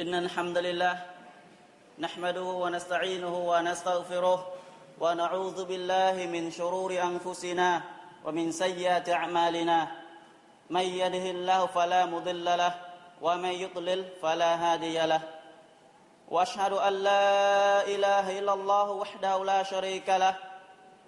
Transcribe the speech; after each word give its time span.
إن 0.00 0.14
الحمد 0.14 0.58
لله 0.58 0.96
نحمده 1.98 2.42
ونستعينه 2.42 3.34
ونستغفره 3.36 4.46
ونعوذ 5.00 5.64
بالله 5.64 6.26
من 6.26 6.50
شرور 6.50 6.92
أنفسنا 7.02 7.80
ومن 8.24 8.52
سيئات 8.52 9.08
أعمالنا. 9.08 9.88
من 10.70 10.80
يده 10.80 11.30
الله 11.30 11.66
فلا 11.66 12.06
مضل 12.06 12.44
له 12.44 12.74
ومن 13.22 13.48
يضلل 13.48 14.04
فلا 14.22 14.52
هادي 14.54 15.06
له. 15.06 15.20
وأشهد 16.28 16.72
أن 16.72 16.92
لا 16.92 17.86
إله 17.88 18.38
إلا 18.38 18.52
الله 18.52 18.90
وحده 18.90 19.44
لا 19.44 19.62
شريك 19.62 20.08
له. 20.08 20.36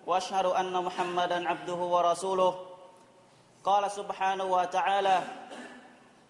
وأشهد 0.07 0.46
أن 0.46 0.73
محمدا 0.73 1.48
عبده 1.48 1.80
ورسوله. 1.95 2.55
قال 3.64 3.91
سبحانه 3.91 4.45
وتعالى 4.45 5.20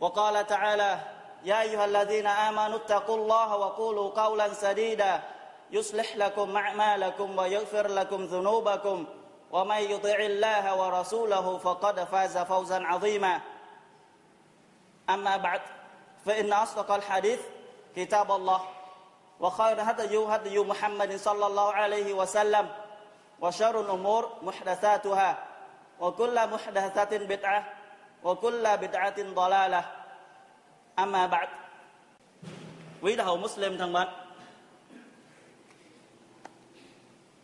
وقال 0.00 0.46
تعالى 0.46 0.98
يا 1.44 1.62
أيها 1.62 1.84
الذين 1.84 2.26
آمنوا 2.26 2.76
اتقوا 2.76 3.16
الله 3.16 3.56
وقولوا 3.56 4.10
قولا 4.10 4.52
سديدا 4.52 5.22
يصلح 5.70 6.16
لكم 6.16 6.56
أعمالكم 6.56 7.38
ويغفر 7.38 7.86
لكم 7.88 8.24
ذنوبكم 8.24 9.06
ومن 9.52 9.76
يطع 9.76 10.14
الله 10.14 10.74
ورسوله 10.74 11.58
فقد 11.58 12.04
فاز 12.04 12.38
فوزا 12.38 12.84
عظيما. 12.84 13.40
أما 15.10 15.36
بعد 15.36 15.60
فإن 16.26 16.52
أصدق 16.52 16.90
الحديث 16.90 17.40
كتاب 17.96 18.32
الله 18.32 18.60
وخير 19.40 19.76
هدي 19.82 20.18
هدي 20.18 20.58
محمد 20.58 21.16
صلى 21.16 21.46
الله 21.46 21.72
عليه 21.72 22.12
وسلم 22.14 22.68
وشر 23.40 23.80
الأمور 23.80 24.32
محدثاتها 24.42 25.38
وكل 26.00 26.46
محدثة 26.48 27.18
بدعة 27.18 27.79
وكل 28.23 28.63
بدعة 28.77 29.17
ضلالة 29.35 29.83
أما 30.99 31.27
بعد 31.27 31.49
Quý 33.01 33.15
đạo 33.15 33.27
hữu 33.27 33.37
Muslim 33.37 33.77
thân 33.77 33.93
mến 33.93 34.07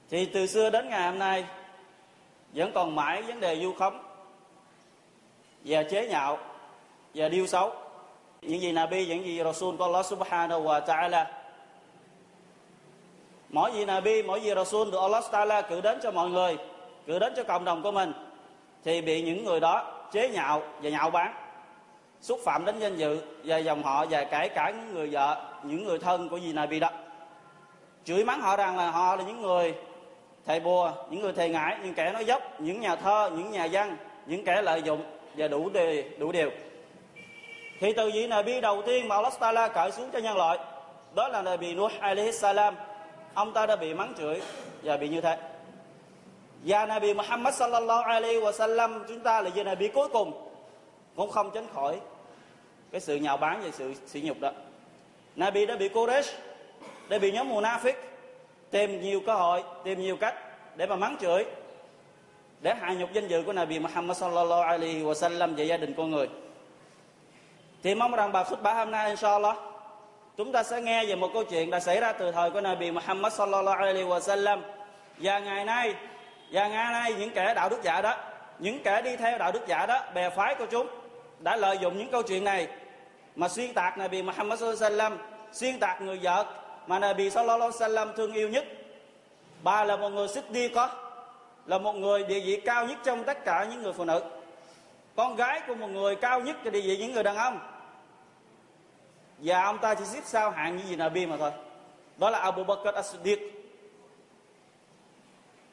Thì 0.10 0.26
từ 0.26 0.48
xưa 0.48 0.70
đến 0.70 0.90
ngày 0.90 1.10
hôm 1.10 1.20
nay 1.20 1.46
Vẫn 2.54 2.72
còn 2.76 2.96
mãi 2.96 3.22
vấn 3.22 3.40
đề 3.40 3.60
du 3.64 3.74
khống 3.74 4.04
Và 5.66 5.84
chế 5.84 6.08
nhạo 6.08 6.38
Và 7.14 7.30
điêu 7.30 7.48
xấu 7.48 7.74
những 8.42 8.62
gì 8.62 8.72
Nabi 8.72 9.06
những 9.06 9.26
gì 9.26 9.44
Rasul 9.44 9.78
của 9.78 9.84
Allah 9.84 10.06
Subhanahu 10.06 10.64
wa 10.64 10.86
Ta'ala 10.86 11.26
mỗi 13.50 13.72
gì 13.74 13.86
Nabi 13.86 14.24
mỗi 14.24 14.42
gì 14.42 14.56
Rasul 14.56 14.92
được 14.92 15.00
Allah 15.02 15.24
Ta'ala 15.32 15.62
cử 15.62 15.82
đến 15.82 16.00
cho 16.04 16.12
mọi 16.12 16.30
người 16.30 16.58
cử 17.08 17.20
đến 17.20 17.34
cho 17.36 17.44
cộng 17.44 17.66
đồng 17.66 17.84
của 17.84 17.92
mình 17.92 18.14
thì 18.84 19.02
bị 19.02 19.22
những 19.22 19.46
người 19.46 19.60
đó 19.60 19.95
chế 20.13 20.29
nhạo 20.29 20.63
và 20.83 20.91
nhạo 20.91 21.11
báng 21.11 21.35
xúc 22.21 22.41
phạm 22.45 22.65
đến 22.65 22.79
danh 22.79 22.97
dự 22.97 23.21
và 23.45 23.57
dòng 23.57 23.83
họ 23.83 24.07
và 24.11 24.25
kể 24.25 24.49
cả 24.49 24.71
những 24.71 24.95
người 24.95 25.09
vợ, 25.13 25.43
những 25.63 25.85
người 25.85 25.99
thân 25.99 26.29
của 26.29 26.37
gì 26.37 26.55
bị 26.71 26.81
đó. 26.81 26.91
Chửi 28.05 28.25
mắng 28.25 28.41
họ 28.41 28.57
rằng 28.57 28.77
là 28.77 28.91
họ 28.91 29.17
là 29.17 29.25
những 29.25 29.43
người 29.43 29.75
thầy 30.47 30.61
bùa, 30.61 30.93
những 31.11 31.21
người 31.21 31.33
thầy 31.33 31.49
ngải, 31.49 31.79
những 31.83 31.95
kẻ 31.95 32.13
nói 32.13 32.25
dốc, 32.25 32.61
những 32.61 32.81
nhà 32.81 32.97
thơ, 32.97 33.31
những 33.37 33.51
nhà 33.51 33.69
văn, 33.73 33.97
những 34.27 34.45
kẻ 34.45 34.63
lợi 34.63 34.83
dụng 34.83 35.03
và 35.37 35.49
đủ 35.49 35.71
đề, 35.71 36.05
đủ 36.19 36.33
điều. 36.33 36.51
Thì 37.81 37.93
từ 37.93 38.11
vị 38.15 38.29
bi 38.47 38.61
đầu 38.61 38.83
tiên 38.87 39.09
mà 39.09 39.17
Allah 39.17 39.41
Taala 39.41 39.69
cởi 39.69 39.93
xuống 39.93 40.11
cho 40.13 40.19
nhân 40.19 40.37
loại, 40.37 40.59
đó 41.15 41.29
là 41.29 41.43
Nabi 41.43 41.75
Nuh 41.75 41.93
alaihi 42.01 42.33
salam. 42.33 42.75
Ông 43.35 43.53
ta 43.53 43.67
đã 43.67 43.77
bị 43.77 43.95
mắng 43.95 44.13
chửi 44.19 44.41
và 44.83 44.97
bị 44.97 45.09
như 45.09 45.21
thế 45.21 45.39
và 46.67 46.87
Nabi 46.87 47.15
Muhammad 47.15 47.55
sallallahu 47.55 48.03
alaihi 48.03 48.41
wa 48.41 48.53
sallam 48.53 49.05
chúng 49.09 49.21
ta 49.21 49.41
là 49.41 49.51
vị 49.51 49.63
Nabi 49.63 49.89
cuối 49.89 50.09
cùng. 50.09 50.33
Cũng 51.17 51.31
không 51.31 51.51
tránh 51.55 51.67
khỏi 51.75 52.01
cái 52.93 53.01
sự 53.01 53.17
nhạo 53.17 53.37
báng 53.37 53.61
và 53.65 53.71
sự 53.73 53.95
sỉ 54.07 54.21
nhục 54.21 54.41
đó. 54.41 54.51
Nabi 55.37 55.67
đã 55.67 55.77
bị 55.77 55.89
Quraysh, 55.89 56.33
đã 57.09 57.19
bị 57.19 57.33
nhóm 57.33 57.51
Munafik 57.51 57.95
tìm 58.71 59.01
nhiều 59.01 59.21
cơ 59.27 59.35
hội, 59.35 59.63
tìm 59.85 60.01
nhiều 60.01 60.17
cách 60.17 60.35
để 60.77 60.87
mà 60.87 60.97
mắng 60.97 61.17
chửi, 61.21 61.45
để 62.61 62.75
hạ 62.75 62.95
nhục 62.95 63.13
danh 63.13 63.29
dự 63.29 63.43
của 63.47 63.53
Nabi 63.53 63.79
Muhammad 63.79 64.17
sallallahu 64.17 64.63
alaihi 64.63 65.03
wa 65.03 65.15
sallam 65.15 65.55
và 65.55 65.65
gia 65.65 65.77
đình 65.77 65.95
con 65.97 66.11
người. 66.11 66.29
Thì 67.83 67.95
mong 67.95 68.13
rằng 68.13 68.33
bài 68.33 68.45
khutbah 68.45 68.77
hôm 68.77 68.91
nay, 68.91 69.11
inshallah, 69.11 69.57
chúng 70.37 70.53
ta 70.53 70.63
sẽ 70.63 70.81
nghe 70.81 71.07
về 71.07 71.15
một 71.15 71.31
câu 71.33 71.45
chuyện 71.45 71.71
đã 71.71 71.81
xảy 71.81 72.01
ra 72.01 72.13
từ 72.13 72.33
thời 72.33 72.51
của 72.51 72.61
Nabi 72.61 72.91
Muhammad 72.91 73.33
sallallahu 73.33 73.79
alaihi 73.79 74.09
wa 74.09 74.21
sallam 74.21 74.63
và 75.19 75.39
ngày 75.39 75.65
nay 75.65 75.95
và 76.51 76.69
ngày 76.69 76.93
nay 76.93 77.15
những 77.19 77.31
kẻ 77.31 77.55
đạo 77.55 77.69
đức 77.69 77.83
giả 77.83 78.01
đó, 78.01 78.17
những 78.59 78.83
kẻ 78.83 79.03
đi 79.03 79.17
theo 79.17 79.39
đạo 79.39 79.53
đức 79.53 79.67
giả 79.67 79.87
đó, 79.87 80.01
bè 80.15 80.31
phái 80.31 80.55
của 80.55 80.67
chúng 80.67 80.87
đã 81.39 81.57
lợi 81.57 81.79
dụng 81.79 81.99
những 81.99 82.11
câu 82.11 82.23
chuyện 82.23 82.45
này 82.45 82.69
mà 83.37 83.49
xuyên 83.49 83.75
tạc 83.75 83.99
Nabi 83.99 84.23
Muhammad 84.23 84.61
sallallahu 84.61 84.85
alaihi 84.85 84.97
wasallam, 84.97 85.17
xuyên 85.53 85.79
tạc 85.79 86.03
người 86.03 86.19
vợ 86.23 86.47
mà 86.87 86.99
Nabi 86.99 87.31
sallallahu 87.31 87.71
alaihi 87.81 87.95
wasallam 87.95 88.13
thương 88.13 88.33
yêu 88.33 88.49
nhất. 88.49 88.65
Bà 89.63 89.85
là 89.85 89.97
một 89.97 90.09
người 90.09 90.29
xuất 90.29 90.51
đi 90.51 90.69
có, 90.69 90.91
là 91.67 91.79
một 91.79 91.93
người 91.93 92.25
địa 92.25 92.41
vị 92.41 92.61
cao 92.65 92.87
nhất 92.87 92.99
trong 93.05 93.25
tất 93.25 93.45
cả 93.45 93.67
những 93.71 93.83
người 93.83 93.93
phụ 93.93 94.05
nữ. 94.05 94.23
Con 95.17 95.37
gái 95.37 95.61
của 95.67 95.75
một 95.75 95.87
người 95.87 96.17
cao 96.17 96.41
nhất 96.41 96.57
cho 96.65 96.71
địa 96.71 96.81
vị 96.81 96.97
những 96.97 97.13
người 97.13 97.23
đàn 97.23 97.37
ông. 97.37 97.61
Và 99.39 99.63
ông 99.63 99.79
ta 99.79 99.95
chỉ 99.95 100.05
xếp 100.05 100.21
sau 100.25 100.51
hạng 100.51 100.77
như 100.77 100.83
gì 100.85 100.97
Nabi 100.97 101.27
mà 101.27 101.37
thôi. 101.37 101.51
Đó 102.17 102.31
là 102.31 102.39
Abu 102.39 102.65
Bakr 102.65 102.89
as-Siddiq 102.89 103.51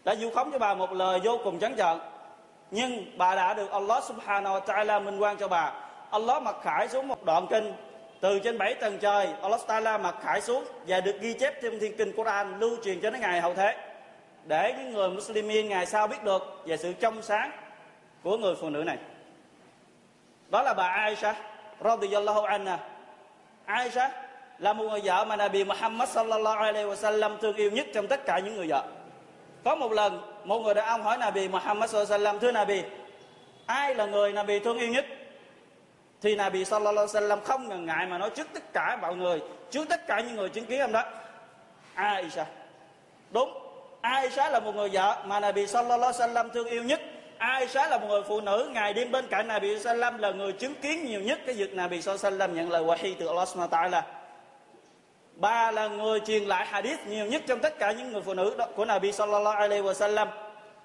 đã 0.03 0.15
du 0.15 0.29
khống 0.29 0.51
cho 0.51 0.59
bà 0.59 0.73
một 0.73 0.91
lời 0.91 1.19
vô 1.23 1.39
cùng 1.43 1.59
trắng 1.59 1.75
trợn 1.77 1.97
nhưng 2.75 3.05
bà 3.17 3.35
đã 3.35 3.53
được 3.53 3.71
Allah 3.71 4.03
subhanahu 4.03 4.59
wa 4.59 4.61
ta'ala 4.61 5.03
minh 5.03 5.19
quan 5.19 5.37
cho 5.37 5.47
bà. 5.47 5.73
Allah 6.09 6.43
mặc 6.43 6.55
khải 6.63 6.87
xuống 6.87 7.07
một 7.07 7.23
đoạn 7.25 7.47
kinh. 7.49 7.73
Từ 8.21 8.39
trên 8.39 8.57
bảy 8.57 8.73
tầng 8.73 8.97
trời, 8.99 9.27
Allah 9.41 9.59
ta'ala 9.67 10.01
mặc 10.01 10.15
khải 10.23 10.41
xuống 10.41 10.63
và 10.87 11.01
được 11.01 11.21
ghi 11.21 11.33
chép 11.33 11.61
trong 11.61 11.79
thiên 11.79 11.97
kinh 11.97 12.11
Quran 12.15 12.59
lưu 12.59 12.77
truyền 12.83 13.01
cho 13.01 13.09
đến 13.09 13.21
ngày 13.21 13.41
hậu 13.41 13.53
thế. 13.53 13.75
Để 14.45 14.73
những 14.77 14.93
người 14.93 15.09
Muslimin 15.09 15.69
ngày 15.69 15.85
sau 15.85 16.07
biết 16.07 16.23
được 16.23 16.61
về 16.65 16.77
sự 16.77 16.93
trong 16.93 17.21
sáng 17.21 17.51
của 18.23 18.37
người 18.37 18.55
phụ 18.61 18.69
nữ 18.69 18.83
này. 18.83 18.97
Đó 20.49 20.61
là 20.61 20.73
bà 20.73 20.87
Aisha 20.87 21.35
radhiyallahu 21.83 22.41
anha. 22.41 22.79
Aisha 23.65 24.11
là 24.59 24.73
một 24.73 24.83
người 24.83 25.01
vợ 25.03 25.25
mà 25.25 25.35
Nabi 25.35 25.63
Muhammad 25.63 26.09
sallallahu 26.09 26.59
alaihi 26.59 26.87
wasallam 26.87 27.37
thương 27.37 27.55
yêu 27.55 27.71
nhất 27.71 27.87
trong 27.93 28.07
tất 28.07 28.25
cả 28.25 28.39
những 28.39 28.55
người 28.55 28.67
vợ 28.69 28.83
có 29.63 29.75
một 29.75 29.91
lần, 29.91 30.21
một 30.43 30.59
người 30.59 30.73
đàn 30.73 30.85
ông 30.85 31.03
hỏi 31.03 31.17
Nabi 31.17 31.47
Muhammad 31.47 31.91
sallallahu 31.91 32.13
alaihi 32.13 32.39
thưa 32.39 32.51
Nabi, 32.51 32.81
ai 33.65 33.95
là 33.95 34.05
người 34.05 34.33
Nabi 34.33 34.59
thương 34.59 34.79
yêu 34.79 34.89
nhất? 34.89 35.05
Thì 36.21 36.35
Nabi 36.35 36.65
sallallahu 36.65 37.07
alaihi 37.13 37.27
wasallam 37.27 37.43
không 37.43 37.69
ngần 37.69 37.85
ngại 37.85 38.05
mà 38.05 38.17
nói, 38.17 38.29
trước 38.29 38.47
tất 38.53 38.73
cả 38.73 38.97
mọi 39.01 39.15
người, 39.15 39.41
trước 39.71 39.89
tất 39.89 40.07
cả 40.07 40.19
những 40.19 40.35
người 40.35 40.49
chứng 40.49 40.65
kiến 40.65 40.79
ông 40.79 40.91
đó. 40.91 41.03
Aisha. 41.93 42.45
Đúng, 43.31 43.53
Aisha 44.01 44.49
là 44.49 44.59
một 44.59 44.75
người 44.75 44.89
vợ 44.89 45.23
mà 45.25 45.39
Nabi 45.39 45.67
sallallahu 45.67 46.13
alaihi 46.13 46.33
wasallam 46.33 46.49
thương 46.49 46.67
yêu 46.67 46.83
nhất. 46.83 47.01
Aisha 47.37 47.87
là 47.87 47.97
một 47.97 48.07
người 48.07 48.21
phụ 48.27 48.41
nữ, 48.41 48.69
ngày 48.73 48.93
đêm 48.93 49.11
bên 49.11 49.27
cạnh 49.27 49.47
Nabi 49.47 49.79
sallam 49.79 50.17
là 50.17 50.31
người 50.31 50.51
chứng 50.51 50.75
kiến 50.75 51.05
nhiều 51.05 51.21
nhất 51.21 51.39
cái 51.45 51.55
việc 51.55 51.73
Nabi 51.73 52.01
sallam 52.01 52.55
nhận 52.55 52.71
lời 52.71 52.83
wahi 52.83 53.15
từ 53.19 53.27
Allah 53.27 53.47
subhanahu 53.47 53.69
wa 53.69 53.89
ta'ala. 53.89 54.01
Ba 55.35 55.71
là 55.71 55.87
người 55.87 56.19
truyền 56.19 56.43
lại 56.43 56.65
hadith 56.65 57.07
nhiều 57.07 57.25
nhất 57.25 57.41
trong 57.47 57.59
tất 57.59 57.79
cả 57.79 57.91
những 57.91 58.11
người 58.11 58.21
phụ 58.21 58.33
nữ 58.33 58.57
của 58.75 58.85
Nabi 58.85 59.11
sallallahu 59.11 59.57
alaihi 59.57 59.83
wasallam. 59.83 60.27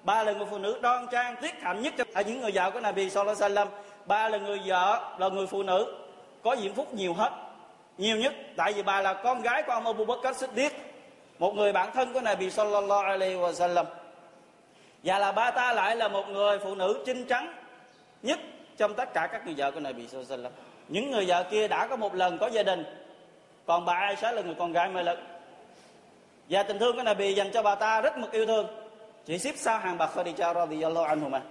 Ba 0.03 0.23
là 0.23 0.31
người 0.31 0.47
phụ 0.51 0.57
nữ 0.57 0.79
đoan 0.81 1.07
trang 1.11 1.35
tiết 1.41 1.61
hạnh 1.61 1.81
nhất 1.81 1.93
trong 1.97 2.27
những 2.27 2.41
người 2.41 2.51
vợ 2.51 2.71
của 2.71 2.79
Nabi 2.79 3.09
sallallahu 3.09 3.43
alaihi 3.43 3.55
wasallam. 3.55 3.67
Ba 4.05 4.29
là 4.29 4.37
người 4.37 4.59
vợ, 4.65 5.15
là 5.17 5.29
người 5.29 5.47
phụ 5.47 5.63
nữ, 5.63 5.93
có 6.43 6.55
diễm 6.61 6.73
phúc 6.73 6.93
nhiều 6.93 7.13
hết, 7.13 7.31
nhiều 7.97 8.17
nhất 8.17 8.33
tại 8.55 8.73
vì 8.73 8.83
bà 8.83 9.01
là 9.01 9.13
con 9.13 9.41
gái 9.41 9.63
của 9.63 9.71
ông 9.71 9.85
Abu 9.85 10.05
Bakr 10.05 10.43
Siddiq, 10.43 10.69
một 11.39 11.55
người 11.55 11.71
bạn 11.73 11.89
thân 11.93 12.13
của 12.13 12.21
Nabi 12.21 12.49
sallallahu 12.49 13.03
alaihi 13.03 13.35
wasallam 13.35 13.85
và 15.03 15.19
là 15.19 15.31
ba 15.31 15.51
ta 15.51 15.73
lại 15.73 15.95
là 15.95 16.07
một 16.07 16.29
người 16.29 16.59
phụ 16.59 16.75
nữ 16.75 17.03
trinh 17.05 17.25
trắng 17.25 17.53
nhất 18.21 18.39
trong 18.77 18.93
tất 18.93 19.13
cả 19.13 19.27
các 19.31 19.45
người 19.45 19.55
vợ 19.57 19.71
của 19.71 19.79
Nabi 19.79 20.07
sallallahu 20.07 20.33
alaihi 20.33 20.45
wasallam 20.45 20.63
những 20.87 21.11
người 21.11 21.25
vợ 21.25 21.43
kia 21.51 21.67
đã 21.67 21.87
có 21.87 21.95
một 21.95 22.15
lần 22.15 22.37
có 22.37 22.47
gia 22.47 22.63
đình 22.63 22.83
còn 23.69 23.85
bà 23.85 23.93
Aisha 23.93 24.31
là 24.31 24.41
người 24.41 24.55
con 24.59 24.71
gái 24.71 24.89
mê 24.89 25.03
lực 25.03 25.19
và 26.49 26.63
tình 26.63 26.79
thương 26.79 26.95
của 26.95 27.03
Nabi 27.03 27.33
dành 27.33 27.51
cho 27.51 27.61
bà 27.61 27.75
ta 27.75 28.01
rất 28.01 28.17
mực 28.17 28.31
yêu 28.31 28.45
thương. 28.45 28.67
Chỉ 29.25 29.37
xếp 29.37 29.53
sau 29.57 29.79
hàng 29.79 29.97
bà 29.97 30.07
Khadija 30.15 30.53
radhiyallahu 30.53 31.05
anhuma 31.05 31.41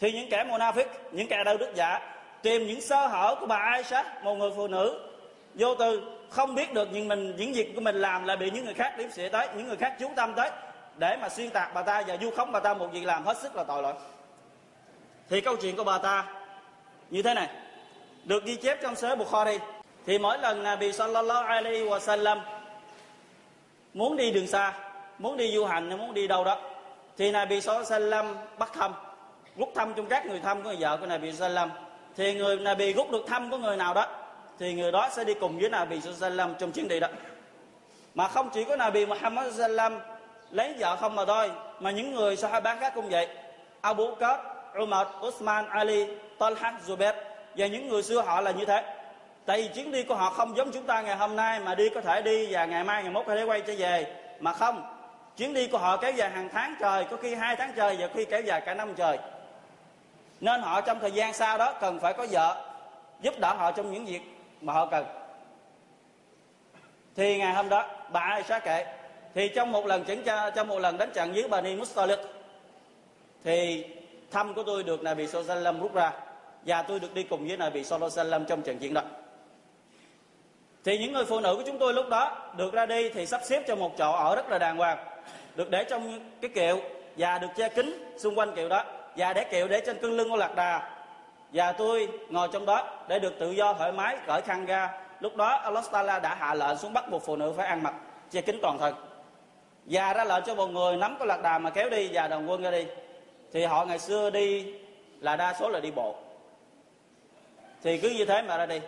thì 0.00 0.12
những 0.12 0.30
kẻ 0.30 0.44
munafik 0.44 0.84
những 1.12 1.28
kẻ 1.28 1.44
đạo 1.44 1.56
đức 1.56 1.72
giả, 1.74 2.14
tìm 2.42 2.66
những 2.66 2.80
sơ 2.80 3.06
hở 3.06 3.36
của 3.40 3.46
bà 3.46 3.56
Aisha 3.56 4.04
một 4.22 4.34
người 4.34 4.50
phụ 4.56 4.68
nữ, 4.68 5.10
vô 5.54 5.74
tư, 5.74 6.02
không 6.30 6.54
biết 6.54 6.72
được 6.72 6.88
nhưng 6.92 7.08
mình, 7.08 7.36
những 7.36 7.52
việc 7.52 7.72
của 7.74 7.80
mình 7.80 7.96
làm 7.96 8.24
là 8.24 8.36
bị 8.36 8.50
những 8.50 8.64
người 8.64 8.74
khác 8.74 8.94
điểm 8.98 9.10
xỉa 9.10 9.28
tới, 9.28 9.48
những 9.56 9.68
người 9.68 9.76
khác 9.76 9.96
chú 10.00 10.08
tâm 10.16 10.32
tới, 10.36 10.50
để 10.96 11.16
mà 11.16 11.28
xuyên 11.28 11.50
tạc 11.50 11.74
bà 11.74 11.82
ta 11.82 12.02
và 12.06 12.16
du 12.22 12.30
khống 12.30 12.52
bà 12.52 12.60
ta 12.60 12.74
một 12.74 12.88
việc 12.92 13.04
làm 13.04 13.24
hết 13.24 13.36
sức 13.38 13.56
là 13.56 13.64
tội 13.64 13.82
lỗi. 13.82 13.94
Thì 15.28 15.40
câu 15.40 15.56
chuyện 15.56 15.76
của 15.76 15.84
bà 15.84 15.98
ta 15.98 16.24
như 17.10 17.22
thế 17.22 17.34
này. 17.34 17.48
Được 18.24 18.44
ghi 18.44 18.56
chép 18.56 18.78
trong 18.82 18.96
sớ 18.96 19.16
Bukhari 19.16 19.58
thì 20.06 20.18
mỗi 20.18 20.38
lần 20.38 20.62
Nabi 20.62 20.92
sallallahu 20.92 21.46
alaihi 21.46 21.84
wa 21.84 21.98
sallam 21.98 22.40
muốn 23.94 24.16
đi 24.16 24.30
đường 24.30 24.46
xa 24.46 24.72
muốn 25.18 25.36
đi 25.36 25.54
du 25.54 25.64
hành 25.64 25.98
muốn 25.98 26.14
đi 26.14 26.26
đâu 26.26 26.44
đó 26.44 26.58
thì 27.16 27.30
Nabi 27.30 27.60
sallallahu 27.60 27.92
alaihi 27.92 28.04
wa 28.04 28.10
sallam 28.10 28.36
bắt 28.58 28.72
thăm 28.74 28.92
rút 29.56 29.68
thăm 29.74 29.94
trong 29.94 30.06
các 30.06 30.26
người 30.26 30.40
thăm 30.40 30.62
của 30.62 30.68
người 30.68 30.76
vợ 30.80 30.96
của 30.96 31.06
Nabi 31.06 31.32
sallallahu 31.32 31.68
thì 32.16 32.34
người 32.34 32.56
Nabi 32.56 32.92
rút 32.92 33.10
được 33.10 33.24
thăm 33.26 33.50
của 33.50 33.58
người 33.58 33.76
nào 33.76 33.94
đó 33.94 34.06
thì 34.58 34.74
người 34.74 34.92
đó 34.92 35.08
sẽ 35.12 35.24
đi 35.24 35.34
cùng 35.34 35.58
với 35.58 35.70
Nabi 35.70 36.00
sallallahu 36.00 36.50
trong 36.58 36.72
chuyến 36.72 36.88
đi 36.88 37.00
đó. 37.00 37.08
Mà 38.14 38.28
không 38.28 38.50
chỉ 38.54 38.64
có 38.64 38.76
Nabi 38.76 39.06
Muhammad 39.06 39.54
sallallahu 39.54 40.00
lấy 40.50 40.74
vợ 40.78 40.96
không 40.96 41.16
mà 41.16 41.24
thôi 41.24 41.50
mà 41.80 41.90
những 41.90 42.14
người 42.14 42.36
Sahaba 42.36 42.76
khác 42.76 42.92
cũng 42.94 43.08
vậy. 43.08 43.28
Abu 43.80 44.14
Bakr, 44.14 44.40
Umar, 44.82 45.06
Uthman, 45.26 45.68
Ali, 45.68 46.06
Talha, 46.38 46.72
Zubair 46.86 47.14
và 47.56 47.66
những 47.66 47.88
người 47.88 48.02
xưa 48.02 48.22
họ 48.22 48.40
là 48.40 48.50
như 48.50 48.64
thế 48.64 48.93
tại 49.46 49.62
vì 49.62 49.68
chuyến 49.68 49.92
đi 49.92 50.02
của 50.02 50.14
họ 50.14 50.30
không 50.30 50.56
giống 50.56 50.72
chúng 50.72 50.86
ta 50.86 51.02
ngày 51.02 51.16
hôm 51.16 51.36
nay 51.36 51.60
mà 51.60 51.74
đi 51.74 51.88
có 51.88 52.00
thể 52.00 52.22
đi 52.22 52.46
và 52.50 52.64
ngày 52.64 52.84
mai, 52.84 53.02
ngày 53.02 53.12
mốt 53.12 53.26
có 53.26 53.36
thể 53.36 53.42
quay 53.42 53.60
trở 53.60 53.74
về. 53.78 54.14
Mà 54.40 54.52
không, 54.52 54.82
chuyến 55.36 55.54
đi 55.54 55.66
của 55.66 55.78
họ 55.78 55.96
kéo 55.96 56.12
dài 56.12 56.30
hàng 56.30 56.48
tháng 56.52 56.74
trời, 56.80 57.04
có 57.10 57.16
khi 57.16 57.34
hai 57.34 57.56
tháng 57.56 57.72
trời 57.76 57.96
và 58.00 58.08
khi 58.14 58.24
kéo 58.24 58.40
dài 58.40 58.60
cả 58.60 58.74
năm 58.74 58.94
trời. 58.94 59.18
Nên 60.40 60.60
họ 60.60 60.80
trong 60.80 61.00
thời 61.00 61.12
gian 61.12 61.32
sau 61.32 61.58
đó 61.58 61.72
cần 61.80 62.00
phải 62.00 62.12
có 62.12 62.26
vợ, 62.30 62.64
giúp 63.20 63.34
đỡ 63.38 63.54
họ 63.54 63.72
trong 63.72 63.92
những 63.92 64.04
việc 64.04 64.20
mà 64.60 64.72
họ 64.72 64.86
cần. 64.86 65.06
Thì 67.16 67.38
ngày 67.38 67.54
hôm 67.54 67.68
đó, 67.68 67.90
bà 68.12 68.20
ai 68.20 68.42
xá 68.42 68.58
kệ 68.58 68.86
thì 69.34 69.48
trong 69.48 69.72
một 69.72 69.86
lần 69.86 70.04
chuyển 70.04 70.22
trong 70.54 70.68
một 70.68 70.78
lần 70.78 70.98
đánh 70.98 71.10
trận 71.14 71.34
dưới 71.34 71.48
Bani 71.48 71.76
Mustalik, 71.76 72.18
thì 73.44 73.86
thăm 74.30 74.54
của 74.54 74.62
tôi 74.62 74.82
được 74.82 75.02
Nabi 75.02 75.26
Sallallahu 75.26 75.78
rút 75.80 75.94
ra, 75.94 76.12
và 76.66 76.82
tôi 76.82 77.00
được 77.00 77.14
đi 77.14 77.22
cùng 77.22 77.48
với 77.48 77.56
Nabi 77.56 77.84
Sallallahu 77.84 78.44
trong 78.48 78.62
trận 78.62 78.78
chiến 78.78 78.94
đó 78.94 79.02
thì 80.84 80.98
những 80.98 81.12
người 81.12 81.24
phụ 81.24 81.40
nữ 81.40 81.56
của 81.56 81.62
chúng 81.66 81.78
tôi 81.78 81.94
lúc 81.94 82.08
đó 82.08 82.36
được 82.56 82.72
ra 82.72 82.86
đi 82.86 83.08
thì 83.08 83.26
sắp 83.26 83.40
xếp 83.44 83.62
cho 83.66 83.76
một 83.76 83.96
chỗ 83.98 84.12
ở 84.12 84.36
rất 84.36 84.48
là 84.48 84.58
đàng 84.58 84.76
hoàng, 84.76 84.98
được 85.54 85.70
để 85.70 85.84
trong 85.84 86.20
cái 86.40 86.50
kiệu 86.54 86.80
và 87.16 87.38
được 87.38 87.48
che 87.56 87.68
kính 87.68 88.14
xung 88.16 88.38
quanh 88.38 88.54
kiệu 88.56 88.68
đó. 88.68 88.84
Và 89.16 89.32
để 89.32 89.44
kiệu 89.44 89.68
để 89.68 89.82
trên 89.86 89.98
cưng 89.98 90.12
lưng 90.12 90.30
của 90.30 90.36
lạc 90.36 90.54
đà. 90.54 90.90
Và 91.52 91.72
tôi 91.72 92.08
ngồi 92.28 92.48
trong 92.52 92.66
đó 92.66 92.88
để 93.08 93.18
được 93.18 93.38
tự 93.38 93.50
do 93.50 93.72
thoải 93.72 93.92
mái, 93.92 94.16
cởi 94.26 94.40
khăn 94.40 94.66
ra. 94.66 94.90
Lúc 95.20 95.36
đó 95.36 95.46
Allah 95.46 95.84
Taala 95.92 96.18
đã 96.18 96.34
hạ 96.34 96.54
lệnh 96.54 96.78
xuống 96.78 96.92
bắt 96.92 97.10
buộc 97.10 97.26
phụ 97.26 97.36
nữ 97.36 97.52
phải 97.56 97.66
ăn 97.66 97.82
mặc 97.82 97.94
che 98.30 98.40
kính 98.40 98.58
toàn 98.62 98.78
thân. 98.78 98.94
Và 99.84 100.14
ra 100.14 100.24
lệnh 100.24 100.44
cho 100.46 100.54
một 100.54 100.66
người 100.66 100.96
nắm 100.96 101.16
cái 101.18 101.28
lạc 101.28 101.42
đà 101.42 101.58
mà 101.58 101.70
kéo 101.70 101.90
đi 101.90 102.10
và 102.12 102.28
đồng 102.28 102.50
quân 102.50 102.62
ra 102.62 102.70
đi. 102.70 102.86
Thì 103.52 103.64
họ 103.64 103.84
ngày 103.84 103.98
xưa 103.98 104.30
đi 104.30 104.74
là 105.20 105.36
đa 105.36 105.54
số 105.60 105.68
là 105.68 105.80
đi 105.80 105.90
bộ. 105.90 106.14
Thì 107.82 107.98
cứ 107.98 108.10
như 108.10 108.24
thế 108.24 108.42
mà 108.42 108.56
ra 108.56 108.66
đi 108.66 108.80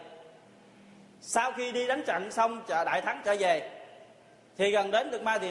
sau 1.20 1.52
khi 1.52 1.72
đi 1.72 1.86
đánh 1.86 2.02
trận 2.06 2.30
xong 2.30 2.62
đại 2.68 3.00
thắng 3.00 3.20
trở 3.24 3.36
về, 3.38 3.70
thì 4.58 4.70
gần 4.70 4.90
đến 4.90 5.10
được 5.10 5.22
ma 5.22 5.38
thì 5.38 5.50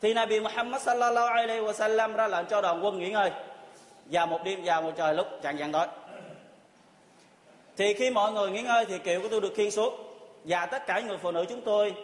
thì 0.00 0.14
Nabi 0.14 0.40
Muhammad 0.40 0.82
sallallahu 0.82 1.26
alaihi 1.26 1.60
wa 1.60 1.72
sallam 1.72 2.12
ra 2.16 2.26
lệnh 2.26 2.46
cho 2.46 2.60
đoàn 2.60 2.84
quân 2.84 2.98
nghỉ 2.98 3.10
ngơi. 3.10 3.30
Vào 4.06 4.26
một 4.26 4.44
đêm, 4.44 4.64
vào 4.64 4.82
một 4.82 4.92
trời 4.96 5.14
lúc 5.14 5.26
chạng 5.42 5.58
dạng 5.58 5.72
tối. 5.72 5.86
Thì 7.76 7.94
khi 7.94 8.10
mọi 8.10 8.32
người 8.32 8.50
nghỉ 8.50 8.62
ngơi 8.62 8.84
thì 8.84 8.98
kiệu 8.98 9.22
của 9.22 9.28
tôi 9.28 9.40
được 9.40 9.52
khiên 9.56 9.70
xuống. 9.70 9.94
Và 10.44 10.66
tất 10.66 10.86
cả 10.86 11.00
người 11.00 11.18
phụ 11.18 11.30
nữ 11.30 11.44
chúng 11.48 11.60
tôi 11.60 11.94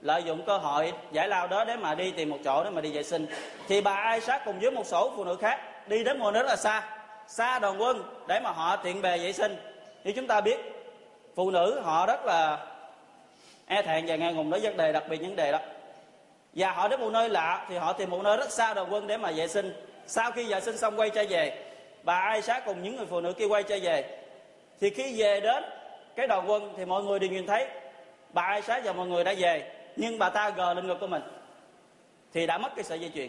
lợi 0.00 0.22
dụng 0.22 0.46
cơ 0.46 0.58
hội 0.58 0.92
giải 1.12 1.28
lao 1.28 1.46
đó 1.46 1.64
để 1.64 1.76
mà 1.76 1.94
đi 1.94 2.10
tìm 2.10 2.30
một 2.30 2.38
chỗ 2.44 2.64
để 2.64 2.70
mà 2.70 2.80
đi 2.80 2.92
vệ 2.92 3.02
sinh. 3.02 3.26
Thì 3.68 3.80
bà 3.80 3.94
ai 3.94 4.20
sát 4.20 4.42
cùng 4.44 4.60
với 4.60 4.70
một 4.70 4.86
số 4.86 5.12
phụ 5.16 5.24
nữ 5.24 5.36
khác 5.40 5.88
đi 5.88 6.04
đến 6.04 6.18
một 6.18 6.30
nơi 6.30 6.42
rất 6.42 6.48
là 6.48 6.56
xa 6.56 6.82
xa 7.28 7.58
đoàn 7.58 7.80
quân 7.80 8.02
để 8.26 8.40
mà 8.40 8.50
họ 8.50 8.76
tiện 8.76 9.02
bề 9.02 9.18
vệ 9.18 9.32
sinh. 9.32 9.56
Như 10.04 10.12
chúng 10.12 10.26
ta 10.26 10.40
biết 10.40 10.58
phụ 11.36 11.50
nữ 11.50 11.80
họ 11.80 12.06
rất 12.06 12.26
là 12.26 12.66
e 13.66 13.82
thẹn 13.82 14.06
và 14.06 14.16
ngại 14.16 14.34
ngùng 14.34 14.50
đối 14.50 14.60
vấn 14.60 14.76
đề, 14.76 14.92
đặc 14.92 15.04
biệt 15.08 15.22
những 15.22 15.36
đề 15.36 15.52
đó. 15.52 15.58
Và 16.54 16.70
họ 16.70 16.88
đến 16.88 17.00
một 17.00 17.10
nơi 17.10 17.28
lạ 17.28 17.66
thì 17.68 17.76
họ 17.76 17.92
tìm 17.92 18.10
một 18.10 18.22
nơi 18.22 18.36
rất 18.36 18.52
xa 18.52 18.74
đầu 18.74 18.86
quân 18.90 19.06
để 19.06 19.16
mà 19.16 19.30
vệ 19.36 19.48
sinh. 19.48 19.72
Sau 20.06 20.30
khi 20.30 20.44
vệ 20.44 20.60
sinh 20.60 20.76
xong 20.76 21.00
quay 21.00 21.10
trở 21.10 21.24
về, 21.28 21.64
bà 22.02 22.14
ai 22.14 22.42
sát 22.42 22.62
cùng 22.66 22.82
những 22.82 22.96
người 22.96 23.06
phụ 23.06 23.20
nữ 23.20 23.32
kia 23.32 23.46
quay 23.46 23.62
trở 23.62 23.78
về. 23.82 24.18
Thì 24.80 24.90
khi 24.90 25.20
về 25.20 25.40
đến 25.40 25.64
cái 26.16 26.26
đầu 26.26 26.42
quân 26.46 26.74
thì 26.76 26.84
mọi 26.84 27.02
người 27.02 27.18
đều 27.18 27.30
nhìn 27.30 27.46
thấy 27.46 27.66
bà 28.32 28.42
ai 28.42 28.62
sát 28.62 28.84
và 28.84 28.92
mọi 28.92 29.06
người 29.06 29.24
đã 29.24 29.34
về, 29.38 29.72
nhưng 29.96 30.18
bà 30.18 30.28
ta 30.28 30.50
gờ 30.50 30.74
lên 30.74 30.86
ngực 30.86 30.98
của 31.00 31.06
mình. 31.06 31.22
Thì 32.34 32.46
đã 32.46 32.58
mất 32.58 32.72
cái 32.76 32.84
sợi 32.84 33.00
dây 33.00 33.10
chuyền. 33.14 33.28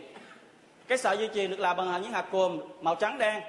Cái 0.88 0.98
sợi 0.98 1.18
dây 1.18 1.30
chuyền 1.34 1.52
được 1.52 1.60
làm 1.60 1.78
bằng 1.78 2.02
những 2.02 2.12
hạt 2.12 2.26
cùm 2.32 2.62
màu 2.82 2.96
trắng 2.96 3.18
đen 3.18 3.42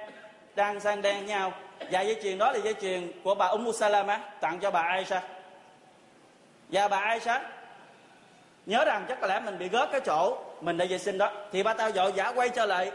đang 0.55 0.79
sang 0.79 1.01
đen 1.01 1.25
nhau 1.25 1.53
và 1.91 2.01
dây 2.01 2.19
chuyền 2.23 2.37
đó 2.37 2.51
là 2.51 2.59
dây 2.59 2.73
chuyền 2.81 3.11
của 3.23 3.35
bà 3.35 3.45
Ummu 3.45 3.71
Salama, 3.71 4.19
tặng 4.39 4.59
cho 4.59 4.71
bà 4.71 4.81
Aisha. 4.81 5.21
Và 6.69 6.87
bà 6.87 6.97
Aisha 6.97 7.41
nhớ 8.65 8.85
rằng 8.85 9.05
chắc 9.07 9.21
có 9.21 9.27
lẽ 9.27 9.39
mình 9.39 9.57
bị 9.57 9.67
gớt 9.67 9.91
cái 9.91 10.01
chỗ 10.05 10.37
mình 10.61 10.77
đã 10.77 10.85
vệ 10.89 10.97
sinh 10.97 11.17
đó. 11.17 11.31
Thì 11.51 11.63
bà 11.63 11.73
ta 11.73 11.89
vội 11.89 12.11
vã 12.11 12.31
quay 12.35 12.49
trở 12.49 12.65
lại 12.65 12.91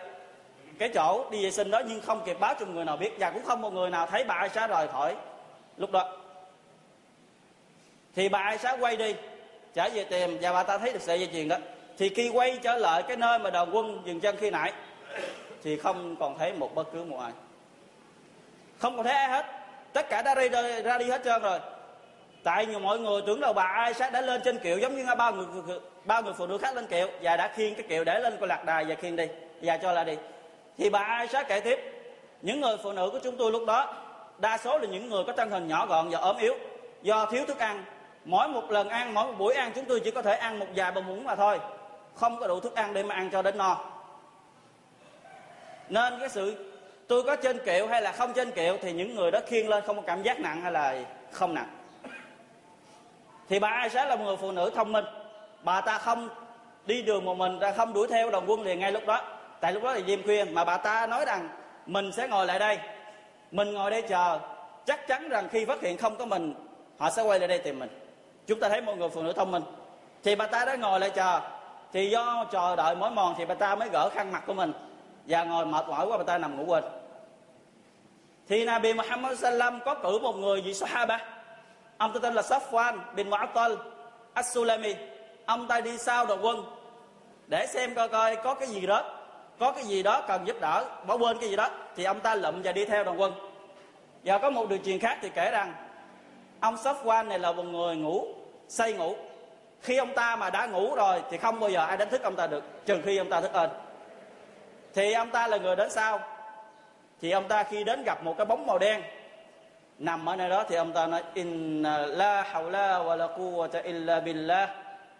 cái 0.78 0.88
chỗ 0.88 1.30
đi 1.30 1.44
vệ 1.44 1.50
sinh 1.50 1.70
đó, 1.70 1.82
nhưng 1.88 2.00
không 2.00 2.22
kịp 2.24 2.36
báo 2.40 2.54
cho 2.60 2.66
người 2.66 2.84
nào 2.84 2.96
biết. 2.96 3.12
Và 3.18 3.30
cũng 3.30 3.44
không 3.44 3.60
một 3.60 3.72
người 3.72 3.90
nào 3.90 4.06
thấy 4.06 4.24
bà 4.24 4.34
Aisha 4.34 4.66
rời 4.66 4.88
khỏi 4.88 5.16
lúc 5.76 5.90
đó. 5.90 6.16
Thì 8.14 8.28
bà 8.28 8.38
Aisha 8.38 8.76
quay 8.76 8.96
đi 8.96 9.14
trở 9.74 9.88
về 9.94 10.04
tìm 10.04 10.38
và 10.40 10.52
bà 10.52 10.62
ta 10.62 10.78
thấy 10.78 10.92
được 10.92 11.02
sợi 11.02 11.20
dây 11.20 11.28
chuyền 11.32 11.48
đó. 11.48 11.56
Thì 11.98 12.08
khi 12.08 12.28
quay 12.28 12.58
trở 12.62 12.76
lại 12.76 13.02
cái 13.02 13.16
nơi 13.16 13.38
mà 13.38 13.50
đoàn 13.50 13.70
quân 13.72 14.02
dừng 14.04 14.20
chân 14.20 14.36
khi 14.36 14.50
nãy, 14.50 14.72
thì 15.62 15.76
không 15.76 16.16
còn 16.20 16.38
thấy 16.38 16.52
một 16.52 16.74
bất 16.74 16.92
cứ 16.92 17.04
một 17.04 17.18
ai 17.20 17.32
không 18.78 18.96
còn 18.96 19.06
thấy 19.06 19.14
ai 19.14 19.28
hết. 19.28 19.46
Tất 19.92 20.08
cả 20.08 20.22
đã 20.22 20.34
ra, 20.34 20.80
ra 20.84 20.98
đi 20.98 21.10
hết 21.10 21.20
trơn 21.24 21.42
rồi. 21.42 21.58
Tại 22.44 22.66
nhiều 22.66 22.78
mọi 22.78 22.98
người 22.98 23.22
tưởng 23.26 23.40
đâu 23.40 23.52
bà 23.52 23.62
ai 23.62 23.94
sát 23.94 24.12
đã 24.12 24.20
lên 24.20 24.40
trên 24.44 24.58
kiệu 24.58 24.78
giống 24.78 24.96
như 24.96 25.06
bao 25.18 25.32
người 25.32 25.46
bao 26.04 26.22
người 26.22 26.32
phụ 26.32 26.46
nữ 26.46 26.58
khác 26.58 26.76
lên 26.76 26.86
kiệu. 26.86 27.08
Và 27.22 27.36
đã 27.36 27.48
khiêng 27.48 27.74
cái 27.74 27.84
kiệu 27.88 28.04
để 28.04 28.18
lên 28.20 28.36
con 28.40 28.48
lạc 28.48 28.64
đài 28.64 28.84
và 28.84 28.94
khiêng 28.94 29.16
đi 29.16 29.28
và 29.62 29.76
cho 29.76 29.92
là 29.92 30.04
đi. 30.04 30.16
Thì 30.78 30.90
bà 30.90 30.98
ai 30.98 31.28
sát 31.28 31.48
kể 31.48 31.60
tiếp. 31.60 31.78
Những 32.42 32.60
người 32.60 32.76
phụ 32.82 32.92
nữ 32.92 33.10
của 33.12 33.20
chúng 33.22 33.36
tôi 33.36 33.52
lúc 33.52 33.62
đó 33.66 33.94
đa 34.38 34.58
số 34.58 34.78
là 34.78 34.86
những 34.86 35.08
người 35.08 35.24
có 35.26 35.32
thân 35.32 35.50
hình 35.50 35.68
nhỏ 35.68 35.86
gọn 35.86 36.08
và 36.10 36.18
ốm 36.18 36.36
yếu. 36.36 36.54
Do 37.02 37.26
thiếu 37.26 37.44
thức 37.46 37.58
ăn. 37.58 37.84
Mỗi 38.24 38.48
một 38.48 38.70
lần 38.70 38.88
ăn 38.88 39.14
mỗi 39.14 39.26
một 39.26 39.34
buổi 39.38 39.54
ăn 39.54 39.72
chúng 39.74 39.84
tôi 39.84 40.00
chỉ 40.00 40.10
có 40.10 40.22
thể 40.22 40.34
ăn 40.34 40.58
một 40.58 40.66
vài 40.76 40.92
bông 40.92 41.06
muỗng 41.06 41.24
mà 41.24 41.34
thôi. 41.34 41.60
Không 42.14 42.40
có 42.40 42.46
đủ 42.46 42.60
thức 42.60 42.74
ăn 42.74 42.94
để 42.94 43.02
mà 43.02 43.14
ăn 43.14 43.30
cho 43.32 43.42
đến 43.42 43.58
no. 43.58 43.84
Nên 45.88 46.20
cái 46.20 46.28
sự 46.28 46.73
tôi 47.08 47.22
có 47.22 47.36
trên 47.36 47.58
kiệu 47.64 47.86
hay 47.86 48.02
là 48.02 48.12
không 48.12 48.32
trên 48.32 48.50
kiệu 48.50 48.76
thì 48.82 48.92
những 48.92 49.14
người 49.14 49.30
đó 49.30 49.38
khiêng 49.46 49.68
lên 49.68 49.84
không 49.86 49.96
có 49.96 50.02
cảm 50.02 50.22
giác 50.22 50.40
nặng 50.40 50.60
hay 50.62 50.72
là 50.72 50.94
không 51.30 51.54
nặng. 51.54 51.68
Thì 53.48 53.58
bà 53.58 53.68
Aisha 53.68 54.04
là 54.04 54.16
một 54.16 54.24
người 54.24 54.36
phụ 54.36 54.52
nữ 54.52 54.70
thông 54.74 54.92
minh. 54.92 55.04
Bà 55.62 55.80
ta 55.80 55.98
không 55.98 56.28
đi 56.86 57.02
đường 57.02 57.24
một 57.24 57.34
mình, 57.34 57.58
ra 57.58 57.72
không 57.72 57.92
đuổi 57.92 58.06
theo 58.10 58.30
đồng 58.30 58.50
quân 58.50 58.62
liền 58.62 58.80
ngay 58.80 58.92
lúc 58.92 59.06
đó. 59.06 59.22
Tại 59.60 59.72
lúc 59.72 59.82
đó 59.82 59.92
là 59.92 60.00
đêm 60.06 60.22
khuya 60.22 60.44
mà 60.44 60.64
bà 60.64 60.76
ta 60.76 61.06
nói 61.06 61.24
rằng, 61.24 61.48
mình 61.86 62.12
sẽ 62.12 62.28
ngồi 62.28 62.46
lại 62.46 62.58
đây. 62.58 62.78
Mình 63.50 63.72
ngồi 63.72 63.90
đây 63.90 64.02
chờ. 64.02 64.38
Chắc 64.86 65.06
chắn 65.06 65.28
rằng 65.28 65.48
khi 65.48 65.64
phát 65.64 65.80
hiện 65.80 65.98
không 65.98 66.16
có 66.16 66.24
mình, 66.24 66.54
họ 66.98 67.10
sẽ 67.10 67.22
quay 67.22 67.38
lại 67.38 67.48
đây 67.48 67.58
tìm 67.58 67.78
mình. 67.78 68.00
Chúng 68.46 68.60
ta 68.60 68.68
thấy 68.68 68.80
một 68.80 68.98
người 68.98 69.08
phụ 69.08 69.22
nữ 69.22 69.32
thông 69.32 69.50
minh. 69.50 69.62
Thì 70.22 70.34
bà 70.34 70.46
ta 70.46 70.64
đã 70.64 70.76
ngồi 70.76 71.00
lại 71.00 71.10
chờ. 71.10 71.40
Thì 71.92 72.10
do 72.10 72.46
chờ 72.52 72.76
đợi 72.76 72.94
mỏi 72.94 73.10
mòn 73.10 73.34
thì 73.38 73.44
bà 73.44 73.54
ta 73.54 73.74
mới 73.74 73.88
gỡ 73.92 74.08
khăn 74.08 74.32
mặt 74.32 74.42
của 74.46 74.54
mình 74.54 74.72
và 75.26 75.44
ngồi 75.44 75.66
mệt 75.66 75.88
mỏi 75.88 76.06
quá 76.06 76.16
người 76.16 76.26
ta 76.26 76.38
nằm 76.38 76.56
ngủ 76.56 76.64
quên. 76.64 76.84
Thì 78.48 78.64
Nabi 78.64 78.92
Muhammad 78.92 79.38
sallam 79.38 79.80
có 79.84 79.94
cử 79.94 80.18
một 80.18 80.32
người 80.32 80.60
vị 80.60 80.74
Sahaba. 80.74 81.18
Ông 81.98 82.12
ta 82.12 82.20
tên 82.22 82.34
là 82.34 82.42
Safwan 82.42 82.98
bin 83.14 83.30
Mu'attal 83.30 83.76
As-Sulami. 84.34 84.94
Ông 85.46 85.68
ta 85.68 85.80
đi 85.80 85.98
sau 85.98 86.26
đội 86.26 86.38
quân 86.42 86.64
để 87.46 87.66
xem 87.66 87.94
coi 87.94 88.08
coi 88.08 88.36
có 88.36 88.54
cái 88.54 88.68
gì 88.68 88.86
đó, 88.86 89.02
có 89.58 89.72
cái 89.72 89.84
gì 89.84 90.02
đó 90.02 90.22
cần 90.28 90.46
giúp 90.46 90.56
đỡ, 90.60 90.84
bỏ 91.06 91.16
quên 91.16 91.38
cái 91.38 91.48
gì 91.48 91.56
đó. 91.56 91.68
Thì 91.96 92.04
ông 92.04 92.20
ta 92.20 92.34
lụm 92.34 92.62
và 92.62 92.72
đi 92.72 92.84
theo 92.84 93.04
đoàn 93.04 93.20
quân. 93.20 93.32
Và 94.24 94.38
có 94.38 94.50
một 94.50 94.68
điều 94.68 94.78
truyền 94.84 94.98
khác 94.98 95.18
thì 95.22 95.28
kể 95.34 95.50
rằng, 95.50 95.74
ông 96.60 96.74
Safwan 96.74 97.28
này 97.28 97.38
là 97.38 97.52
một 97.52 97.62
người 97.62 97.96
ngủ, 97.96 98.26
say 98.68 98.92
ngủ. 98.92 99.16
Khi 99.80 99.96
ông 99.96 100.14
ta 100.14 100.36
mà 100.36 100.50
đã 100.50 100.66
ngủ 100.66 100.94
rồi 100.94 101.22
thì 101.30 101.36
không 101.36 101.60
bao 101.60 101.70
giờ 101.70 101.84
ai 101.84 101.96
đánh 101.96 102.10
thức 102.10 102.22
ông 102.22 102.36
ta 102.36 102.46
được, 102.46 102.64
trừ 102.86 103.00
khi 103.04 103.18
ông 103.18 103.30
ta 103.30 103.40
thức 103.40 103.52
ơn 103.52 103.70
thì 104.94 105.12
ông 105.12 105.30
ta 105.30 105.46
là 105.46 105.56
người 105.56 105.76
đến 105.76 105.90
sau. 105.90 106.20
Thì 107.20 107.30
ông 107.30 107.48
ta 107.48 107.64
khi 107.64 107.84
đến 107.84 108.04
gặp 108.04 108.22
một 108.22 108.34
cái 108.38 108.46
bóng 108.46 108.66
màu 108.66 108.78
đen 108.78 109.02
nằm 109.98 110.28
ở 110.28 110.36
nơi 110.36 110.48
đó 110.48 110.64
thì 110.68 110.76
ông 110.76 110.92
ta 110.92 111.06
nói 111.06 111.22
inna 111.34 111.98
la 111.98 112.42
hawla 112.52 113.04
wa 113.04 113.16
la 113.16 113.26
quwwata 113.26 113.82
illa 113.82 114.20
billah 114.20 114.70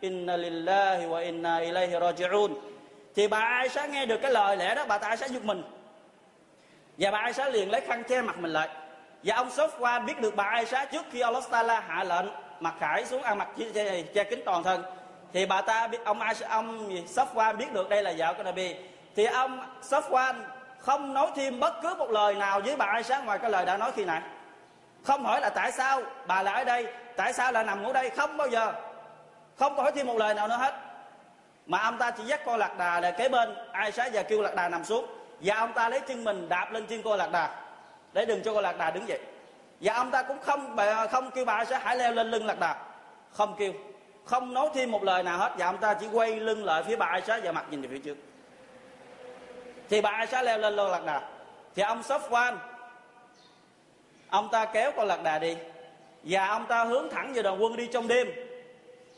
inna 0.00 0.36
lillahi 0.36 1.06
wa 1.06 1.22
inna 1.24 1.58
ilayhi 1.58 1.94
raji'un. 1.94 2.54
Thì 3.14 3.28
bà 3.28 3.38
Aisha 3.38 3.86
nghe 3.86 4.06
được 4.06 4.18
cái 4.22 4.30
lời 4.30 4.56
lẽ 4.56 4.74
đó 4.74 4.84
bà 4.88 4.98
ta 4.98 5.08
Aisha 5.08 5.28
giật 5.28 5.44
mình. 5.44 5.62
Và 6.98 7.10
bà 7.10 7.18
Aisha 7.18 7.48
liền 7.48 7.70
lấy 7.70 7.80
khăn 7.80 8.02
che 8.04 8.22
mặt 8.22 8.38
mình 8.38 8.52
lại. 8.52 8.68
Và 9.22 9.36
ông 9.36 9.48
Sofwan 9.48 10.04
biết 10.04 10.20
được 10.20 10.36
bà 10.36 10.44
Aisha 10.44 10.84
trước 10.84 11.04
khi 11.10 11.20
Allah 11.20 11.44
Taala 11.50 11.80
hạ 11.80 12.04
lệnh 12.04 12.26
mặc 12.60 12.74
khải 12.80 13.04
xuống 13.04 13.22
ăn 13.22 13.38
mặc 13.38 13.48
che, 13.74 14.02
che 14.14 14.24
kín 14.24 14.42
toàn 14.44 14.62
thân. 14.62 14.82
Thì 15.32 15.46
bà 15.46 15.60
ta 15.60 15.86
biết 15.86 16.04
ông 16.04 16.20
Aisha, 16.20 16.48
ông 16.48 16.88
Sofwan 16.88 17.56
biết 17.56 17.72
được 17.72 17.88
đây 17.88 18.02
là 18.02 18.12
vợ 18.18 18.34
của 18.36 18.42
Nabi 18.42 18.74
thì 19.16 19.24
ông 19.24 19.60
Safwan 19.82 20.34
không 20.78 21.14
nói 21.14 21.30
thêm 21.36 21.60
bất 21.60 21.74
cứ 21.82 21.94
một 21.94 22.10
lời 22.10 22.34
nào 22.34 22.60
với 22.60 22.76
bà 22.76 22.86
Aisha 22.86 23.20
ngoài 23.20 23.38
cái 23.38 23.50
lời 23.50 23.66
đã 23.66 23.76
nói 23.76 23.92
khi 23.96 24.04
nãy. 24.04 24.22
Không 25.04 25.24
hỏi 25.24 25.40
là 25.40 25.50
tại 25.50 25.72
sao 25.72 26.02
bà 26.26 26.42
lại 26.42 26.54
ở 26.54 26.64
đây, 26.64 26.86
tại 27.16 27.32
sao 27.32 27.52
lại 27.52 27.64
nằm 27.64 27.82
ngủ 27.82 27.92
đây, 27.92 28.10
không 28.10 28.36
bao 28.36 28.48
giờ. 28.48 28.72
Không 29.58 29.76
có 29.76 29.82
hỏi 29.82 29.92
thêm 29.94 30.06
một 30.06 30.16
lời 30.18 30.34
nào 30.34 30.48
nữa 30.48 30.56
hết. 30.56 30.74
Mà 31.66 31.78
ông 31.78 31.98
ta 31.98 32.10
chỉ 32.10 32.24
dắt 32.24 32.40
con 32.46 32.58
lạc 32.58 32.78
đà 32.78 33.00
để 33.00 33.12
kế 33.12 33.28
bên 33.28 33.54
Aisha 33.72 34.08
và 34.12 34.22
kêu 34.22 34.42
lạc 34.42 34.54
đà 34.54 34.68
nằm 34.68 34.84
xuống. 34.84 35.06
Và 35.40 35.56
ông 35.56 35.72
ta 35.72 35.88
lấy 35.88 36.00
chân 36.00 36.24
mình 36.24 36.48
đạp 36.48 36.72
lên 36.72 36.86
chân 36.86 37.00
cô 37.04 37.16
lạc 37.16 37.30
đà. 37.32 37.50
Để 38.12 38.24
đừng 38.24 38.42
cho 38.42 38.54
con 38.54 38.62
lạc 38.62 38.78
đà 38.78 38.90
đứng 38.90 39.08
dậy. 39.08 39.20
Và 39.80 39.94
ông 39.94 40.10
ta 40.10 40.22
cũng 40.22 40.38
không 40.42 40.76
không 41.10 41.30
kêu 41.30 41.44
bà 41.44 41.64
sẽ 41.64 41.78
hãy 41.82 41.96
leo 41.96 42.12
lên 42.12 42.30
lưng 42.30 42.46
lạc 42.46 42.58
đà. 42.60 42.76
Không 43.32 43.54
kêu. 43.58 43.72
Không 44.24 44.54
nói 44.54 44.68
thêm 44.74 44.90
một 44.90 45.02
lời 45.02 45.22
nào 45.22 45.38
hết. 45.38 45.52
Và 45.58 45.66
ông 45.66 45.78
ta 45.78 45.94
chỉ 45.94 46.06
quay 46.12 46.40
lưng 46.40 46.64
lại 46.64 46.82
phía 46.82 46.96
bà 46.96 47.06
Aisha 47.06 47.40
và 47.42 47.52
mặt 47.52 47.64
nhìn 47.70 47.82
về 47.82 47.88
phía 47.88 47.98
trước 47.98 48.16
thì 49.88 50.00
bà 50.00 50.10
Aisha 50.10 50.42
leo 50.42 50.58
lên 50.58 50.74
lô 50.74 50.88
lạc 50.88 51.04
đà. 51.06 51.20
Thì 51.74 51.82
ông 51.82 52.00
Safwan, 52.00 52.56
ông 54.28 54.48
ta 54.52 54.64
kéo 54.64 54.92
con 54.96 55.06
lạc 55.06 55.22
đà 55.22 55.38
đi. 55.38 55.56
Và 56.22 56.46
ông 56.46 56.66
ta 56.66 56.84
hướng 56.84 57.10
thẳng 57.10 57.32
về 57.32 57.42
đoàn 57.42 57.62
quân 57.62 57.76
đi 57.76 57.86
trong 57.92 58.08
đêm. 58.08 58.28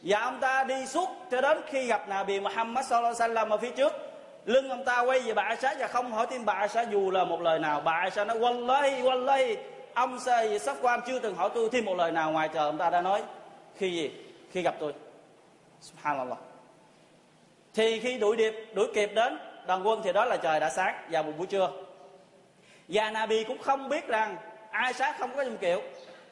Và 0.03 0.21
ông 0.21 0.41
ta 0.41 0.65
đi 0.65 0.87
suốt 0.87 1.09
cho 1.31 1.41
đến 1.41 1.61
khi 1.67 1.87
gặp 1.87 2.09
Nabi 2.09 2.41
Muhammad 2.41 2.87
sallallahu 2.87 3.15
alaihi 3.19 3.35
wasallam 3.35 3.51
ở 3.51 3.57
phía 3.57 3.71
trước. 3.71 3.93
Lưng 4.45 4.69
ông 4.71 4.85
ta 4.85 5.01
quay 5.01 5.21
về 5.21 5.35
bà 5.35 5.43
Aisha 5.43 5.75
và 5.79 5.87
không 5.87 6.13
hỏi 6.13 6.27
thêm 6.31 6.45
bà 6.45 6.53
Aisha 6.53 6.83
dù 6.83 7.11
là 7.11 7.25
một 7.25 7.41
lời 7.41 7.59
nào. 7.59 7.81
Bà 7.81 7.93
Aisha 7.93 8.25
nói, 8.25 8.39
wallahi 8.39 9.03
wallahi. 9.03 9.57
Ông 9.95 10.19
sắp 10.61 10.77
quan 10.83 11.01
chưa 11.07 11.19
từng 11.19 11.35
hỏi 11.35 11.51
tôi 11.55 11.69
thêm 11.73 11.85
một 11.85 11.95
lời 11.95 12.13
nào 12.13 12.33
ngoài 12.33 12.49
trời 12.55 12.65
ông 12.65 12.79
ta 12.79 12.91
đã 12.91 13.01
nói, 13.01 13.23
khi 13.77 13.93
gì? 13.93 14.11
Khi 14.53 14.63
gặp 14.63 14.75
tôi. 14.81 14.93
Subhanallah. 15.81 16.39
Thì 17.75 18.01
khi 18.01 18.19
đuổi 18.19 18.37
điệp, 18.37 18.55
đuổi 18.75 18.89
kịp 18.95 19.11
đến 19.15 19.39
đoàn 19.67 19.87
quân 19.87 20.01
thì 20.05 20.13
đó 20.13 20.25
là 20.25 20.37
trời 20.37 20.61
đã 20.61 20.71
sáng 20.71 20.95
vào 21.11 21.23
một 21.23 21.33
buổi 21.39 21.47
trưa. 21.47 21.71
Và 22.89 23.11
Nabi 23.11 23.45
cũng 23.45 23.59
không 23.59 23.89
biết 23.89 24.09
rằng 24.09 24.37
ai 24.71 24.93
sát 24.93 25.19
không 25.19 25.31
có 25.37 25.45
trong 25.45 25.57
kiệu. 25.57 25.83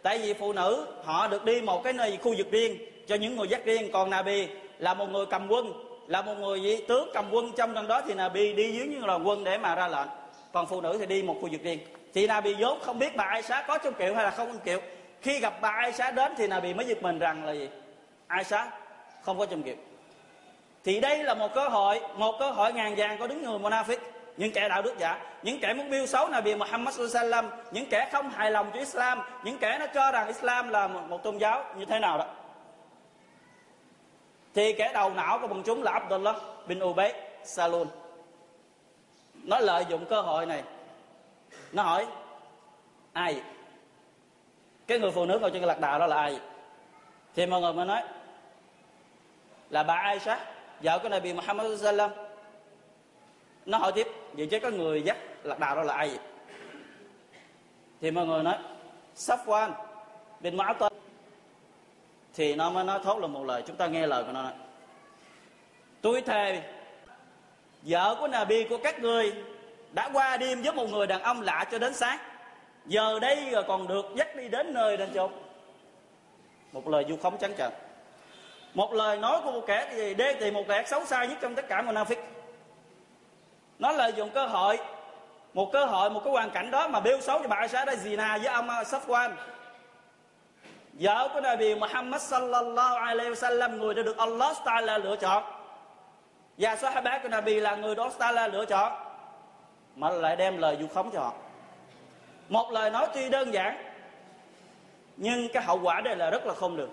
Tại 0.03 0.19
vì 0.19 0.35
phụ 0.35 0.53
nữ, 0.53 0.87
họ 1.05 1.29
được 1.29 1.45
đi 1.45 1.61
một 1.61 1.85
cái 1.85 1.93
nơi 1.93 2.19
khu 2.23 2.35
vực 2.39 2.51
riêng 2.51 2.79
cho 3.07 3.15
những 3.15 3.37
người 3.37 3.49
dắt 3.49 3.61
riêng. 3.65 3.93
Còn 3.93 4.11
Nabi 4.11 4.49
là 4.79 4.95
một 4.95 5.07
người 5.07 5.27
cầm 5.27 5.49
quân, 5.49 5.73
là 6.07 6.23
một 6.23 6.35
người 6.35 6.63
gì? 6.63 6.85
tướng 6.89 7.11
cầm 7.15 7.31
quân. 7.33 7.53
Trong 7.57 7.75
trong 7.75 7.89
đó 7.89 8.03
thì 8.07 8.15
Nabi 8.15 8.53
đi 8.53 8.73
dưới 8.73 8.87
những 8.87 9.07
đoàn 9.07 9.29
quân 9.29 9.45
để 9.45 9.59
mà 9.59 9.75
ra 9.75 9.89
lệnh. 9.89 10.09
Còn 10.53 10.67
phụ 10.67 10.81
nữ 10.81 10.97
thì 11.01 11.07
đi 11.07 11.23
một 11.23 11.37
khu 11.41 11.49
vực 11.53 11.63
riêng. 11.63 11.79
Thì 12.15 12.27
Nabi 12.27 12.55
vốn 12.59 12.79
không 12.83 12.99
biết 12.99 13.17
bà 13.17 13.25
Aisha 13.25 13.63
có 13.63 13.79
trong 13.79 13.95
kiệu 13.95 14.15
hay 14.15 14.25
là 14.25 14.31
không 14.31 14.47
trong 14.47 14.61
kiệu. 14.65 14.81
Khi 15.23 15.39
gặp 15.39 15.55
bà 15.61 15.69
Aisha 15.69 16.11
đến 16.11 16.33
thì 16.37 16.47
Nabi 16.47 16.75
mới 16.75 16.87
giật 16.87 17.03
mình 17.03 17.19
rằng 17.19 17.45
là 17.45 17.53
gì? 17.53 17.69
Aisha 18.27 18.71
không 19.23 19.39
có 19.39 19.47
trong 19.47 19.63
kiệu 19.63 19.77
thì 20.85 21.01
đây 21.01 21.25
là 21.25 21.35
một 21.35 21.55
cơ 21.55 21.69
hội 21.69 22.01
một 22.17 22.37
cơ 22.39 22.51
hội 22.51 22.73
ngàn 22.73 22.95
vàng 22.97 23.19
có 23.19 23.27
đứng 23.27 23.43
người 23.43 23.59
Monafik 23.59 23.99
những 24.37 24.53
kẻ 24.53 24.69
đạo 24.69 24.83
đức 24.83 24.99
giả 24.99 25.21
những 25.43 25.61
kẻ 25.61 25.75
muốn 25.75 25.91
biêu 25.91 26.07
xấu 26.07 26.29
Nabi 26.29 26.55
Muhammad 26.55 27.01
sallam 27.11 27.51
những 27.71 27.87
kẻ 27.91 28.09
không 28.13 28.31
hài 28.31 28.51
lòng 28.51 28.71
với 28.71 28.81
Islam 28.81 29.21
những 29.45 29.59
kẻ 29.59 29.77
nó 29.79 29.87
cho 29.87 30.13
rằng 30.13 30.27
Islam 30.27 30.69
là 30.69 30.89
một, 30.89 31.01
một 31.09 31.23
tôn 31.23 31.39
giáo 31.39 31.65
như 31.77 31.85
thế 31.85 31.99
nào 31.99 32.19
đó. 32.19 32.27
Thì 34.55 34.73
kẻ 34.73 34.91
đầu 34.95 35.11
não 35.11 35.39
của 35.39 35.47
bọn 35.47 35.63
chúng 35.63 35.83
là 35.83 35.93
Abdullah 35.93 36.37
bin 36.67 36.83
Ubay 36.83 37.15
Salun 37.45 37.89
nó 39.43 39.59
lợi 39.59 39.85
dụng 39.89 40.07
cơ 40.07 40.21
hội 40.21 40.47
này. 40.47 40.63
Nó 41.73 41.83
hỏi 41.83 42.07
ai 43.13 43.43
cái 44.87 44.99
người 44.99 45.11
phụ 45.11 45.25
nữ 45.25 45.39
ngồi 45.39 45.51
trên 45.51 45.61
cái 45.63 45.69
lạc 45.69 45.81
đạo 45.81 45.99
đó 45.99 46.07
là 46.07 46.17
ai 46.17 46.41
thì 47.35 47.47
mọi 47.47 47.61
người 47.61 47.73
mới 47.73 47.87
nói 47.87 48.03
là 49.71 49.83
bà 49.83 49.95
Aisha 49.95 50.54
vợ 50.85 50.99
của 50.99 51.09
Nabi 51.09 51.33
Muhammad 51.33 51.83
sallam 51.83 52.11
nó 53.67 53.79
hỏi 53.79 53.93
tiếp, 53.95 54.09
vậy 54.33 54.47
chứ 54.51 54.61
có 54.61 54.71
người 54.71 55.03
dắt 55.03 55.17
lạc 55.43 55.59
đà 55.59 55.75
đó 55.75 55.83
là 55.83 55.95
ai 55.95 56.19
thì 58.01 58.11
mọi 58.11 58.27
người 58.27 58.43
nói, 58.43 58.59
Safwan 59.17 59.71
bin 60.41 60.57
Mu'attal 60.57 60.91
thì 62.35 62.55
nó 62.55 62.71
mới 62.71 62.85
nói 62.85 63.01
thốt 63.05 63.19
là 63.19 63.27
một 63.27 63.45
lời, 63.45 63.63
chúng 63.67 63.77
ta 63.77 63.87
nghe 63.87 64.07
lời 64.07 64.25
của 64.25 64.33
nó 64.33 64.43
nói. 64.43 64.53
Tôi 66.01 66.21
thề, 66.21 66.63
vợ 67.83 68.17
của 68.21 68.29
Nabi 68.29 68.65
của 68.65 68.79
các 68.79 69.01
người 69.01 69.35
đã 69.93 70.11
qua 70.13 70.37
đêm 70.37 70.63
với 70.63 70.73
một 70.73 70.91
người 70.91 71.07
đàn 71.07 71.23
ông 71.23 71.41
lạ 71.41 71.65
cho 71.71 71.79
đến 71.79 71.95
sáng. 71.95 72.19
Giờ 72.87 73.19
đây 73.21 73.51
rồi 73.51 73.65
còn 73.69 73.89
được 73.89 74.07
dắt 74.17 74.37
đi 74.37 74.49
đến 74.49 74.75
nơi 74.75 74.97
đến 74.97 75.11
chốn. 75.15 75.33
Một 76.73 76.89
lời 76.89 77.05
du 77.09 77.17
khống 77.17 77.39
trắng 77.39 77.53
trợn 77.59 77.73
một 78.75 78.95
lời 78.95 79.19
nói 79.19 79.41
của 79.45 79.53
một 79.53 79.65
kẻ 79.67 79.93
gì 79.97 80.15
đê 80.15 80.37
thì 80.41 80.51
một 80.51 80.65
kẻ 80.69 80.85
xấu 80.87 81.05
xa 81.05 81.25
nhất 81.25 81.39
trong 81.41 81.55
tất 81.55 81.69
cả 81.69 81.83
Munafik 81.83 82.17
nó 83.79 83.93
lợi 83.93 84.13
dụng 84.17 84.31
cơ 84.31 84.47
hội, 84.47 84.79
một 85.55 85.73
cơ 85.73 85.85
hội, 85.85 86.11
một 86.11 86.21
cái 86.25 86.33
hoàn 86.33 86.51
cảnh 86.51 86.71
đó 86.71 86.89
mà 86.89 87.01
bêu 87.01 87.21
xấu 87.21 87.39
cho 87.39 87.49
bà 87.49 87.57
Aisha 87.57 87.85
đây 87.85 87.97
zina 87.97 88.39
với 88.39 88.47
ông 88.47 88.71
à, 88.71 88.83
Safwan. 88.83 89.31
Vợ 90.93 91.29
của 91.35 91.41
Nabi 91.41 91.75
Muhammad 91.75 92.23
sallallahu 92.23 92.97
alaihi 92.97 93.31
wasallam, 93.31 93.79
người 93.79 93.95
đã 93.95 94.03
được 94.03 94.17
Allah 94.17 94.57
Taala 94.65 94.99
lựa 94.99 95.17
chọn. 95.17 95.43
Và 96.59 96.77
Sahaba 96.77 97.19
của 97.19 97.29
Nabi 97.29 97.61
là 97.61 97.77
người 97.77 97.95
đó 97.95 98.11
Taala 98.19 98.49
lựa 98.49 98.65
chọn, 98.65 98.93
mà 99.97 100.11
lại 100.11 100.37
đem 100.37 100.59
lời 100.59 100.77
vu 100.77 100.87
khống 100.89 101.11
cho 101.11 101.21
họ. 101.21 101.33
Một 102.49 102.71
lời 102.73 102.91
nói 102.91 103.07
tuy 103.15 103.29
đơn 103.29 103.55
giản, 103.55 103.85
nhưng 105.17 105.49
cái 105.53 105.63
hậu 105.63 105.81
quả 105.83 106.01
đây 106.01 106.17
là 106.17 106.31
rất 106.31 106.47
là 106.47 106.55
không 106.55 106.77
được 106.77 106.91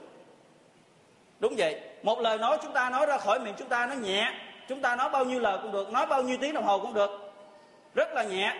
đúng 1.42 1.54
vậy. 1.58 1.80
Một 2.04 2.20
lời 2.20 2.38
nói 2.38 2.58
chúng 2.62 2.74
ta 2.74 2.90
nói 2.90 3.06
ra 3.06 3.18
khỏi 3.18 3.40
miệng 3.40 3.54
chúng 3.58 3.70
ta 3.70 3.86
nó 3.86 3.96
nhẹ. 3.96 4.34
Chúng 4.70 4.82
ta 4.82 4.96
nói 4.96 5.10
bao 5.10 5.26
nhiêu 5.26 5.40
lời 5.40 5.58
cũng 5.62 5.72
được, 5.72 5.92
nói 5.92 6.06
bao 6.06 6.24
nhiêu 6.24 6.38
tiếng 6.42 6.54
đồng 6.54 6.64
hồ 6.64 6.80
cũng 6.80 6.94
được. 6.94 7.34
Rất 7.96 8.14
là 8.14 8.24
nhẹ, 8.24 8.54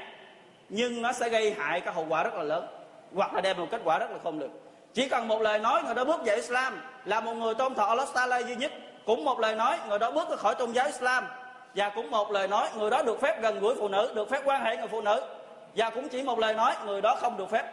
nhưng 0.70 1.02
nó 1.02 1.12
sẽ 1.12 1.30
gây 1.30 1.56
hại 1.58 1.82
các 1.82 1.96
hậu 1.96 2.06
quả 2.10 2.24
rất 2.24 2.34
là 2.34 2.44
lớn, 2.44 2.68
hoặc 3.16 3.34
là 3.34 3.42
đem 3.42 3.58
một 3.58 3.68
kết 3.72 3.82
quả 3.84 4.00
rất 4.00 4.12
là 4.12 4.18
không 4.24 4.40
được. 4.40 4.50
Chỉ 4.94 5.10
cần 5.10 5.28
một 5.28 5.42
lời 5.42 5.60
nói, 5.60 5.84
người 5.84 5.96
đó 5.96 6.04
bước 6.04 6.22
vào 6.26 6.36
Islam 6.36 6.82
là 7.06 7.20
một 7.20 7.34
người 7.34 7.56
tôn 7.56 7.76
thọ 7.76 7.86
Allah 7.86 8.08
Taala 8.14 8.40
duy 8.40 8.56
nhất. 8.56 8.72
Cũng 9.06 9.26
một 9.26 9.40
lời 9.40 9.56
nói, 9.56 9.78
người 9.88 10.00
đó 10.00 10.12
bước 10.12 10.30
ra 10.30 10.36
khỏi 10.36 10.56
tôn 10.56 10.72
giáo 10.72 10.86
Islam. 10.86 11.26
Và 11.76 11.90
cũng 11.90 12.12
một 12.12 12.32
lời 12.32 12.48
nói, 12.48 12.70
người 12.78 12.90
đó 12.90 13.02
được 13.02 13.22
phép 13.22 13.42
gần 13.42 13.60
gũi 13.60 13.76
phụ 13.76 13.88
nữ, 13.88 14.12
được 14.16 14.30
phép 14.30 14.42
quan 14.46 14.64
hệ 14.64 14.78
người 14.78 14.88
phụ 14.88 15.02
nữ. 15.02 15.22
Và 15.76 15.90
cũng 15.90 16.10
chỉ 16.10 16.24
một 16.24 16.40
lời 16.40 16.54
nói, 16.54 16.74
người 16.86 17.02
đó 17.02 17.16
không 17.16 17.38
được 17.38 17.50
phép 17.52 17.66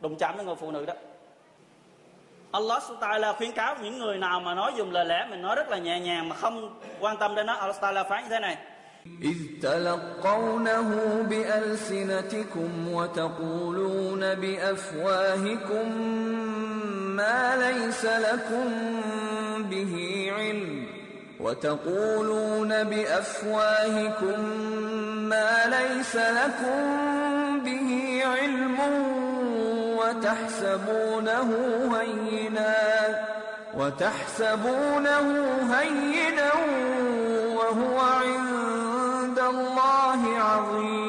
đụng 0.00 0.16
chạm 0.16 0.36
với 0.36 0.44
người 0.44 0.54
phụ 0.54 0.70
nữ 0.70 0.86
đó. 0.86 0.94
Allah 2.51 2.83
Taala 3.01 3.33
khuyến 3.33 3.51
cáo 3.51 3.75
những 3.83 3.99
người 3.99 4.17
nào 4.17 4.39
mà 4.39 4.53
nói 4.53 4.71
dùng 4.77 4.91
lời 4.91 5.05
lẽ 5.05 5.27
mình 5.29 5.41
nói 5.41 5.55
rất 5.55 5.69
là 5.69 5.77
nhẹ 5.77 5.99
nhàng 5.99 6.29
mà 6.29 6.35
không 6.35 6.79
quan 6.99 7.17
tâm 7.17 7.35
đến 7.35 7.45
nó 7.45 7.53
Allah 7.53 7.81
Taala 7.81 8.03
phán 8.03 8.23
như 8.23 8.29
thế 8.29 8.39
này 8.39 8.57
إذ 9.21 9.37
تلقونه 9.61 10.89
بألسنتكم 11.29 12.93
وتقولون 12.93 14.35
بأفواهكم 14.35 15.87
ما 17.15 17.55
ليس 17.55 18.05
لكم 18.05 18.67
به 19.69 19.93
علم 20.37 20.87
وتقولون 21.39 22.83
بأفواهكم 22.83 24.39
ما 25.29 25.65
ليس 25.65 26.15
لكم 26.15 26.79
به 27.65 28.21
علم 28.25 28.77
وتحسبونه 30.09 31.49
هينا 31.95 32.75
وتحسبونه 33.77 35.27
هينا 35.73 36.51
وهو 37.57 37.97
عند 37.99 39.39
الله 39.39 40.21
عظيم 40.49 41.05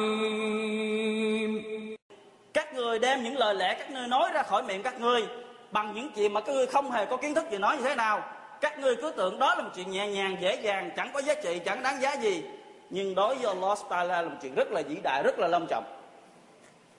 các 2.53 2.73
người 2.73 2.99
đem 2.99 3.23
những 3.23 3.37
lời 3.37 3.55
lẽ 3.55 3.73
các 3.79 3.91
ngươi 3.91 4.07
nói 4.07 4.31
ra 4.33 4.43
khỏi 4.43 4.63
miệng 4.63 4.83
các 4.83 4.99
ngươi 4.99 5.23
bằng 5.71 5.93
những 5.95 6.11
chuyện 6.15 6.33
mà 6.33 6.41
các 6.41 6.53
ngươi 6.53 6.67
không 6.67 6.91
hề 6.91 7.05
có 7.05 7.17
kiến 7.17 7.35
thức 7.35 7.45
gì 7.51 7.57
nói 7.57 7.77
như 7.77 7.83
thế 7.83 7.95
nào 7.95 8.23
các 8.61 8.79
ngươi 8.79 8.95
cứ 8.95 9.11
tưởng 9.17 9.39
đó 9.39 9.55
là 9.55 9.63
một 9.63 9.69
chuyện 9.75 9.91
nhẹ 9.91 10.07
nhàng 10.07 10.37
dễ 10.41 10.55
dàng 10.61 10.91
chẳng 10.95 11.09
có 11.13 11.21
giá 11.21 11.33
trị 11.33 11.59
chẳng 11.65 11.83
đáng 11.83 12.01
giá 12.01 12.13
gì 12.13 12.43
nhưng 12.89 13.15
đối 13.15 13.35
với 13.35 13.45
Allah 13.45 13.77
Taala 13.89 14.21
là 14.21 14.29
một 14.29 14.35
chuyện 14.41 14.55
rất 14.55 14.71
là 14.71 14.81
vĩ 14.81 14.95
đại 15.03 15.23
rất 15.23 15.39
là 15.39 15.47
lâm 15.47 15.67
trọng 15.67 15.83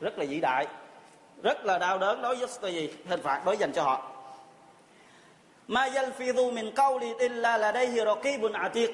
rất 0.00 0.18
là 0.18 0.24
vĩ 0.28 0.40
đại 0.40 0.66
rất 1.43 1.65
là 1.65 1.77
đau 1.77 1.97
đớn 1.97 2.21
đối 2.21 2.35
với 2.35 2.47
cái 2.61 2.73
gì? 2.73 2.89
Hình 3.07 3.21
phạt 3.23 3.41
đối 3.45 3.57
dành 3.57 3.71
cho 3.71 3.83
họ. 3.83 4.01
Ma 5.67 5.87
yalfidhu 5.87 6.53
min 6.53 6.73
qawli 6.75 7.17
illa 7.19 7.57
ladayhi 7.57 7.97
raqibun 8.05 8.51
atiq. 8.51 8.91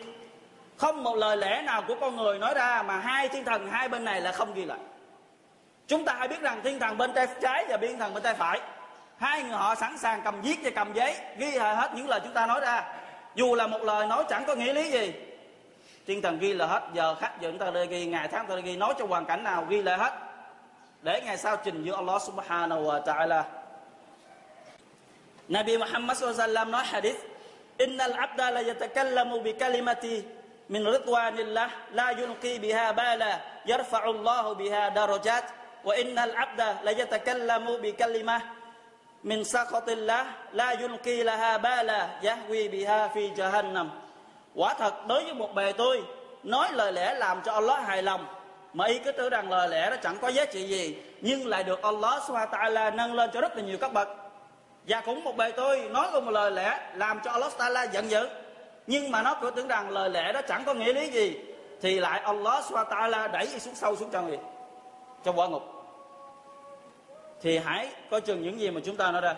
Không 0.77 1.03
một 1.03 1.15
lời 1.15 1.38
lẽ 1.38 1.62
nào 1.62 1.84
của 1.88 1.96
con 2.01 2.15
người 2.15 2.39
nói 2.39 2.53
ra 2.53 2.84
mà 2.84 3.00
hai 3.00 3.27
thiên 3.29 3.46
thần 3.46 3.68
hai 3.68 3.89
bên 3.89 4.06
này 4.06 4.22
là 4.22 4.32
không 4.32 4.53
ghi 4.53 4.65
lại. 4.65 4.79
Chúng 5.88 6.06
ta 6.06 6.13
hãy 6.13 6.27
biết 6.27 6.41
rằng 6.41 6.62
thiên 6.63 6.79
thần 6.79 6.98
bên 6.98 7.13
tay 7.13 7.27
trái 7.41 7.65
và 7.70 7.77
thiên 7.77 8.00
thần 8.00 8.13
bên 8.13 8.24
tay 8.24 8.34
phải, 8.34 8.62
hai 9.18 9.44
người 9.44 9.51
họ 9.51 9.75
sẵn 9.75 9.98
sàng 9.98 10.22
cầm 10.24 10.41
viết 10.41 10.60
và 10.63 10.70
cầm 10.75 10.94
giấy, 10.94 11.15
ghi 11.38 11.51
lại 11.51 11.75
hết 11.75 11.91
những 11.96 12.10
lời 12.10 12.20
chúng 12.24 12.34
ta 12.34 12.46
nói 12.46 12.60
ra. 12.60 12.84
Dù 13.36 13.56
là 13.56 13.68
một 13.68 13.82
lời 13.82 14.08
nói 14.08 14.24
chẳng 14.29 14.44
có 14.48 14.56
nghĩa 14.56 14.74
lý 14.74 14.91
gì. 14.91 15.13
Thiên 16.08 16.22
thần 16.22 16.39
ghi 16.39 16.53
là 16.53 16.65
hết, 16.65 16.82
giờ 16.94 17.15
khách 17.15 17.41
giờ 17.41 17.50
chúng 17.51 17.60
ta 17.60 17.84
ghi, 17.84 18.06
ngày 18.06 18.27
tháng 18.27 18.48
ta 18.48 18.56
ghi, 18.56 18.75
nói 18.75 18.94
trong 19.00 19.10
hoàn 19.10 19.25
cảnh 19.25 19.44
nào 19.44 19.65
ghi 19.70 19.82
lại 19.82 19.98
hết 19.98 20.29
để 21.01 21.22
ngày 21.25 21.38
sau 21.38 21.58
trình 21.58 21.84
giữa 21.84 21.96
Allah 21.96 22.22
subhanahu 22.22 22.84
wa 22.84 23.00
ta'ala. 23.00 23.44
Nabi 25.48 25.77
Muhammad 25.77 26.18
SAW 26.18 26.65
nói 26.65 26.84
hadith, 26.86 27.18
Innal 27.77 28.13
abda 28.13 28.51
la 28.51 28.62
yatakallamu 28.62 29.44
bi 29.44 29.53
kalimati 29.53 30.24
min 30.70 30.84
ridwanillah, 30.84 31.70
la 31.91 32.12
yulqi 32.12 32.60
biha 32.60 32.91
bala, 32.94 33.41
yarfa'u 33.65 34.20
Allah 34.20 34.56
biha 34.58 34.89
darajat, 34.94 35.44
wa 35.84 35.96
innal 35.96 36.36
abda 36.36 36.84
la 36.84 36.91
yatakallamu 36.91 37.82
bi 37.82 37.96
kalimah 37.96 38.41
min 39.24 39.44
sakhatillah 39.44 40.53
la 40.53 40.74
yulqi 40.75 41.24
laha 41.24 41.58
bala, 41.58 42.20
yahwi 42.22 42.70
biha 42.70 43.10
fi 43.13 43.32
jahannam. 43.36 43.89
Quả 44.56 44.74
thật, 44.74 45.08
đối 45.08 45.24
với 45.24 45.34
một 45.34 45.56
bề 45.56 45.72
tôi, 45.72 46.03
nói 46.44 46.70
lời 46.74 46.91
lẽ 46.91 47.13
làm 47.13 47.41
cho 47.41 47.51
Allah 47.51 47.82
hài 47.88 48.03
lòng 48.03 48.25
mà 48.74 48.86
y 48.86 49.00
cứ 49.00 49.12
tưởng 49.12 49.30
rằng 49.30 49.52
lời 49.52 49.68
lẽ 49.68 49.88
nó 49.90 49.96
chẳng 49.96 50.18
có 50.22 50.28
giá 50.28 50.46
trị 50.46 50.64
gì, 50.64 50.98
nhưng 51.22 51.48
lại 51.48 51.64
được 51.64 51.82
Allah 51.82 52.24
subhanahu 52.28 52.52
wa 52.52 52.60
ta'ala 52.60 52.96
nâng 52.96 53.14
lên 53.14 53.30
cho 53.34 53.42
rất 53.42 53.56
là 53.56 53.62
nhiều 53.62 53.78
các 53.82 53.94
bậc. 53.94 54.08
Và 54.88 55.02
cũng 55.02 55.24
một 55.24 55.38
bề 55.38 55.52
tôi 55.52 55.90
nói 55.90 56.22
một 56.22 56.32
lời 56.32 56.52
lẽ 56.52 56.92
làm 56.96 57.20
cho 57.24 57.32
Allah 57.32 57.52
ta'ala 57.58 57.88
giận 57.92 58.10
dữ. 58.10 58.28
Nhưng 58.88 59.12
mà 59.12 59.22
nó 59.22 59.36
cứ 59.42 59.52
tưởng 59.52 59.68
rằng 59.68 59.90
lời 59.90 60.10
lẽ 60.10 60.32
đó 60.34 60.42
chẳng 60.42 60.64
có 60.66 60.74
nghĩa 60.74 60.94
lý 60.94 61.08
gì, 61.08 61.40
thì 61.82 62.00
lại 62.00 62.20
Allah 62.20 62.64
subhanahu 62.64 62.92
wa 62.92 63.10
ta'ala 63.12 63.32
đẩy 63.32 63.46
y 63.46 63.60
xuống 63.60 63.76
sâu 63.76 63.96
xuống 63.96 64.10
trong 64.12 64.32
gì 64.32 64.38
trong 65.24 65.40
quả 65.40 65.48
ngục. 65.48 65.64
Thì 67.42 67.58
hãy 67.58 67.90
coi 68.12 68.22
chừng 68.22 68.42
những 68.42 68.60
gì 68.60 68.72
mà 68.72 68.82
chúng 68.86 68.98
ta 68.98 69.12
nói 69.12 69.22
ra. 69.22 69.36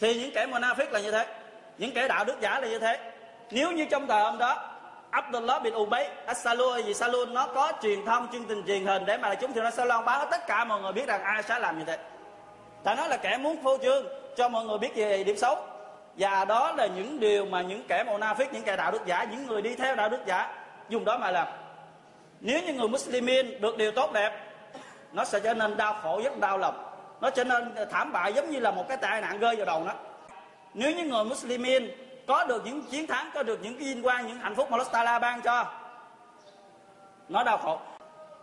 Thì 0.00 0.14
những 0.14 0.30
kẻ 0.34 0.46
monafik 0.46 0.90
là 0.90 1.00
như 1.00 1.10
thế, 1.10 1.26
những 1.78 1.92
kẻ 1.94 2.08
đạo 2.08 2.24
đức 2.24 2.40
giả 2.40 2.60
là 2.60 2.68
như 2.68 2.78
thế. 2.78 3.12
Nếu 3.50 3.72
như 3.72 3.86
trong 3.90 4.06
thời 4.06 4.22
hôm 4.22 4.38
đó 4.38 4.69
Abdullah 5.10 5.62
bin 5.62 5.74
Ubay 5.74 6.08
As-Salul 6.26 6.82
gì 6.82 6.94
Salul 6.94 7.28
nó 7.28 7.46
có 7.46 7.72
truyền 7.82 8.04
thông, 8.04 8.28
chương 8.32 8.44
trình 8.48 8.64
truyền 8.66 8.86
hình 8.86 9.06
để 9.06 9.18
mà 9.18 9.34
chúng 9.34 9.52
thì 9.52 9.60
nó 9.60 9.70
Salon 9.70 10.04
báo. 10.04 10.26
Tất 10.30 10.46
cả 10.46 10.64
mọi 10.64 10.80
người 10.80 10.92
biết 10.92 11.06
rằng 11.06 11.22
ai 11.22 11.42
sẽ 11.42 11.58
làm 11.58 11.78
như 11.78 11.84
thế. 11.84 11.98
Ta 12.84 12.94
nói 12.94 13.08
là 13.08 13.16
kẻ 13.16 13.38
muốn 13.38 13.62
phô 13.62 13.78
trương 13.82 14.06
cho 14.36 14.48
mọi 14.48 14.64
người 14.64 14.78
biết 14.78 14.90
về 14.94 15.24
điểm 15.24 15.36
xấu. 15.36 15.56
Và 16.16 16.44
đó 16.44 16.72
là 16.76 16.86
những 16.86 17.20
điều 17.20 17.46
mà 17.46 17.62
những 17.62 17.82
kẻ 17.88 18.04
monafik 18.04 18.46
những 18.52 18.62
kẻ 18.62 18.76
đạo 18.76 18.90
đức 18.90 19.06
giả, 19.06 19.24
những 19.24 19.46
người 19.46 19.62
đi 19.62 19.74
theo 19.74 19.96
đạo 19.96 20.08
đức 20.08 20.20
giả 20.26 20.54
dùng 20.88 21.04
đó 21.04 21.18
mà 21.18 21.30
làm. 21.30 21.46
Nếu 22.40 22.62
như 22.62 22.72
người 22.72 22.88
Muslimin 22.88 23.60
được 23.60 23.76
điều 23.76 23.92
tốt 23.92 24.12
đẹp, 24.12 24.32
nó 25.12 25.24
sẽ 25.24 25.40
trở 25.40 25.54
nên 25.54 25.76
đau 25.76 25.96
khổ 26.02 26.20
rất 26.24 26.38
đau 26.38 26.58
lòng. 26.58 26.86
Nó 27.20 27.30
trở 27.30 27.44
nên 27.44 27.74
thảm 27.90 28.12
bại 28.12 28.32
giống 28.32 28.50
như 28.50 28.60
là 28.60 28.70
một 28.70 28.88
cái 28.88 28.96
tai 28.96 29.20
nạn 29.20 29.38
rơi 29.38 29.56
vào 29.56 29.66
đầu 29.66 29.84
nó. 29.86 29.92
Nếu 30.74 30.90
như 30.90 31.04
người 31.04 31.24
Muslimin 31.24 31.90
có 32.30 32.44
được 32.44 32.62
những 32.64 32.82
chiến 32.82 33.06
thắng, 33.06 33.30
có 33.34 33.42
được 33.42 33.58
những 33.62 33.78
cái 33.78 33.88
vinh 33.88 34.02
quang, 34.02 34.26
những 34.26 34.38
hạnh 34.38 34.54
phúc 34.54 34.70
mà 34.70 34.76
Allah 34.76 34.92
Taala 34.92 35.18
ban 35.18 35.42
cho. 35.42 35.64
Nó 37.28 37.44
đau 37.44 37.58
khổ. 37.58 37.78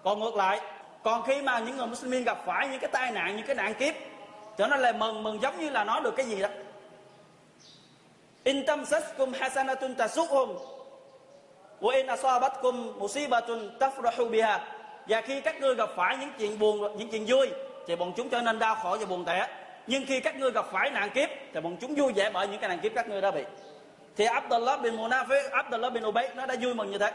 Còn 0.04 0.20
ngược 0.20 0.36
lại, 0.36 0.62
còn 1.04 1.24
khi 1.24 1.42
mà 1.42 1.60
những 1.60 1.78
người 1.78 1.88
muslim 1.88 2.24
gặp 2.24 2.38
phải 2.46 2.68
những 2.68 2.80
cái 2.80 2.90
tai 2.94 3.12
nạn, 3.12 3.38
những 3.38 3.46
cái 3.46 3.56
nạn 3.56 3.74
kiếp 3.74 3.96
cho 4.58 4.68
nó 4.68 4.76
lại 4.76 4.94
mừng 4.94 5.24
mừng 5.24 5.42
giống 5.42 5.60
như 5.60 5.70
là 5.70 5.84
nó 5.84 6.00
được 6.00 6.16
cái 6.16 6.26
gì 6.26 6.42
đó. 6.42 6.50
In 8.44 8.66
tamsaskum 8.66 9.34
hasanatun 9.34 9.96
tasukhum 9.96 10.58
wa 11.82 11.90
in 11.90 12.08
asabatkum 12.08 13.00
musibatun 13.00 13.78
tafrahu 13.80 14.30
biha. 14.30 14.60
Và 15.08 15.22
khi 15.22 15.42
các 15.42 15.62
ngươi 15.62 15.76
gặp 15.76 15.90
phải 15.96 16.18
những 16.18 16.30
chuyện 16.40 16.60
buồn, 16.60 16.98
những 16.98 17.10
chuyện 17.12 17.26
vui, 17.28 17.50
thì 17.88 17.96
bọn 17.96 18.14
chúng 18.18 18.30
trở 18.30 18.42
nên 18.42 18.60
đau 18.60 18.76
khổ 18.76 18.98
và 19.00 19.06
buồn 19.06 19.26
tẻ. 19.26 19.48
Nhưng 19.88 20.06
khi 20.06 20.20
các 20.20 20.36
ngươi 20.36 20.52
gặp 20.52 20.66
phải 20.72 20.90
nạn 20.90 21.10
kiếp, 21.10 21.30
thì 21.54 21.62
bọn 21.62 21.78
chúng 21.82 21.96
vui 21.96 22.14
vẻ 22.14 22.30
bởi 22.34 22.48
những 22.48 22.60
cái 22.60 22.70
nạn 22.70 22.80
kiếp 22.80 22.92
các 22.96 23.10
ngươi 23.10 23.22
đã 23.22 23.32
bị 23.32 23.44
thì 24.18 24.26
Abdullah 24.26 24.82
bin 24.82 24.98
Munafiq, 24.98 25.52
Abdullah 25.52 25.94
bin 25.94 26.06
Ubay 26.06 26.30
nó 26.36 26.46
đã 26.46 26.56
vui 26.62 26.74
mừng 26.74 26.92
như 26.92 26.98
thế. 26.98 27.12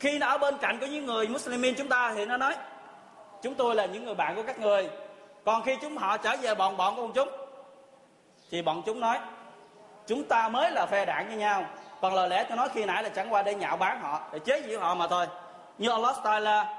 Khi 0.00 0.18
nó 0.18 0.26
ở 0.28 0.38
bên 0.38 0.58
cạnh 0.58 0.78
của 0.80 0.86
những 0.86 1.06
người 1.06 1.28
Muslimin 1.28 1.74
chúng 1.78 1.88
ta 1.88 2.12
thì 2.16 2.26
nó 2.26 2.36
nói, 2.36 2.54
chúng 3.42 3.54
tôi 3.54 3.74
là 3.74 3.86
những 3.86 4.04
người 4.04 4.14
bạn 4.14 4.36
của 4.36 4.42
các 4.42 4.58
người. 4.58 4.90
Còn 5.44 5.62
khi 5.62 5.76
chúng 5.82 5.96
họ 5.96 6.16
trở 6.16 6.36
về 6.42 6.54
bọn 6.54 6.76
bọn 6.76 6.96
của 6.96 7.08
chúng, 7.14 7.28
thì 8.50 8.62
bọn 8.62 8.82
chúng 8.86 9.00
nói, 9.00 9.18
chúng 10.06 10.24
ta 10.24 10.48
mới 10.48 10.70
là 10.70 10.86
phe 10.86 11.04
đảng 11.04 11.28
với 11.28 11.36
nhau. 11.36 11.64
Còn 12.00 12.14
lời 12.14 12.28
lẽ 12.28 12.44
tôi 12.48 12.56
nói 12.56 12.68
khi 12.74 12.84
nãy 12.84 13.02
là 13.02 13.08
chẳng 13.08 13.32
qua 13.32 13.42
để 13.42 13.54
nhạo 13.54 13.76
báng 13.76 14.00
họ, 14.00 14.20
để 14.32 14.38
chế 14.38 14.62
giễu 14.66 14.80
họ 14.80 14.94
mà 14.94 15.06
thôi. 15.06 15.26
Như 15.78 15.90
Allah 15.90 16.16
Taala 16.24 16.74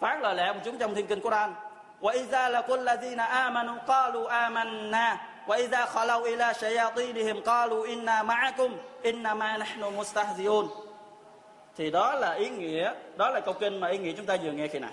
phán 0.00 0.20
lời 0.20 0.34
lẽ 0.34 0.52
của 0.52 0.60
chúng 0.64 0.78
trong 0.78 0.94
thiên 0.94 1.06
kinh 1.06 1.20
Quran, 1.20 1.54
wa 2.00 2.12
idza 2.12 2.50
laqul 2.50 2.84
ladina 2.84 3.24
amanu 3.24 3.72
qalu 3.86 4.26
amanna. 4.26 5.28
وإذا 5.47 5.85
خلوا 5.85 6.27
إلى 6.27 6.53
شياطينهم 6.53 7.41
قالوا 7.41 7.87
إنا 7.87 8.23
معكم 8.23 8.77
إنما 9.05 9.57
نحن 9.57 9.81
مستهزئون 9.83 10.69
thì 11.77 11.91
đó 11.91 12.15
là 12.15 12.33
ý 12.33 12.49
nghĩa 12.49 12.93
đó 13.17 13.29
là 13.29 13.39
câu 13.39 13.53
kinh 13.53 13.79
mà 13.79 13.87
ý 13.87 13.97
nghĩa 13.97 14.13
chúng 14.17 14.25
ta 14.25 14.37
vừa 14.43 14.51
nghe 14.51 14.67
khi 14.67 14.79
này 14.79 14.91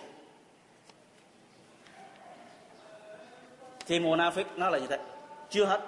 thì 3.87 3.99
munafik 3.99 4.45
nó 4.57 4.71
là 4.71 4.79
như 4.79 4.87
thế 4.87 4.99
chưa 5.51 5.65
hết 5.65 5.81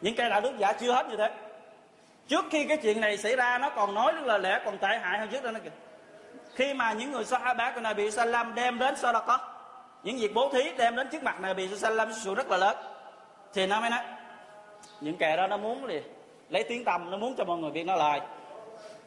những 0.00 0.14
cái 0.16 0.30
đạo 0.30 0.40
đức 0.40 0.58
giả 0.58 0.72
chưa 0.72 0.92
hết 0.92 1.06
như 1.08 1.16
thế 1.16 1.30
trước 2.28 2.44
khi 2.50 2.64
cái 2.64 2.76
chuyện 2.76 3.00
này 3.00 3.16
xảy 3.16 3.36
ra 3.36 3.58
nó 3.58 3.70
còn 3.70 3.94
nói 3.94 4.12
những 4.14 4.26
lời 4.26 4.40
lẽ 4.40 4.60
còn 4.64 4.78
tệ 4.78 4.98
hại 5.02 5.18
hơn 5.18 5.28
trước 5.28 5.44
đó 5.44 5.50
nó 5.50 5.60
kìa 5.64 5.70
khi 6.54 6.74
mà 6.74 6.92
những 6.92 7.12
người 7.12 7.24
Sahaba 7.24 7.70
của 7.70 7.80
Nabi 7.80 8.10
Sallam 8.10 8.54
đem 8.54 8.78
đến 8.78 8.94
Sadaqah 8.94 9.38
những 10.02 10.16
việc 10.18 10.34
bố 10.34 10.50
thí 10.52 10.72
đem 10.76 10.96
đến 10.96 11.08
trước 11.12 11.22
mặt 11.22 11.40
Nabi 11.40 11.68
Sallam 11.68 12.12
sự 12.12 12.34
rất 12.34 12.50
là 12.50 12.56
lớn 12.56 12.76
thì 13.53 13.67
nó 13.67 13.81
mới 13.81 13.89
nói 13.89 13.99
những 15.01 15.17
kẻ 15.17 15.37
đó 15.37 15.47
nó 15.47 15.57
muốn 15.57 15.87
gì? 15.87 16.01
Lấy 16.49 16.63
tiếng 16.63 16.83
tăm, 16.83 17.11
nó 17.11 17.17
muốn 17.17 17.35
cho 17.37 17.43
mọi 17.43 17.57
người 17.57 17.71
biết 17.71 17.83
nó 17.83 17.95
lại. 17.95 18.21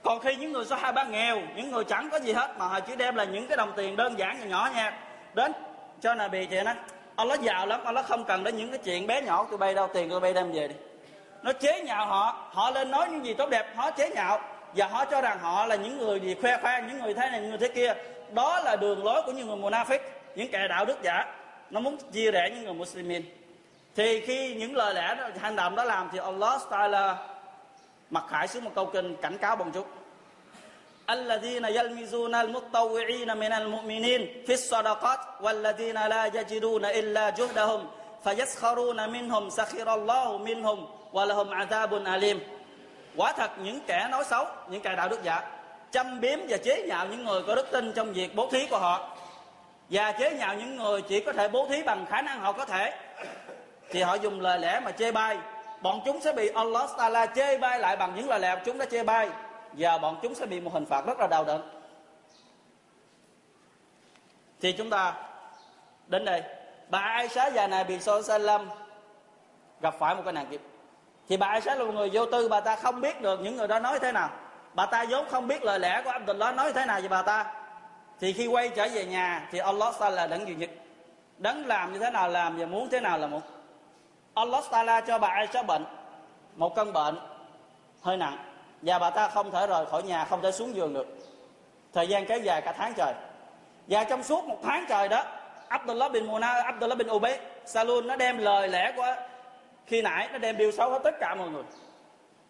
Còn 0.02 0.20
khi 0.20 0.36
những 0.36 0.52
người 0.52 0.64
số 0.64 0.76
hai 0.76 0.92
ba 0.92 1.04
nghèo, 1.04 1.40
những 1.56 1.70
người 1.70 1.84
chẳng 1.84 2.08
có 2.10 2.18
gì 2.18 2.32
hết 2.32 2.54
mà 2.58 2.66
họ 2.66 2.80
chỉ 2.80 2.96
đem 2.96 3.16
là 3.16 3.24
những 3.24 3.46
cái 3.46 3.56
đồng 3.56 3.72
tiền 3.76 3.96
đơn 3.96 4.18
giản 4.18 4.40
nhỏ 4.40 4.46
nhỏ 4.46 4.70
nha. 4.74 4.98
Đến 5.34 5.52
cho 6.00 6.14
Nabi 6.14 6.46
thì 6.46 6.62
nó 6.62 6.72
Allah 7.16 7.40
giàu 7.40 7.66
lắm 7.66 7.80
Allah 7.84 8.06
không 8.06 8.24
cần 8.24 8.44
đến 8.44 8.56
những 8.56 8.70
cái 8.70 8.78
chuyện 8.84 9.06
bé 9.06 9.22
nhỏ, 9.22 9.46
tụi 9.50 9.58
bay 9.58 9.74
đâu, 9.74 9.88
tiền 9.94 10.10
tụi 10.10 10.20
bay 10.20 10.34
đem 10.34 10.52
về 10.52 10.68
đi. 10.68 10.74
Nó 11.42 11.52
chế 11.52 11.80
nhạo 11.80 12.06
họ 12.06 12.50
họ 12.52 12.70
lên 12.70 12.90
nói 12.90 13.08
những 13.10 13.26
gì 13.26 13.34
tốt 13.34 13.50
đẹp, 13.50 13.66
họ 13.76 13.90
chế 13.90 14.10
nhạo. 14.10 14.40
Và 14.76 14.86
họ 14.86 15.04
cho 15.04 15.20
rằng 15.20 15.38
họ 15.38 15.66
là 15.66 15.74
những 15.74 15.98
người 15.98 16.20
gì 16.20 16.34
khoe 16.42 16.58
khoang, 16.58 16.86
những 16.86 16.98
người 16.98 17.14
thế 17.14 17.30
này, 17.30 17.40
những 17.40 17.48
người 17.48 17.58
thế 17.58 17.68
kia. 17.68 17.94
Đó 18.32 18.60
là 18.60 18.76
đường 18.76 19.04
lối 19.04 19.22
của 19.22 19.32
những 19.32 19.46
người 19.46 19.56
munafik 19.56 19.98
những 20.34 20.50
kẻ 20.50 20.68
đạo 20.68 20.84
đức 20.84 21.02
giả. 21.02 21.24
Nó 21.70 21.80
muốn 21.80 21.96
chia 22.12 22.30
rẽ 22.30 22.50
những 22.54 22.64
người 22.64 22.74
muslimin 22.74 23.22
thì 23.95 24.21
khi 24.21 24.53
những 24.53 24.75
lời 24.75 24.93
lẽ 24.93 25.15
đó, 25.15 25.29
hành 25.39 25.55
động 25.55 25.75
đó 25.75 25.83
làm 25.83 26.09
thì 26.11 26.19
Allah 26.19 26.61
Taala 26.69 27.17
mặc 28.09 28.23
khải 28.29 28.47
xuống 28.47 28.63
một 28.63 28.71
câu 28.75 28.85
kinh 28.85 29.15
cảnh 29.21 29.37
cáo 29.37 29.55
bọn 29.55 29.71
chúng 29.73 29.85
الذين 31.09 31.65
يلمزون 31.65 32.35
المتطوعين 32.35 33.37
من 33.37 33.51
المؤمنين 33.51 34.21
في 34.47 34.53
الصدقات 34.53 35.19
والذين 35.41 35.97
لا 36.07 36.25
يجدون 36.25 36.85
إلا 36.85 37.29
جهدهم 37.29 37.81
فيسخرون 38.23 39.09
منهم 39.09 39.49
سخر 39.49 39.93
الله 39.93 40.37
منهم 40.37 40.87
ولهم 41.13 41.53
عذاب 41.53 41.93
أليم 41.93 42.39
quả 43.15 43.33
thật 43.33 43.51
những 43.63 43.79
kẻ 43.87 44.07
nói 44.11 44.23
xấu 44.23 44.45
những 44.69 44.81
kẻ 44.81 44.95
đạo 44.95 45.09
đức 45.09 45.23
giả 45.23 45.41
châm 45.91 46.21
biếm 46.21 46.39
và 46.49 46.57
chế 46.57 46.85
nhạo 46.87 47.07
những 47.07 47.25
người 47.25 47.41
có 47.47 47.55
đức 47.55 47.71
tin 47.71 47.93
trong 47.93 48.13
việc 48.13 48.35
bố 48.35 48.49
thí 48.51 48.67
của 48.67 48.77
họ 48.77 49.17
và 49.89 50.11
chế 50.11 50.31
nhạo 50.33 50.55
những 50.55 50.77
người 50.77 51.01
chỉ 51.01 51.19
có 51.19 51.33
thể 51.33 51.47
bố 51.47 51.67
thí 51.69 51.83
bằng 51.83 52.05
khả 52.09 52.21
năng 52.21 52.39
họ 52.39 52.51
có 52.51 52.65
thể 52.65 52.93
thì 53.90 54.02
họ 54.02 54.14
dùng 54.14 54.40
lời 54.40 54.58
lẽ 54.58 54.80
mà 54.80 54.90
chê 54.90 55.12
bai. 55.12 55.38
Bọn 55.80 56.00
chúng 56.04 56.20
sẽ 56.20 56.32
bị 56.32 56.48
Allah 56.48 56.90
Taala 56.98 57.26
chê 57.26 57.58
bai 57.58 57.78
lại 57.78 57.96
bằng 57.96 58.12
những 58.16 58.28
lời 58.28 58.40
lẽ 58.40 58.56
chúng 58.64 58.78
đã 58.78 58.84
chê 58.84 59.04
bai. 59.04 59.28
Và 59.72 59.98
bọn 59.98 60.18
chúng 60.22 60.34
sẽ 60.34 60.46
bị 60.46 60.60
một 60.60 60.72
hình 60.72 60.86
phạt 60.86 61.06
rất 61.06 61.18
là 61.18 61.26
đau 61.26 61.44
đớn. 61.44 61.70
Thì 64.60 64.72
chúng 64.72 64.90
ta 64.90 65.14
đến 66.06 66.24
đây. 66.24 66.42
Bà 66.88 66.98
Aisha 66.98 67.46
già 67.46 67.66
này 67.66 67.84
bị 67.84 67.98
Sallam 68.00 68.70
gặp 69.80 69.94
phải 69.98 70.14
một 70.14 70.22
cái 70.24 70.32
nạn 70.32 70.46
kiếp. 70.50 70.60
Thì 71.28 71.36
bà 71.36 71.46
Aisha 71.46 71.74
là 71.74 71.84
một 71.84 71.92
người 71.92 72.10
vô 72.12 72.26
tư, 72.26 72.48
bà 72.48 72.60
ta 72.60 72.76
không 72.76 73.00
biết 73.00 73.20
được 73.20 73.40
những 73.40 73.56
người 73.56 73.68
đó 73.68 73.78
nói 73.78 73.98
thế 73.98 74.12
nào. 74.12 74.30
Bà 74.74 74.86
ta 74.86 75.04
vốn 75.08 75.28
không 75.30 75.48
biết 75.48 75.64
lời 75.64 75.78
lẽ 75.78 76.02
của 76.04 76.10
Abdullah 76.10 76.54
nói 76.54 76.72
thế 76.72 76.84
nào 76.86 77.00
về 77.00 77.08
bà 77.08 77.22
ta. 77.22 77.54
Thì 78.20 78.32
khi 78.32 78.46
quay 78.46 78.68
trở 78.68 78.88
về 78.94 79.04
nhà, 79.04 79.48
thì 79.52 79.58
Allah 79.58 79.94
Taala 80.00 80.16
là 80.16 80.26
đấng 80.26 80.48
duy 80.48 80.54
nhất. 80.54 80.70
Đấng 81.38 81.66
làm 81.66 81.92
như 81.92 81.98
thế 81.98 82.10
nào, 82.10 82.28
làm 82.28 82.56
và 82.56 82.66
muốn 82.66 82.88
thế 82.90 83.00
nào 83.00 83.18
là 83.18 83.26
muốn. 83.26 83.40
Allah 84.34 84.64
Taala 84.70 85.00
cho 85.00 85.18
bà 85.18 85.28
Aisha 85.28 85.62
bệnh, 85.62 85.84
một 86.54 86.74
căn 86.74 86.92
bệnh 86.92 87.18
hơi 88.02 88.16
nặng, 88.16 88.38
và 88.82 88.98
bà 88.98 89.10
ta 89.10 89.28
không 89.28 89.50
thể 89.50 89.66
rời 89.66 89.86
khỏi 89.86 90.02
nhà, 90.02 90.24
không 90.24 90.42
thể 90.42 90.52
xuống 90.52 90.74
giường 90.74 90.94
được. 90.94 91.06
Thời 91.92 92.08
gian 92.08 92.26
kéo 92.26 92.38
dài 92.38 92.60
cả 92.60 92.72
tháng 92.72 92.94
trời. 92.96 93.14
Và 93.88 94.04
trong 94.04 94.22
suốt 94.22 94.44
một 94.44 94.58
tháng 94.62 94.84
trời 94.88 95.08
đó, 95.08 95.24
Abdullah 95.68 96.12
bin 96.12 96.26
Muna, 96.26 96.62
Abdullah 96.62 96.98
bin 96.98 97.08
Ubay 97.10 97.40
Salun 97.64 98.06
nó 98.06 98.16
đem 98.16 98.38
lời 98.38 98.68
lẽ 98.68 98.92
của 98.96 99.14
khi 99.86 100.02
nãy, 100.02 100.28
nó 100.32 100.38
đem 100.38 100.56
điều 100.56 100.72
xấu 100.72 100.90
hết 100.90 100.98
tất 101.04 101.14
cả 101.20 101.34
mọi 101.34 101.48
người. 101.48 101.62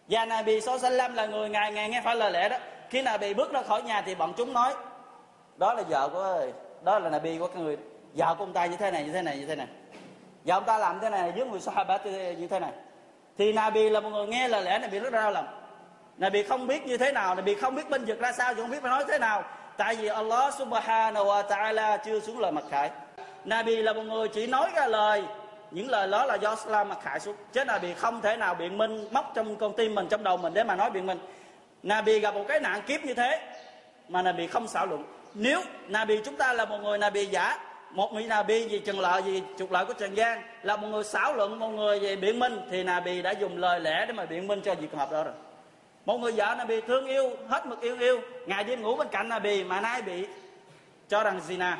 Và 0.09 0.25
Nabi 0.25 0.61
Sallam 0.61 1.15
là 1.15 1.25
người 1.25 1.49
ngày 1.49 1.71
ngày 1.71 1.89
nghe 1.89 2.01
phải 2.01 2.15
lời 2.15 2.31
lẽ 2.31 2.49
đó. 2.49 2.57
Khi 2.89 3.01
Nabi 3.01 3.33
bước 3.33 3.51
ra 3.53 3.63
khỏi 3.63 3.81
nhà 3.81 4.01
thì 4.01 4.15
bọn 4.15 4.33
chúng 4.37 4.53
nói, 4.53 4.73
đó 5.57 5.73
là 5.73 5.83
vợ 5.89 6.09
của 6.13 6.45
đó 6.81 6.99
là 6.99 7.09
Nabi 7.09 7.37
của 7.37 7.47
cái 7.47 7.63
người. 7.63 7.77
Vợ 8.13 8.35
của 8.37 8.43
ông 8.43 8.53
ta 8.53 8.65
như 8.65 8.77
thế 8.77 8.91
này, 8.91 9.03
như 9.03 9.11
thế 9.11 9.21
này, 9.21 9.37
như 9.37 9.45
thế 9.45 9.55
này 9.55 9.67
và 10.45 10.55
ông 10.55 10.65
ta 10.65 10.77
làm 10.77 10.99
thế 10.99 11.09
này 11.09 11.31
với 11.31 11.45
người 11.45 11.59
Sahaba 11.59 11.97
như 12.37 12.47
thế 12.49 12.59
này. 12.59 12.71
Thì 13.37 13.53
Nabi 13.53 13.89
là 13.89 13.99
một 13.99 14.09
người 14.09 14.27
nghe 14.27 14.47
lời 14.47 14.63
lẽ, 14.63 14.79
Nabi 14.79 14.99
rất 14.99 15.13
đau 15.13 15.31
lòng. 15.31 15.47
Nabi 16.17 16.43
không 16.43 16.67
biết 16.67 16.85
như 16.85 16.97
thế 16.97 17.11
nào, 17.11 17.35
Nabi 17.35 17.55
không 17.55 17.75
biết 17.75 17.89
bên 17.89 18.05
vực 18.05 18.19
ra 18.19 18.31
sao, 18.31 18.53
chứ 18.53 18.61
không 18.61 18.71
biết 18.71 18.81
phải 18.81 18.91
nói 18.91 19.05
thế 19.07 19.19
nào. 19.19 19.43
Tại 19.77 19.95
vì 19.95 20.07
Allah 20.07 20.53
subhanahu 20.53 21.25
wa 21.25 21.47
ta'ala 21.47 21.97
chưa 22.05 22.19
xuống 22.19 22.39
lời 22.39 22.51
mặc 22.51 22.63
khải. 22.69 22.91
Nabi 23.45 23.75
là 23.75 23.93
một 23.93 24.03
người 24.03 24.27
chỉ 24.27 24.47
nói 24.47 24.69
ra 24.75 24.87
lời. 24.87 25.23
Những 25.71 25.89
lời 25.89 26.07
đó 26.07 26.25
là 26.25 26.35
do 26.35 26.49
Islam 26.49 26.89
mặc 26.89 26.97
khải 27.03 27.19
xuống. 27.19 27.35
Chứ 27.53 27.65
Nabi 27.65 27.93
không 27.93 28.21
thể 28.21 28.37
nào 28.37 28.55
biện 28.55 28.77
minh, 28.77 29.07
móc 29.11 29.31
trong 29.35 29.55
con 29.55 29.73
tim 29.73 29.95
mình, 29.95 30.07
trong 30.07 30.23
đầu 30.23 30.37
mình 30.37 30.53
để 30.53 30.63
mà 30.63 30.75
nói 30.75 30.89
biện 30.89 31.05
minh. 31.05 31.19
Nabi 31.83 32.19
gặp 32.19 32.33
một 32.33 32.45
cái 32.47 32.59
nạn 32.59 32.81
kiếp 32.87 33.05
như 33.05 33.13
thế 33.13 33.41
mà 34.07 34.21
Nabi 34.21 34.47
không 34.47 34.67
xảo 34.67 34.85
luận. 34.85 35.03
Nếu 35.33 35.61
Nabi 35.87 36.21
chúng 36.25 36.35
ta 36.35 36.53
là 36.53 36.65
một 36.65 36.77
người 36.77 36.97
Nabi 36.97 37.25
giả 37.25 37.57
một 37.91 38.13
người 38.13 38.23
Nabi 38.23 38.67
vì 38.67 38.79
trần 38.79 38.99
lợi 38.99 39.21
vì 39.21 39.41
trục 39.57 39.71
lợi 39.71 39.85
của 39.85 39.93
trần 39.93 40.17
gian, 40.17 40.41
là 40.63 40.77
một 40.77 40.87
người 40.87 41.03
xảo 41.03 41.33
luận, 41.33 41.59
một 41.59 41.69
người 41.69 41.99
về 41.99 42.15
biện 42.15 42.39
minh, 42.39 42.61
thì 42.69 42.83
Nabi 42.83 43.21
đã 43.21 43.31
dùng 43.31 43.57
lời 43.57 43.79
lẽ 43.79 44.05
để 44.07 44.13
mà 44.13 44.25
biện 44.25 44.47
minh 44.47 44.61
cho 44.61 44.75
việc 44.75 44.93
hợp 44.93 45.11
đó 45.11 45.23
rồi. 45.23 45.33
Một 46.05 46.17
người 46.17 46.31
vợ 46.31 46.55
Nabi 46.57 46.81
thương 46.81 47.05
yêu, 47.05 47.29
hết 47.47 47.65
mực 47.65 47.81
yêu 47.81 47.99
yêu, 47.99 48.21
ngày 48.47 48.63
đêm 48.63 48.81
ngủ 48.81 48.95
bên 48.95 49.07
cạnh 49.07 49.29
Nabi 49.29 49.63
mà 49.63 49.81
nay 49.81 50.01
bị 50.01 50.27
cho 51.09 51.23
rằng 51.23 51.39
zina 51.47 51.75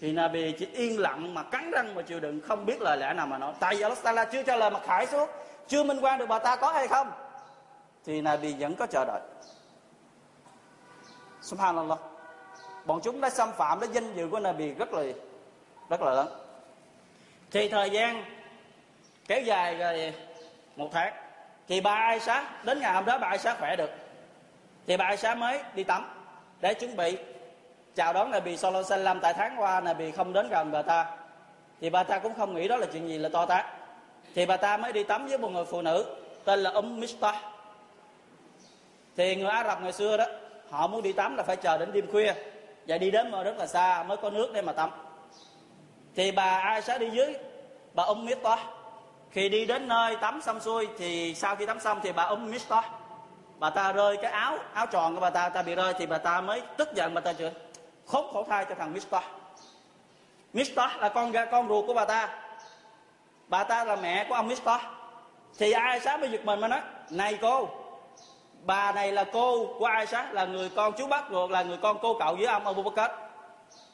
thì 0.00 0.12
Nabi 0.12 0.52
chỉ 0.52 0.66
yên 0.72 1.00
lặng 1.00 1.34
mà 1.34 1.42
cắn 1.42 1.70
răng 1.70 1.94
mà 1.94 2.02
chịu 2.02 2.20
đựng, 2.20 2.40
không 2.40 2.66
biết 2.66 2.80
lời 2.80 2.96
lẽ 2.96 3.12
nào 3.14 3.26
mà 3.26 3.38
nói. 3.38 3.52
Tại 3.60 3.74
vì 3.74 3.82
Allah 3.82 4.02
Taala 4.02 4.24
chưa 4.24 4.42
cho 4.42 4.56
lời 4.56 4.70
mặt 4.70 4.82
khải 4.86 5.06
xuống, 5.06 5.28
chưa 5.68 5.84
minh 5.84 6.00
quan 6.00 6.18
được 6.18 6.26
bà 6.26 6.38
ta 6.38 6.56
có 6.56 6.72
hay 6.72 6.88
không, 6.88 7.10
thì 8.04 8.20
Nabi 8.20 8.54
vẫn 8.58 8.74
có 8.74 8.86
chờ 8.86 9.04
đợi. 9.04 9.20
Subhanallah 11.42 11.98
bọn 12.84 13.00
chúng 13.02 13.20
đã 13.20 13.30
xâm 13.30 13.52
phạm 13.52 13.80
đến 13.80 13.92
danh 13.92 14.14
dự 14.14 14.28
của 14.28 14.40
Nabi 14.40 14.70
rất 14.74 14.92
là 14.92 15.02
rất 15.88 16.02
là 16.02 16.12
lớn. 16.12 16.28
Thì 17.50 17.68
thời 17.68 17.90
gian 17.90 18.24
kéo 19.28 19.40
dài 19.40 19.74
rồi 19.74 20.12
một 20.76 20.88
tháng, 20.92 21.12
thì 21.68 21.80
bà 21.80 21.94
Aisha, 21.94 22.50
đến 22.64 22.80
ngày 22.80 22.94
hôm 22.94 23.04
đó 23.04 23.18
bà 23.18 23.28
Aisha 23.28 23.54
khỏe 23.54 23.76
được. 23.76 23.90
Thì 24.86 24.96
bà 24.96 25.04
Aisha 25.04 25.34
mới 25.34 25.60
đi 25.74 25.84
tắm 25.84 26.08
để 26.60 26.74
chuẩn 26.74 26.96
bị 26.96 27.16
chào 27.94 28.12
đón 28.12 28.30
Nabi 28.30 28.56
Sallallahu 28.56 28.84
Alaihi 28.90 29.04
Wasallam. 29.04 29.20
Tại 29.20 29.34
tháng 29.34 29.56
qua 29.58 29.80
Nabi 29.80 30.10
không 30.10 30.32
đến 30.32 30.48
gần 30.48 30.70
bà 30.70 30.82
ta, 30.82 31.16
thì 31.80 31.90
bà 31.90 32.02
ta 32.02 32.18
cũng 32.18 32.34
không 32.34 32.54
nghĩ 32.54 32.68
đó 32.68 32.76
là 32.76 32.86
chuyện 32.92 33.08
gì 33.08 33.18
là 33.18 33.28
to 33.28 33.46
tát. 33.46 33.66
Thì 34.34 34.46
bà 34.46 34.56
ta 34.56 34.76
mới 34.76 34.92
đi 34.92 35.04
tắm 35.04 35.26
với 35.26 35.38
một 35.38 35.48
người 35.48 35.64
phụ 35.64 35.82
nữ 35.82 36.16
tên 36.44 36.60
là 36.60 36.70
Umm 36.70 37.00
Mistah 37.00 37.36
thì 39.16 39.36
người 39.36 39.48
Ả 39.48 39.64
Rập 39.64 39.82
ngày 39.82 39.92
xưa 39.92 40.16
đó, 40.16 40.24
họ 40.70 40.86
muốn 40.86 41.02
đi 41.02 41.12
tắm 41.12 41.36
là 41.36 41.42
phải 41.42 41.56
chờ 41.56 41.78
đến 41.78 41.92
đêm 41.92 42.10
khuya 42.10 42.34
và 42.86 42.98
đi 42.98 43.10
đến 43.10 43.30
mà 43.30 43.42
rất 43.42 43.58
là 43.58 43.66
xa, 43.66 44.02
mới 44.02 44.16
có 44.16 44.30
nước 44.30 44.50
để 44.52 44.62
mà 44.62 44.72
tắm. 44.72 44.90
Thì 46.14 46.32
bà 46.32 46.58
Aisha 46.58 46.98
đi 46.98 47.10
dưới, 47.10 47.34
bà 47.94 48.04
Umm 48.04 48.24
Mistah 48.24 48.58
khi 49.30 49.48
đi 49.48 49.64
đến 49.64 49.88
nơi 49.88 50.16
tắm 50.16 50.40
xong 50.42 50.60
xuôi 50.60 50.88
thì 50.98 51.34
sau 51.34 51.56
khi 51.56 51.66
tắm 51.66 51.80
xong 51.80 52.00
thì 52.02 52.12
bà 52.12 52.24
Umm 52.24 52.50
Mistah 52.50 52.84
bà 53.58 53.70
ta 53.70 53.92
rơi 53.92 54.16
cái 54.16 54.30
áo 54.30 54.58
áo 54.74 54.86
tròn 54.86 55.14
của 55.14 55.20
bà 55.20 55.30
ta 55.30 55.48
ta 55.48 55.62
bị 55.62 55.74
rơi 55.74 55.94
thì 55.98 56.06
bà 56.06 56.18
ta 56.18 56.40
mới 56.40 56.62
tức 56.76 56.94
giận, 56.94 57.14
bà 57.14 57.20
ta 57.20 57.32
chửi, 57.32 57.50
khốn 58.06 58.26
khổ 58.32 58.44
thai 58.48 58.64
cho 58.68 58.74
thằng 58.74 58.92
Mistah 58.92 59.24
Mistah 60.52 60.96
là 61.00 61.08
con 61.08 61.32
con 61.50 61.68
ruột 61.68 61.86
của 61.86 61.94
bà 61.94 62.04
ta. 62.04 62.28
Bà 63.48 63.64
ta 63.64 63.84
là 63.84 63.96
mẹ 63.96 64.26
của 64.28 64.34
ông 64.34 64.48
Mistah 64.48 64.80
thì 65.58 65.72
ai 65.72 66.00
sáng 66.00 66.20
mới 66.20 66.30
giật 66.30 66.44
mình 66.44 66.60
mà 66.60 66.68
nói, 66.68 66.80
này 67.10 67.38
cô 67.42 67.68
bà 68.66 68.92
này 68.92 69.12
là 69.12 69.24
cô 69.32 69.66
của 69.78 69.86
Aisha, 69.86 70.32
là 70.32 70.44
người 70.44 70.70
con 70.76 70.92
chú 70.92 71.06
bác 71.06 71.24
ruột, 71.30 71.50
là 71.50 71.62
người 71.62 71.78
con 71.82 71.98
cô 72.02 72.16
cậu 72.18 72.34
với 72.34 72.46
ông 72.46 72.66
Abu 72.66 72.82
Bakr. 72.82 73.12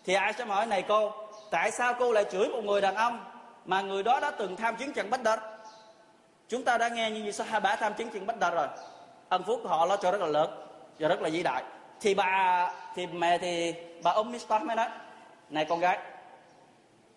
Thì 0.05 0.15
Aisha 0.15 0.45
hỏi, 0.45 0.67
này 0.67 0.85
cô, 0.89 1.13
tại 1.51 1.71
sao 1.71 1.95
cô 1.99 2.13
lại 2.13 2.25
chửi 2.33 2.49
một 2.49 2.65
người 2.65 2.81
đàn 2.81 2.95
ông 2.95 3.25
mà 3.65 3.81
người 3.81 4.03
đó 4.03 4.21
đã 4.21 4.31
từng 4.31 4.57
tham 4.57 4.77
chiến 4.77 4.93
trận 4.93 5.11
Bách 5.11 5.23
đất 5.23 5.41
chúng 6.49 6.65
ta 6.65 6.79
đã 6.79 6.89
nghe 6.89 7.11
như 7.11 7.33
Sahaba 7.33 7.77
tham 7.77 7.95
chiến 7.95 8.11
trận 8.11 8.27
Bách 8.27 8.39
đất 8.39 8.51
rồi. 8.51 8.69
Ân 9.29 9.43
phúc 9.43 9.61
của 9.63 9.69
họ 9.69 9.87
lo 9.87 9.97
cho 9.97 10.11
rất 10.11 10.21
là 10.21 10.27
lớn 10.27 10.67
và 10.99 11.09
rất 11.09 11.23
là 11.23 11.29
vĩ 11.29 11.43
đại. 11.43 11.63
Thì 12.01 12.15
bà, 12.15 12.73
thì 12.95 13.07
mẹ, 13.07 13.39
thì 13.39 13.75
bà 14.03 14.11
umm 14.11 14.17
ông 14.17 14.33
Mistah 14.33 14.63
mới 14.63 14.77
nói, 14.77 14.89
này 15.51 15.65
con 15.65 15.81
gái, 15.81 15.99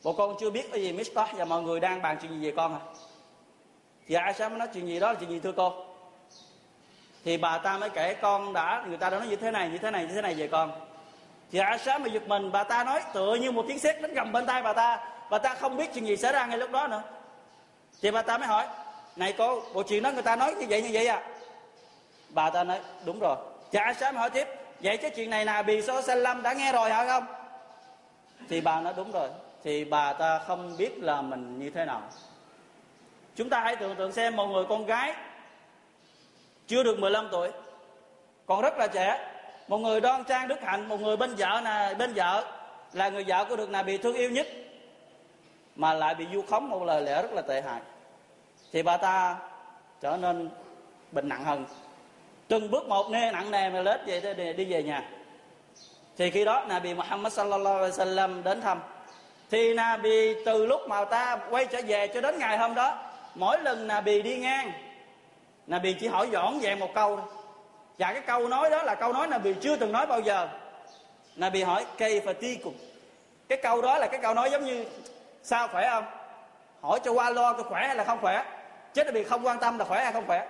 bộ 0.03 0.13
con 0.13 0.35
chưa 0.39 0.49
biết 0.49 0.71
cái 0.71 0.81
gì 0.81 0.93
Mistah 0.93 1.33
và 1.33 1.45
mọi 1.45 1.61
người 1.61 1.79
đang 1.79 2.01
bàn 2.01 2.17
chuyện 2.21 2.31
gì 2.31 2.45
về 2.45 2.53
con 2.57 2.73
à? 2.73 2.79
Thì 4.07 4.15
Aisha 4.15 4.49
mới 4.49 4.59
nói, 4.59 4.67
chuyện 4.73 4.87
gì 4.87 4.99
đó 4.99 5.11
là 5.11 5.19
chuyện 5.19 5.29
gì 5.29 5.39
thưa 5.39 5.51
cô? 5.51 5.85
Thì 7.25 7.37
bà 7.37 7.57
ta 7.57 7.77
mới 7.77 7.89
kể, 7.89 8.13
con 8.13 8.53
đã 8.53 8.83
người 8.87 8.97
ta 8.97 9.09
đã 9.09 9.19
nói 9.19 9.27
như 9.27 9.35
thế 9.35 9.51
này, 9.51 9.69
như 9.69 9.77
thế 9.77 9.91
này, 9.91 10.05
như 10.05 10.13
thế 10.13 10.21
này 10.21 10.33
về 10.33 10.47
con. 10.47 10.71
Thì 11.51 11.59
Aisha 11.59 11.97
mà 11.97 12.07
giật 12.07 12.27
mình, 12.27 12.51
bà 12.51 12.63
ta 12.63 12.83
nói 12.83 13.01
tựa 13.13 13.35
như 13.41 13.51
một 13.51 13.65
tiếng 13.67 13.79
sét 13.79 14.01
đánh 14.01 14.13
gầm 14.13 14.31
bên 14.31 14.45
tay 14.45 14.61
bà 14.61 14.73
ta. 14.73 14.99
Bà 15.29 15.37
ta 15.37 15.53
không 15.53 15.77
biết 15.77 15.93
chuyện 15.93 16.07
gì 16.07 16.17
xảy 16.17 16.33
ra 16.33 16.45
ngay 16.45 16.57
lúc 16.57 16.71
đó 16.71 16.87
nữa. 16.87 17.01
Thì 18.01 18.11
bà 18.11 18.21
ta 18.21 18.37
mới 18.37 18.47
hỏi, 18.47 18.67
này 19.15 19.33
cô, 19.37 19.61
bộ 19.73 19.83
chuyện 19.83 20.03
đó 20.03 20.11
người 20.11 20.21
ta 20.21 20.35
nói 20.35 20.55
như 20.55 20.65
vậy 20.69 20.81
như 20.81 20.89
vậy 20.93 21.07
à? 21.07 21.23
Bà 22.29 22.49
ta 22.49 22.63
nói, 22.63 22.79
đúng 23.05 23.19
rồi. 23.19 23.35
Thì 23.71 23.79
Aisha 23.79 24.11
mới 24.11 24.19
hỏi 24.19 24.29
tiếp, 24.29 24.47
vậy 24.79 24.97
cái 24.97 25.11
chuyện 25.11 25.29
này 25.29 25.45
Nabi 25.45 25.81
lâm 26.07 26.43
đã 26.43 26.53
nghe 26.53 26.71
rồi 26.71 26.89
hả 26.89 27.05
không? 27.07 27.25
Thì 28.49 28.61
bà 28.61 28.81
nói, 28.81 28.93
đúng 28.97 29.11
rồi. 29.11 29.29
Thì 29.63 29.85
bà 29.85 30.13
ta 30.13 30.39
không 30.47 30.77
biết 30.77 30.97
là 30.97 31.21
mình 31.21 31.59
như 31.59 31.69
thế 31.69 31.85
nào. 31.85 32.01
Chúng 33.35 33.49
ta 33.49 33.59
hãy 33.59 33.75
tưởng 33.75 33.95
tượng 33.95 34.11
xem 34.11 34.35
một 34.35 34.47
người 34.47 34.65
con 34.69 34.85
gái 34.85 35.13
chưa 36.67 36.83
được 36.83 36.99
15 36.99 37.27
tuổi. 37.31 37.51
Còn 38.45 38.61
rất 38.61 38.77
là 38.77 38.87
trẻ. 38.87 39.29
Một 39.67 39.77
người 39.77 40.01
đoan 40.01 40.23
trang 40.23 40.47
đức 40.47 40.61
hạnh 40.61 40.89
một 40.89 41.01
người 41.01 41.17
bên 41.17 41.35
vợ 41.35 41.61
là 41.61 41.93
bên 41.97 42.13
vợ 42.13 42.45
là 42.93 43.09
người 43.09 43.23
vợ 43.27 43.45
của 43.49 43.55
được 43.55 43.69
bị 43.85 43.97
thương 43.97 44.15
yêu 44.15 44.29
nhất 44.29 44.47
mà 45.75 45.93
lại 45.93 46.15
bị 46.15 46.25
du 46.33 46.41
khống 46.41 46.69
một 46.69 46.83
lời 46.83 47.01
lẽ 47.01 47.21
rất 47.21 47.31
là 47.33 47.41
tệ 47.41 47.61
hại. 47.61 47.81
Thì 48.71 48.83
bà 48.83 48.97
ta 48.97 49.35
trở 50.01 50.17
nên 50.17 50.49
bệnh 51.11 51.29
nặng 51.29 51.43
hơn. 51.43 51.65
Từng 52.47 52.71
bước 52.71 52.87
một 52.87 53.09
nê 53.09 53.31
nặng 53.31 53.51
nề 53.51 53.69
mà 53.69 53.81
lết 53.81 53.99
về 54.05 54.33
đi, 54.33 54.53
đi 54.53 54.65
về 54.65 54.83
nhà. 54.83 55.09
Thì 56.17 56.29
khi 56.31 56.45
đó 56.45 56.65
Nabi 56.67 56.93
Muhammad 56.93 57.33
sallallahu 57.33 57.75
alaihi 57.75 57.91
wasallam 57.91 58.43
đến 58.43 58.61
thăm. 58.61 58.79
Thì 59.51 59.73
Nabi 59.73 60.33
từ 60.45 60.65
lúc 60.65 60.81
mà 60.87 61.05
ta 61.05 61.39
quay 61.49 61.65
trở 61.65 61.81
về 61.87 62.07
cho 62.07 62.21
đến 62.21 62.39
ngày 62.39 62.57
hôm 62.57 62.75
đó 62.75 62.97
mỗi 63.35 63.61
lần 63.61 63.87
Nabi 63.87 64.21
đi 64.21 64.37
ngang 64.37 64.71
Nabi 65.67 65.93
chỉ 65.93 66.07
hỏi 66.07 66.29
dõn 66.31 66.59
dẹn 66.61 66.79
một 66.79 66.93
câu 66.93 67.17
thôi. 67.17 67.25
Và 67.97 68.13
cái 68.13 68.21
câu 68.21 68.47
nói 68.47 68.69
đó 68.69 68.83
là 68.83 68.95
câu 68.95 69.13
nói 69.13 69.27
Nabi 69.27 69.53
chưa 69.61 69.75
từng 69.75 69.91
nói 69.91 70.05
bao 70.05 70.19
giờ. 70.19 70.47
Nabi 71.35 71.63
hỏi 71.63 71.85
cây 71.97 72.19
và 72.19 72.33
ti 72.33 72.55
cùng 72.55 72.75
cái 73.49 73.57
câu 73.63 73.81
đó 73.81 73.97
là 73.97 74.07
cái 74.07 74.19
câu 74.19 74.33
nói 74.33 74.51
giống 74.51 74.65
như, 74.65 74.85
sao 75.43 75.67
khỏe 75.67 75.89
không? 75.89 76.05
Hỏi 76.81 76.99
cho 77.03 77.11
qua 77.11 77.29
lo 77.29 77.53
có 77.53 77.63
khỏe 77.63 77.87
hay 77.87 77.95
là 77.95 78.03
không 78.03 78.19
khỏe? 78.21 78.45
Chứ 78.93 79.03
Nabi 79.03 79.23
không 79.23 79.47
quan 79.47 79.59
tâm 79.59 79.79
là 79.79 79.85
khỏe 79.85 80.03
hay 80.03 80.13
không 80.13 80.27
khỏe. 80.27 80.47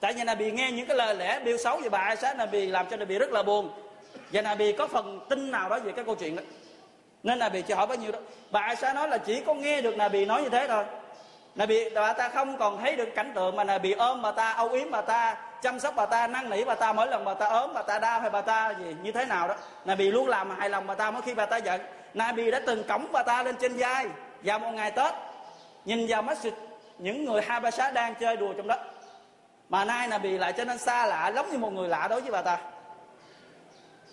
Tại 0.00 0.12
vì 0.12 0.24
Nabi 0.24 0.50
nghe 0.50 0.72
những 0.72 0.86
cái 0.86 0.96
lời 0.96 1.14
lẽ 1.14 1.40
biêu 1.44 1.56
xấu 1.56 1.76
về 1.76 1.88
bà 1.88 1.98
Aisha, 1.98 2.34
Nabi 2.34 2.66
làm 2.66 2.86
cho 2.90 2.96
Nabi 2.96 3.18
rất 3.18 3.32
là 3.32 3.42
buồn. 3.42 3.70
Và 4.32 4.42
Nabi 4.42 4.72
có 4.72 4.86
phần 4.86 5.26
tin 5.28 5.50
nào 5.50 5.68
đó 5.68 5.78
về 5.78 5.92
cái 5.92 6.04
câu 6.04 6.14
chuyện 6.14 6.36
đó. 6.36 6.42
Nên 7.22 7.38
Nabi 7.38 7.62
chỉ 7.62 7.74
hỏi 7.74 7.86
bao 7.86 7.96
nhiêu 7.96 8.12
đó. 8.12 8.18
Bà 8.50 8.60
Aisha 8.60 8.92
nói 8.92 9.08
là 9.08 9.18
chỉ 9.18 9.40
có 9.40 9.54
nghe 9.54 9.80
được 9.80 9.96
Nabi 9.96 10.24
nói 10.24 10.42
như 10.42 10.48
thế 10.48 10.66
thôi. 10.68 10.84
Nabi 11.54 11.88
bà 11.94 12.12
ta 12.12 12.28
không 12.28 12.58
còn 12.58 12.80
thấy 12.80 12.96
được 12.96 13.08
cảnh 13.14 13.32
tượng 13.34 13.56
mà 13.56 13.64
Nabi 13.64 13.92
ôm 13.92 14.22
bà 14.22 14.32
ta, 14.32 14.52
âu 14.52 14.68
yếm 14.68 14.90
bà 14.90 15.00
ta, 15.00 15.36
chăm 15.62 15.80
sóc 15.80 15.94
bà 15.96 16.06
ta, 16.06 16.26
năn 16.26 16.50
nỉ 16.50 16.64
bà 16.64 16.74
ta, 16.74 16.92
mỗi 16.92 17.06
lần 17.06 17.24
bà 17.24 17.34
ta 17.34 17.46
ốm, 17.46 17.70
bà 17.74 17.82
ta 17.82 17.98
đau 17.98 18.20
hay 18.20 18.30
bà 18.30 18.40
ta 18.40 18.74
gì, 18.78 18.96
như 19.02 19.12
thế 19.12 19.24
nào 19.24 19.48
đó. 19.48 19.54
Nabi 19.84 20.10
luôn 20.10 20.28
làm 20.28 20.58
hài 20.58 20.70
lòng 20.70 20.86
bà 20.86 20.94
ta 20.94 21.10
mỗi 21.10 21.22
khi 21.22 21.34
bà 21.34 21.46
ta 21.46 21.56
giận. 21.56 21.80
Nabi 22.14 22.50
đã 22.50 22.60
từng 22.66 22.84
cõng 22.88 23.06
bà 23.12 23.22
ta 23.22 23.42
lên 23.42 23.56
trên 23.60 23.76
vai 23.76 24.06
vào 24.42 24.58
một 24.58 24.70
ngày 24.70 24.90
Tết. 24.90 25.14
Nhìn 25.84 26.06
vào 26.08 26.22
masjid 26.22 26.50
những 26.98 27.24
người 27.24 27.42
Habasha 27.42 27.90
đang 27.90 28.14
chơi 28.14 28.36
đùa 28.36 28.52
trong 28.56 28.66
đó. 28.66 28.76
Mà 29.68 29.84
nay 29.84 30.08
là 30.08 30.18
bị 30.18 30.38
lại 30.38 30.52
cho 30.52 30.64
nên 30.64 30.78
xa 30.78 31.06
lạ, 31.06 31.32
giống 31.34 31.50
như 31.50 31.58
một 31.58 31.72
người 31.72 31.88
lạ 31.88 32.06
đối 32.10 32.20
với 32.20 32.30
bà 32.30 32.42
ta. 32.42 32.58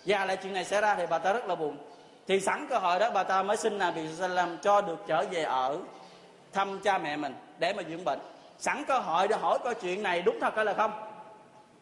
Và 0.06 0.24
lại 0.24 0.36
chuyện 0.36 0.54
này 0.54 0.64
xảy 0.64 0.80
ra 0.80 0.94
thì 0.94 1.06
bà 1.10 1.18
ta 1.18 1.32
rất 1.32 1.46
là 1.46 1.54
buồn. 1.54 1.76
Thì 2.28 2.40
sẵn 2.40 2.66
cơ 2.70 2.78
hội 2.78 2.98
đó 2.98 3.10
bà 3.14 3.22
ta 3.22 3.42
mới 3.42 3.56
xin 3.56 3.78
là 3.78 3.90
bị 3.90 4.02
làm 4.18 4.58
cho 4.58 4.80
được 4.80 4.98
trở 5.06 5.24
về 5.30 5.42
ở 5.42 5.78
thăm 6.52 6.80
cha 6.80 6.98
mẹ 6.98 7.16
mình 7.16 7.34
để 7.58 7.72
mà 7.72 7.82
dưỡng 7.82 8.04
bệnh. 8.04 8.18
Sẵn 8.58 8.84
cơ 8.84 8.98
hội 8.98 9.28
để 9.28 9.36
hỏi 9.36 9.58
coi 9.64 9.74
chuyện 9.74 10.02
này 10.02 10.22
đúng 10.22 10.40
thật 10.40 10.52
hay 10.56 10.64
là 10.64 10.74
không? 10.74 10.92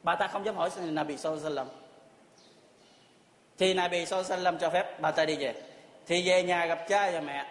Bà 0.03 0.15
ta 0.15 0.27
không 0.27 0.47
dám 0.47 0.57
hỏi 0.57 0.71
Nabi 0.77 1.17
Sallam 1.17 1.67
thì 3.59 3.75
Nabi 3.75 4.07
Sallam 4.07 4.59
cho 4.59 4.71
phép 4.71 5.01
bà 5.01 5.11
ta 5.11 5.25
đi 5.25 5.37
về. 5.37 5.55
Thì 6.07 6.29
về 6.29 6.43
nhà 6.43 6.67
gặp 6.67 6.85
cha 6.89 7.11
và 7.11 7.21
mẹ. 7.21 7.47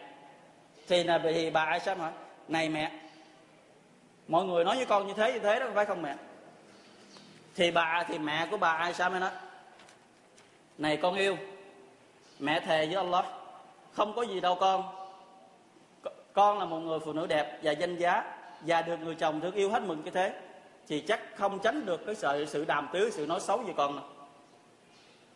Thì 0.88 1.04
Nabi, 1.04 1.50
bà 1.50 1.64
Aisha 1.64 1.96
hỏi, 1.96 2.12
này 2.48 2.70
mẹ, 2.70 2.92
mọi 4.28 4.46
người 4.46 4.64
nói 4.64 4.76
với 4.76 4.86
con 4.86 5.08
như 5.08 5.14
thế 5.14 5.34
như 5.34 5.40
thế 5.40 5.60
đó 5.60 5.66
phải 5.74 5.86
không 5.86 6.02
mẹ? 6.02 6.16
Thì 7.56 7.72
bà, 7.72 8.06
thì 8.08 8.18
mẹ 8.18 8.48
của 8.52 8.58
bà 8.58 8.72
ai 8.72 8.94
sao 8.94 9.10
mới 9.10 9.20
nói, 9.20 9.30
này 10.78 10.98
con 10.98 11.16
yêu, 11.16 11.38
mẹ 12.40 12.60
thề 12.60 12.86
với 12.86 12.96
Allah, 12.96 13.26
không 13.94 14.14
có 14.16 14.22
gì 14.22 14.40
đâu 14.40 14.58
con 14.60 15.09
con 16.34 16.60
là 16.60 16.66
một 16.66 16.80
người 16.80 17.00
phụ 17.00 17.14
nữ 17.14 17.28
đẹp 17.28 17.60
và 17.64 17.72
danh 17.72 17.98
giá 17.98 18.24
và 18.62 18.82
được 18.82 18.98
người 19.00 19.16
chồng 19.16 19.42
thương 19.42 19.56
yêu 19.56 19.70
hết 19.70 19.84
mừng 19.84 20.02
như 20.06 20.12
thế. 20.12 20.34
Thì 20.88 21.02
chắc 21.02 21.20
không 21.36 21.60
tránh 21.60 21.86
được 21.86 22.06
cái 22.06 22.16
sự 22.16 22.46
sự 22.46 22.66
đàm 22.66 22.90
tiếu 22.94 23.10
sự 23.12 23.26
nói 23.26 23.40
xấu 23.40 23.58
về 23.58 23.74
con 23.78 23.96
đâu. 23.96 24.06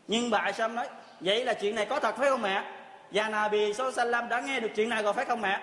nhưng 0.07 0.29
bà 0.29 0.51
sâm 0.51 0.75
nói, 0.75 0.87
vậy 1.19 1.45
là 1.45 1.53
chuyện 1.53 1.75
này 1.75 1.85
có 1.85 1.99
thật, 1.99 2.15
phải 2.17 2.29
không 2.29 2.41
mẹ? 2.41 2.63
Và 3.11 3.29
Nabi 3.29 3.73
Sallam 3.73 4.29
đã 4.29 4.41
nghe 4.41 4.59
được 4.59 4.71
chuyện 4.75 4.89
này 4.89 5.03
rồi, 5.03 5.13
phải 5.13 5.25
không 5.25 5.41
mẹ? 5.41 5.61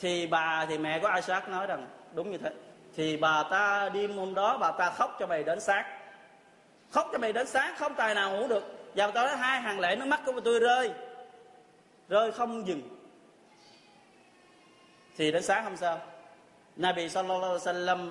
Thì 0.00 0.26
bà, 0.26 0.66
thì 0.68 0.78
mẹ 0.78 0.98
của 0.98 1.12
Isaac 1.14 1.48
nói 1.48 1.66
rằng, 1.66 1.86
đúng 2.14 2.30
như 2.30 2.38
thế. 2.38 2.50
Thì 2.96 3.16
bà 3.16 3.42
ta 3.50 3.88
đêm 3.88 4.16
hôm 4.16 4.34
đó, 4.34 4.58
bà 4.60 4.70
ta 4.70 4.90
khóc 4.90 5.16
cho 5.20 5.26
mày 5.26 5.42
đến 5.44 5.60
sáng. 5.60 5.84
Khóc 6.90 7.08
cho 7.12 7.18
mày 7.18 7.32
đến 7.32 7.46
sáng, 7.46 7.74
không 7.78 7.94
tài 7.94 8.14
nào 8.14 8.30
ngủ 8.30 8.48
được. 8.48 8.92
Và 8.94 9.06
tôi 9.06 9.26
nói 9.26 9.36
hai 9.36 9.60
hàng 9.60 9.80
lệ 9.80 9.96
nước 9.96 10.04
mắt 10.04 10.20
của 10.26 10.40
tôi 10.40 10.60
rơi. 10.60 10.90
Rơi 12.08 12.32
không 12.32 12.66
dừng 12.66 12.82
thì 15.16 15.32
đến 15.32 15.42
sáng 15.42 15.64
hôm 15.64 15.76
sau, 15.76 16.00
Nabi 16.76 17.08
sallallahu 17.08 17.42
alaihi 17.42 17.64
wasallam 17.64 18.10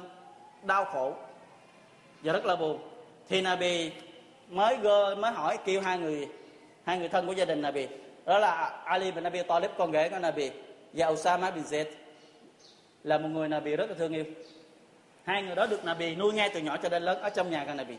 đau 0.64 0.86
khổ 0.86 1.14
và 2.24 2.34
rất 2.34 2.46
là 2.46 2.56
buồn. 2.56 2.80
Thì 3.30 3.42
Nabi 3.42 3.92
mới 4.50 4.78
gơ, 4.78 5.16
mới 5.16 5.32
hỏi, 5.32 5.58
kêu 5.66 5.82
hai 5.82 5.98
người 5.98 6.28
hai 6.86 7.00
người 7.00 7.10
thân 7.10 7.28
của 7.28 7.34
gia 7.34 7.46
đình 7.46 7.62
Nabi. 7.62 7.88
Đó 8.26 8.40
là 8.40 8.82
Ali 8.86 9.12
bin 9.12 9.24
Abi 9.24 9.44
Talib, 9.44 9.72
con 9.78 9.92
rể 9.92 10.10
của 10.10 10.20
Nabi, 10.20 10.52
và 10.94 11.08
Usama 11.08 11.52
bin 11.52 11.64
Zaid, 11.64 11.86
là 13.04 13.18
một 13.18 13.30
người 13.30 13.48
Nabi 13.48 13.76
rất 13.76 13.90
là 13.90 13.96
thương 13.98 14.14
yêu. 14.14 14.26
Hai 15.24 15.44
người 15.44 15.56
đó 15.56 15.66
được 15.66 15.86
Nabi 15.86 16.16
nuôi 16.16 16.34
ngay 16.34 16.50
từ 16.54 16.60
nhỏ 16.60 16.78
cho 16.84 16.90
đến 16.90 17.04
lớn 17.04 17.22
ở 17.22 17.30
trong 17.30 17.52
nhà 17.52 17.66
của 17.68 17.74
Nabi. 17.74 17.98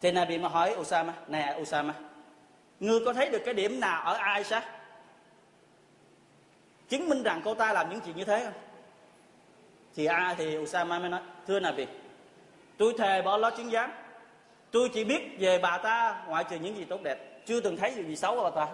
Thì 0.00 0.12
Nabi 0.12 0.38
mới 0.38 0.50
hỏi 0.50 0.74
Usama 0.80 1.12
nè 1.28 1.56
Usama, 1.60 1.94
ngươi 2.80 3.00
có 3.04 3.12
thấy 3.12 3.28
được 3.28 3.42
cái 3.44 3.54
điểm 3.54 3.80
nào 3.80 4.02
ở 4.02 4.14
Aisha 4.14 4.62
chứng 6.90 7.08
minh 7.08 7.22
rằng 7.22 7.40
cô 7.44 7.54
ta 7.54 7.72
làm 7.72 7.90
những 7.90 8.00
chuyện 8.00 8.16
như 8.16 8.24
thế 8.24 8.44
không? 8.44 8.52
Thì 9.96 10.06
a 10.06 10.34
thì 10.38 10.58
Usama 10.58 10.98
mới 10.98 11.08
nói, 11.08 11.20
thưa 11.46 11.60
Nabi, 11.60 11.86
tôi 12.76 12.94
thề 12.98 13.22
bỏ 13.22 13.36
ló 13.36 13.50
chứng 13.50 13.70
giám. 13.70 13.92
Tôi 14.70 14.90
chỉ 14.94 15.04
biết 15.04 15.36
về 15.38 15.58
bà 15.58 15.78
ta 15.78 16.24
ngoại 16.28 16.44
trừ 16.50 16.56
những 16.56 16.76
gì 16.76 16.84
tốt 16.84 17.02
đẹp. 17.02 17.46
Chưa 17.46 17.60
từng 17.60 17.76
thấy 17.76 17.94
điều 17.94 18.04
gì 18.04 18.16
xấu 18.16 18.40
ở 18.40 18.50
bà 18.50 18.66
ta. 18.66 18.72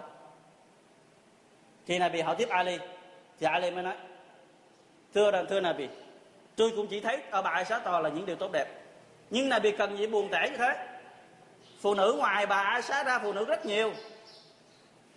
Thì 1.85 1.99
Nabi 1.99 2.21
hỏi 2.21 2.35
tiếp 2.37 2.49
Ali, 2.49 2.77
thì 3.39 3.47
Ali 3.47 3.71
mới 3.71 3.83
nói, 3.83 3.95
thưa 5.13 5.45
thưa 5.49 5.61
Nabi, 5.61 5.87
tôi 6.55 6.71
cũng 6.75 6.87
chỉ 6.87 6.99
thấy 6.99 7.21
ở 7.31 7.41
bà 7.41 7.49
Aisha 7.49 7.79
to 7.79 7.99
là 7.99 8.09
những 8.09 8.25
điều 8.25 8.35
tốt 8.35 8.51
đẹp. 8.51 8.67
Nhưng 9.29 9.49
Nabi 9.49 9.71
cần 9.71 9.97
gì 9.97 10.07
buồn 10.07 10.29
tẻ 10.31 10.47
như 10.51 10.57
thế? 10.57 10.87
Phụ 11.81 11.93
nữ 11.93 12.15
ngoài 12.17 12.45
bà 12.45 12.57
Aisha 12.57 13.03
ra 13.03 13.19
phụ 13.19 13.33
nữ 13.33 13.45
rất 13.45 13.65
nhiều. 13.65 13.93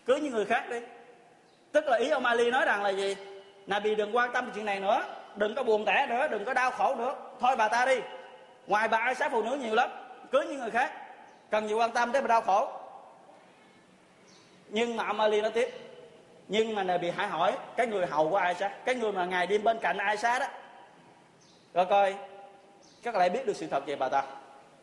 Cưới 0.05 0.21
những 0.21 0.33
người 0.33 0.45
khác 0.45 0.67
đi 0.71 0.81
tức 1.73 1.85
là 1.87 1.97
ý 1.97 2.11
ông 2.11 2.25
Ali 2.25 2.51
nói 2.51 2.65
rằng 2.65 2.83
là 2.83 2.89
gì? 2.91 3.17
Nabi 3.67 3.95
đừng 3.95 4.17
quan 4.17 4.33
tâm 4.33 4.51
chuyện 4.55 4.65
này 4.65 4.81
nữa. 4.81 5.05
Đừng 5.37 5.55
có 5.55 5.63
buồn 5.63 5.85
tẻ 5.85 6.07
nữa, 6.11 6.29
đừng 6.29 6.45
có 6.45 6.55
đau 6.55 6.71
khổ 6.71 6.95
nữa. 6.95 7.15
Thôi 7.41 7.57
bà 7.57 7.69
ta 7.69 7.87
đi. 7.87 8.01
Ngoài 8.67 8.89
bà 8.89 8.99
Aisha 8.99 9.29
phụ 9.29 9.43
nữ 9.43 9.57
nhiều 9.57 9.75
lắm 9.75 9.91
cưới 10.33 10.47
những 10.47 10.61
người 10.61 10.71
khác. 10.71 10.93
Cần 11.51 11.69
gì 11.69 11.75
quan 11.75 11.93
tâm 11.93 12.13
tới 12.13 12.23
mà 12.23 12.29
đau 12.29 12.41
khổ? 12.41 12.69
Nhưng 14.69 14.97
mà 14.97 15.07
ông 15.07 15.21
Ali 15.21 15.41
nói 15.41 15.51
tiếp. 15.51 15.71
Nhưng 16.49 16.75
mà 16.75 16.83
Nabi 16.83 17.11
hãy 17.11 17.29
hỏi, 17.29 17.53
cái 17.77 17.87
người 17.87 18.07
hầu 18.07 18.31
của 18.31 18.37
ai 18.37 18.47
Aisha, 18.47 18.69
cái 18.85 18.95
người 18.95 19.13
mà 19.13 19.25
ngày 19.25 19.47
đêm 19.47 19.65
bên 19.65 19.79
cạnh 19.79 19.97
ai 19.99 20.07
Aisha 20.07 20.39
đó. 20.39 20.47
Rồi 21.75 21.87
coi, 21.87 22.15
các 23.03 23.15
lại 23.15 23.31
biết 23.31 23.47
được 23.47 23.57
sự 23.57 23.67
thật 23.67 23.87
về 23.87 23.97
bà 23.97 24.09
ta. 24.09 24.23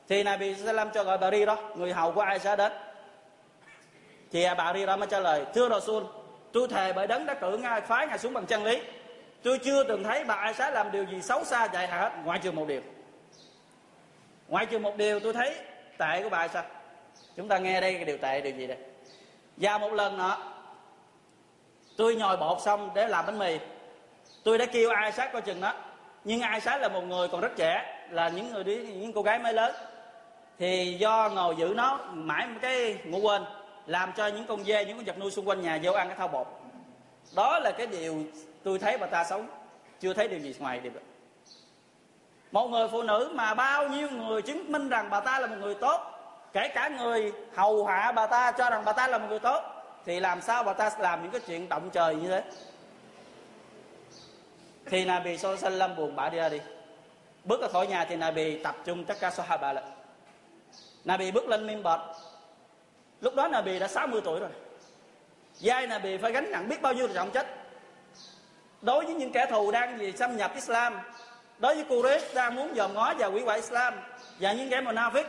Thì 0.09 0.23
Nabi 0.23 0.55
Sallam 0.55 0.91
cho 0.91 1.03
gọi 1.03 1.17
bà 1.17 1.31
Ri 1.31 1.45
đó 1.45 1.57
người 1.75 1.93
hầu 1.93 2.11
của 2.11 2.21
ai 2.21 2.29
Aisha 2.29 2.55
đến. 2.55 2.71
Thì 4.31 4.45
bà 4.57 4.73
Ri 4.73 4.85
đó 4.85 4.97
mới 4.97 5.07
trả 5.07 5.19
lời, 5.19 5.45
thưa 5.53 5.69
Rasul 5.69 6.03
tôi 6.57 6.67
thề 6.67 6.93
bởi 6.93 7.07
đấng 7.07 7.25
đã 7.25 7.33
cử 7.33 7.57
ngài 7.57 7.81
phái 7.81 8.07
ngài 8.07 8.17
xuống 8.17 8.33
bằng 8.33 8.45
chân 8.45 8.63
lý. 8.63 8.81
Tôi 9.43 9.59
chưa 9.59 9.83
từng 9.83 10.03
thấy 10.03 10.23
bà 10.23 10.35
ai 10.35 10.43
Aisha 10.43 10.69
làm 10.69 10.91
điều 10.91 11.03
gì 11.03 11.21
xấu 11.21 11.43
xa 11.43 11.67
dại 11.73 11.87
hết 11.87 12.11
ngoại 12.23 12.39
trừ 12.39 12.51
một 12.51 12.67
điều. 12.67 12.81
Ngoại 14.47 14.65
trừ 14.65 14.79
một 14.79 14.97
điều 14.97 15.19
tôi 15.19 15.33
thấy 15.33 15.55
tệ 15.97 16.23
của 16.23 16.29
bà 16.29 16.37
Aisha. 16.37 16.63
Chúng 17.35 17.47
ta 17.47 17.57
nghe 17.57 17.81
đây 17.81 17.93
cái 17.93 18.05
điều 18.05 18.17
tệ, 18.17 18.41
điều 18.41 18.55
gì 18.55 18.67
đây? 18.67 18.77
Và 19.57 19.77
một 19.77 19.93
lần 19.93 20.17
nữa, 20.17 20.37
tôi 21.97 22.15
nhồi 22.15 22.37
bột 22.37 22.61
xong 22.61 22.89
để 22.95 23.07
làm 23.07 23.25
bánh 23.25 23.39
mì. 23.39 23.57
Tôi 24.43 24.57
đã 24.57 24.65
kêu 24.65 24.89
ai 24.89 25.11
sát 25.11 25.33
coi 25.33 25.41
chừng 25.41 25.61
đó. 25.61 25.73
Nhưng 26.23 26.41
ai 26.41 26.61
sát 26.61 26.81
là 26.81 26.87
một 26.87 27.03
người 27.03 27.27
còn 27.27 27.41
rất 27.41 27.51
trẻ, 27.55 28.05
là 28.11 28.29
những 28.29 28.53
người 28.53 28.63
đi, 28.63 28.77
những 28.77 29.13
cô 29.13 29.21
gái 29.21 29.39
mới 29.39 29.53
lớn. 29.53 29.75
Thì 30.59 30.97
do 30.99 31.29
ngồi 31.35 31.55
giữ 31.55 31.73
nó 31.75 31.99
mãi 32.13 32.47
một 32.47 32.59
cái, 32.61 32.97
ngủ 33.05 33.19
quên 33.19 33.43
làm 33.87 34.13
cho 34.15 34.27
những 34.27 34.47
con 34.47 34.63
dê, 34.63 34.85
những 34.85 34.97
con 34.97 35.05
vật 35.05 35.19
nuôi 35.19 35.31
xung 35.31 35.47
quanh 35.47 35.61
nhà 35.61 35.79
vô 35.83 35.91
ăn 35.91 36.07
cái 36.07 36.17
thau 36.17 36.27
bột. 36.27 36.47
Đó 37.35 37.59
là 37.59 37.71
cái 37.71 37.87
điều 37.87 38.23
tôi 38.63 38.79
thấy 38.79 38.97
bà 38.97 39.07
ta 39.07 39.23
sống. 39.23 39.47
Chưa 39.99 40.13
thấy 40.13 40.27
điều 40.27 40.39
gì 40.39 40.55
ngoài 40.59 40.79
điều 40.79 40.91
đó. 40.93 40.99
Một 42.51 42.67
người 42.67 42.87
phụ 42.87 43.03
nữ 43.03 43.31
mà 43.33 43.53
bao 43.53 43.87
nhiêu 43.87 44.09
người 44.09 44.41
chứng 44.41 44.71
minh 44.71 44.89
rằng 44.89 45.09
bà 45.09 45.19
ta 45.19 45.39
là 45.39 45.47
một 45.47 45.55
người 45.59 45.75
tốt, 45.75 46.01
kể 46.53 46.67
cả 46.67 46.87
người 46.87 47.33
hầu 47.55 47.85
hạ 47.85 48.11
bà 48.11 48.27
ta, 48.27 48.51
cho 48.51 48.69
rằng 48.69 48.85
bà 48.85 48.93
ta 48.93 49.07
là 49.07 49.17
một 49.17 49.25
người 49.29 49.39
tốt, 49.39 49.63
thì 50.05 50.19
làm 50.19 50.41
sao 50.41 50.63
bà 50.63 50.73
ta 50.73 50.91
làm 50.99 51.21
những 51.21 51.31
cái 51.31 51.41
chuyện 51.47 51.69
động 51.69 51.89
trời 51.93 52.15
như 52.15 52.27
thế? 52.27 52.43
Thì 54.85 55.05
Nabi 55.05 55.37
lâm 55.61 55.95
buồn 55.95 56.15
bã 56.15 56.29
đi 56.29 56.37
ra 56.37 56.49
đi. 56.49 56.59
Bước 57.43 57.61
ra 57.61 57.67
khỏi 57.67 57.87
nhà 57.87 58.05
thì 58.09 58.15
Nabi 58.15 58.63
tập 58.63 58.75
trung 58.85 59.05
tất 59.05 59.17
cả 59.19 59.29
Sahaba 59.29 59.73
lại. 59.73 59.83
Nabi 61.05 61.31
bước 61.31 61.47
lên 61.47 61.67
minbar 61.67 61.99
lúc 63.21 63.35
đó 63.35 63.47
Nabi 63.47 63.79
đã 63.79 63.87
60 63.87 64.21
tuổi 64.23 64.39
rồi. 64.39 64.49
Giai 65.59 65.87
Nabi 65.87 66.17
phải 66.17 66.31
gánh 66.31 66.51
nặng 66.51 66.69
biết 66.69 66.81
bao 66.81 66.93
nhiêu 66.93 67.07
trọng 67.07 67.31
trách. 67.31 67.47
Đối 68.81 69.05
với 69.05 69.13
những 69.13 69.31
kẻ 69.31 69.45
thù 69.51 69.71
đang 69.71 69.99
gì 69.99 70.11
xâm 70.11 70.37
nhập 70.37 70.51
Islam, 70.55 70.99
đối 71.59 71.75
với 71.75 71.83
Quraysh 71.89 72.33
đang 72.35 72.55
muốn 72.55 72.75
dòm 72.75 72.93
ngó 72.93 73.13
và 73.19 73.27
hủy 73.27 73.41
hoại 73.41 73.57
Islam, 73.57 73.93
và 74.39 74.53
những 74.53 74.69
kẻ 74.69 74.81
Munafik 74.81 75.23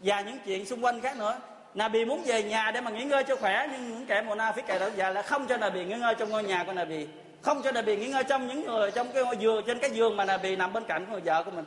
và 0.00 0.20
những 0.20 0.38
chuyện 0.46 0.66
xung 0.66 0.84
quanh 0.84 1.00
khác 1.00 1.16
nữa, 1.16 1.36
Nabi 1.74 2.04
muốn 2.04 2.22
về 2.22 2.42
nhà 2.42 2.70
để 2.70 2.80
mà 2.80 2.90
nghỉ 2.90 3.04
ngơi 3.04 3.24
cho 3.24 3.36
khỏe, 3.36 3.68
nhưng 3.72 3.88
những 3.88 4.06
kẻ 4.06 4.22
Munafik 4.22 4.62
kẻ 4.66 4.78
đó 4.78 4.88
già 4.96 5.10
là 5.10 5.22
không 5.22 5.46
cho 5.46 5.56
Nabi 5.56 5.84
nghỉ 5.84 5.94
ngơi 5.94 6.14
trong 6.14 6.30
ngôi 6.30 6.44
nhà 6.44 6.64
của 6.66 6.72
Nabi, 6.72 7.06
không 7.42 7.62
cho 7.62 7.72
Nabi 7.72 7.96
nghỉ 7.96 8.06
ngơi 8.06 8.24
trong 8.24 8.46
những 8.46 8.66
người, 8.66 8.90
trong 8.90 9.12
cái 9.12 9.24
ngôi 9.24 9.36
giường, 9.36 9.64
trên 9.66 9.78
cái 9.78 9.90
giường 9.90 10.16
mà 10.16 10.24
Nabi 10.24 10.56
nằm 10.56 10.72
bên 10.72 10.84
cạnh 10.84 11.06
của 11.06 11.12
người 11.12 11.20
vợ 11.24 11.42
của 11.44 11.50
mình. 11.50 11.64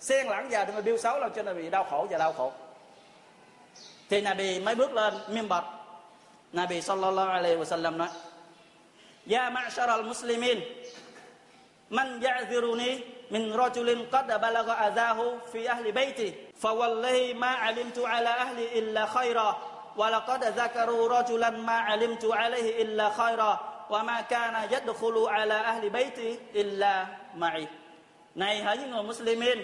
Xen 0.00 0.26
lẫn 0.26 0.48
vào 0.48 0.64
để 0.64 0.72
mà 0.74 0.80
biêu 0.80 0.96
xấu 0.96 1.18
làm 1.18 1.30
cho 1.34 1.42
Nabi 1.42 1.70
đau 1.70 1.84
khổ 1.84 2.06
và 2.10 2.18
đau 2.18 2.32
khổ 2.32 2.52
thì 4.10 4.20
Nabi 4.20 4.60
mới 4.60 4.74
bước 4.74 4.94
lên 4.94 5.14
mimbar. 5.28 5.64
Nabi 6.52 6.82
sallallahu 6.82 7.30
alaihi 7.30 7.56
wasallam 7.56 7.96
nói, 7.96 8.08
Ya 9.26 9.50
ma'shar 9.50 9.88
al-muslimin, 9.88 10.60
Man 11.90 12.20
ya'ziruni 12.20 13.02
min 13.30 13.52
rajulin 13.54 14.10
qad 14.10 14.26
balagha 14.26 14.74
adhahu 14.74 15.38
fi 15.52 15.66
ahli 15.66 15.92
bayti, 15.92 16.34
fa 16.58 16.74
wallahi 16.74 17.34
ma 17.34 17.54
'alimtu 17.54 18.02
ala 18.06 18.34
ahli 18.34 18.66
illa 18.74 19.06
khaira 19.06 19.54
wa 19.96 20.10
laqad 20.10 20.54
dhakaru 20.54 21.08
rajulan 21.08 21.62
ma 21.62 21.86
'alimtu 21.86 22.32
alayhi 22.34 22.82
illa 22.82 23.10
khaira 23.10 23.58
wa 23.90 24.02
ma 24.02 24.22
kana 24.22 24.66
yadkhulu 24.70 25.26
ala 25.26 25.62
ahli 25.70 25.90
bayti 25.90 26.38
illa 26.52 27.06
ma'i. 27.34 27.66
Này 28.34 28.62
hỡi 28.62 28.78
những 28.78 28.90
người 28.90 29.02
muslimin, 29.02 29.58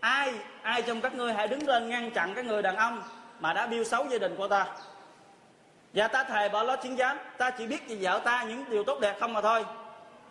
ai 0.00 0.32
ai 0.62 0.82
trong 0.82 1.00
các 1.00 1.14
ngươi 1.14 1.32
hãy 1.32 1.48
đứng 1.48 1.68
lên 1.68 1.88
ngăn 1.88 2.10
chặn 2.10 2.34
các 2.34 2.44
người 2.44 2.62
đàn 2.62 2.76
ông? 2.76 3.02
Mà 3.40 3.52
đã 3.52 3.66
biêu 3.66 3.84
xấu 3.84 4.06
gia 4.06 4.18
đình 4.18 4.36
của 4.36 4.48
ta. 4.48 4.66
Và 5.94 6.08
ta 6.08 6.24
thề 6.24 6.48
bỏ 6.48 6.62
lót 6.62 6.80
chiến 6.82 6.96
giám, 6.96 7.18
ta 7.38 7.50
chỉ 7.50 7.66
biết 7.66 7.88
về 7.88 7.96
vợ 8.00 8.20
ta 8.24 8.42
những 8.42 8.64
điều 8.70 8.84
tốt 8.84 9.00
đẹp 9.00 9.16
không 9.20 9.32
mà 9.32 9.40
thôi. 9.40 9.64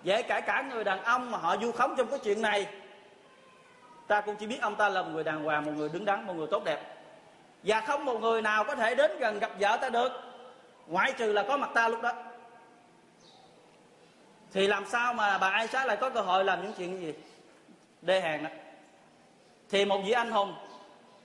Dễ 0.04 0.22
cả 0.22 0.40
cả 0.40 0.62
người 0.62 0.84
đàn 0.84 1.04
ông 1.04 1.32
mà 1.32 1.38
họ 1.38 1.58
du 1.58 1.72
khống 1.72 1.96
trong 1.98 2.08
cái 2.08 2.20
chuyện 2.20 2.42
này, 2.42 2.68
ta 4.08 4.22
cũng 4.22 4.36
chỉ 4.36 4.48
biết 4.48 4.62
ông 4.62 4.76
ta 4.76 4.90
là 4.90 5.02
một 5.02 5.10
người 5.14 5.24
đàng 5.24 5.44
hoàng, 5.44 5.66
một 5.66 5.72
người 5.76 5.90
đứng 5.90 6.06
đắn, 6.06 6.28
một 6.28 6.34
người 6.34 6.48
tốt 6.52 6.64
đẹp. 6.64 6.96
Và 7.64 7.82
không 7.82 8.06
một 8.06 8.20
người 8.20 8.42
nào 8.42 8.64
có 8.64 8.76
thể 8.76 8.96
đến 8.96 9.20
gần 9.20 9.40
gặp 9.40 9.52
vợ 9.60 9.78
ta 9.82 9.90
được, 9.90 10.12
ngoại 10.88 11.14
trừ 11.18 11.32
là 11.32 11.44
có 11.48 11.58
mặt 11.58 11.70
ta 11.74 11.88
lúc 11.88 12.02
đó. 12.02 12.12
Thì 14.54 14.68
làm 14.68 14.86
sao 14.86 15.14
mà 15.14 15.38
bà 15.38 15.50
Aisha 15.50 15.86
lại 15.86 15.98
có 15.98 16.10
cơ 16.10 16.22
hội 16.22 16.44
làm 16.44 16.62
những 16.62 16.74
chuyện 16.78 17.02
gì? 17.02 17.14
Đê 18.02 18.22
hèn 18.22 18.44
đó 18.44 18.50
thì 19.70 19.86
một 19.86 20.02
vị 20.06 20.12
anh 20.12 20.32
hùng, 20.32 20.56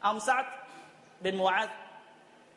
ông 0.00 0.20
Sát 0.20 0.46
bin 1.22 1.38
Muaz. 1.38 1.68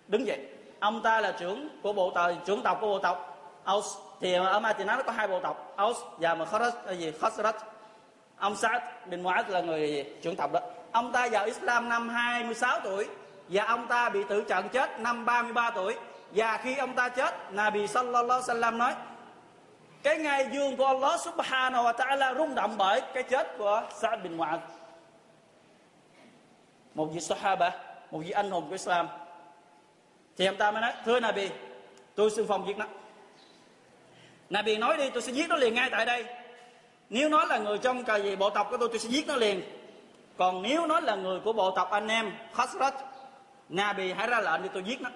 Đứng 0.07 0.27
dậy. 0.27 0.39
Ông 0.79 1.01
ta 1.01 1.21
là 1.21 1.31
trưởng 1.31 1.69
của 1.83 1.93
bộ 1.93 2.11
tộc, 2.11 2.31
trưởng 2.45 2.61
tộc 2.61 2.77
của 2.81 2.87
bộ 2.87 2.99
tộc 2.99 3.37
Aus. 3.63 3.97
Thì 4.21 4.33
ở 4.33 4.59
Madinah 4.59 4.97
nó 4.97 5.03
có 5.03 5.11
hai 5.11 5.27
bộ 5.27 5.39
tộc, 5.39 5.73
Aus 5.75 5.97
và 6.17 6.35
mà 6.35 6.45
Khazraj 6.45 6.95
gì? 6.95 7.11
Khosrat. 7.21 7.55
Ông 8.37 8.55
Sa'd 8.55 8.83
bin 9.05 9.23
Muaz 9.23 9.43
là 9.47 9.61
người 9.61 10.13
trưởng 10.21 10.35
tộc 10.35 10.51
đó. 10.51 10.59
Ông 10.91 11.11
ta 11.11 11.27
vào 11.31 11.45
Islam 11.45 11.89
năm 11.89 12.09
26 12.09 12.79
tuổi 12.83 13.07
và 13.49 13.63
ông 13.63 13.87
ta 13.87 14.09
bị 14.09 14.23
tử 14.29 14.43
trận 14.47 14.69
chết 14.69 14.99
năm 14.99 15.25
33 15.25 15.71
tuổi. 15.71 15.95
Và 16.31 16.57
khi 16.57 16.77
ông 16.77 16.93
ta 16.93 17.09
chết, 17.09 17.35
Nabi 17.51 17.87
sallallahu 17.87 18.23
alaihi 18.23 18.61
wasallam 18.61 18.77
nói, 18.77 18.93
cái 20.03 20.17
ngày 20.17 20.49
dương 20.53 20.77
của 20.77 20.85
Allah 20.85 21.19
subhanahu 21.19 21.83
wa 21.83 21.93
ta'ala 21.93 22.37
rung 22.37 22.55
động 22.55 22.75
bởi 22.77 23.01
cái 23.13 23.23
chết 23.23 23.57
của 23.57 23.83
Sa'd 24.01 24.23
bin 24.23 24.37
Mu'adh 24.37 24.59
một 26.95 27.05
vị 27.05 27.19
sahaba 27.19 27.71
một 28.11 28.19
vị 28.19 28.31
anh 28.31 28.51
hùng 28.51 28.65
của 28.67 28.71
Islam. 28.71 29.07
Thì 30.37 30.45
ông 30.45 30.57
ta 30.57 30.71
mới 30.71 30.81
nói, 30.81 30.93
thưa 31.05 31.19
Nabi, 31.19 31.49
tôi 32.15 32.31
xưng 32.31 32.47
phong 32.47 32.67
giết 32.67 32.77
nó. 32.77 32.85
Nabi 34.49 34.77
nói 34.77 34.97
đi, 34.97 35.09
tôi 35.09 35.21
sẽ 35.21 35.31
giết 35.31 35.49
nó 35.49 35.55
liền 35.55 35.73
ngay 35.73 35.89
tại 35.91 36.05
đây. 36.05 36.25
Nếu 37.09 37.29
nó 37.29 37.45
là 37.45 37.57
người 37.57 37.77
trong 37.77 38.03
cà 38.03 38.15
gì 38.15 38.35
bộ 38.35 38.49
tộc 38.49 38.67
của 38.71 38.77
tôi 38.77 38.89
tôi 38.89 38.99
sẽ 38.99 39.09
giết 39.09 39.27
nó 39.27 39.35
liền. 39.35 39.61
Còn 40.37 40.61
nếu 40.61 40.87
nó 40.87 40.99
là 40.99 41.15
người 41.15 41.39
của 41.39 41.53
bộ 41.53 41.71
tộc 41.71 41.89
anh 41.91 42.07
em 42.07 42.33
Khosrat 42.53 42.93
Nabi 43.69 44.11
hãy 44.11 44.27
ra 44.27 44.41
lệnh 44.41 44.63
để 44.63 44.69
tôi 44.73 44.83
giết 44.83 45.01
nó. 45.01 45.09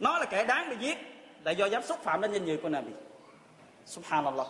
Nó 0.00 0.18
là 0.18 0.24
kẻ 0.24 0.44
đáng 0.44 0.70
bị 0.70 0.76
giết, 0.80 0.98
là 1.44 1.50
do 1.50 1.66
dám 1.66 1.82
xúc 1.82 1.98
phạm 2.02 2.20
đến 2.20 2.32
danh 2.32 2.44
dự 2.44 2.58
của 2.62 2.68
Nabi. 2.68 2.90
Subhanallah. 3.86 4.46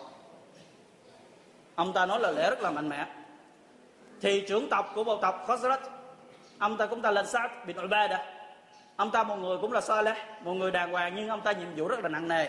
Ông 1.75 1.93
ta 1.93 2.07
nói 2.07 2.21
là 2.21 2.31
lẽ 2.31 2.51
rất 2.51 2.61
là 2.63 2.71
mạnh 2.71 2.89
mẽ. 2.89 3.07
Thì 4.21 4.45
trưởng 4.49 4.69
tộc 4.69 4.93
của 4.95 5.05
bộ 5.05 5.17
tộc 5.17 5.45
Khosrat 5.47 5.81
ông 6.63 6.77
ta 6.77 6.87
cũng 6.87 7.03
ta 7.03 7.11
lên 7.11 7.27
sát 7.27 7.67
bin 7.67 7.77
Ubadah. 7.85 8.21
Ông 8.97 9.11
ta 9.11 9.23
một 9.23 9.37
người 9.37 9.59
cũng 9.59 9.73
là 9.73 9.81
Saleh 9.81 10.17
một 10.41 10.53
người 10.53 10.71
đàng 10.71 10.93
hoàng 10.93 11.13
nhưng 11.17 11.29
ông 11.29 11.41
ta 11.41 11.53
nhiệm 11.53 11.75
vụ 11.77 11.89
rất 11.89 12.01
là 12.01 12.09
nặng 12.09 12.29
nề. 12.29 12.49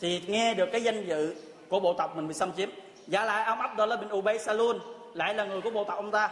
Thì 0.00 0.22
nghe 0.26 0.54
được 0.54 0.68
cái 0.72 0.82
danh 0.82 1.06
dự 1.06 1.34
của 1.68 1.80
bộ 1.80 1.94
tộc 1.94 2.16
mình 2.16 2.28
bị 2.28 2.34
xâm 2.34 2.52
chiếm 2.52 2.68
giả 3.06 3.24
lại 3.24 3.44
ông 3.44 3.60
Abdullah 3.60 4.00
bin 4.00 4.12
Ubay 4.12 4.38
Salun 4.38 4.78
lại 5.14 5.34
là 5.34 5.44
người 5.44 5.60
của 5.60 5.70
bộ 5.70 5.84
tộc 5.84 5.96
ông 5.96 6.10
ta. 6.10 6.30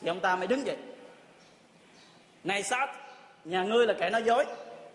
Thì 0.00 0.08
ông 0.08 0.20
ta 0.20 0.36
mới 0.36 0.46
đứng 0.46 0.66
dậy. 0.66 0.76
Này 2.44 2.62
sát 2.62 2.90
nhà 3.44 3.62
ngươi 3.62 3.86
là 3.86 3.94
kẻ 3.94 4.10
nói 4.10 4.22
dối 4.22 4.44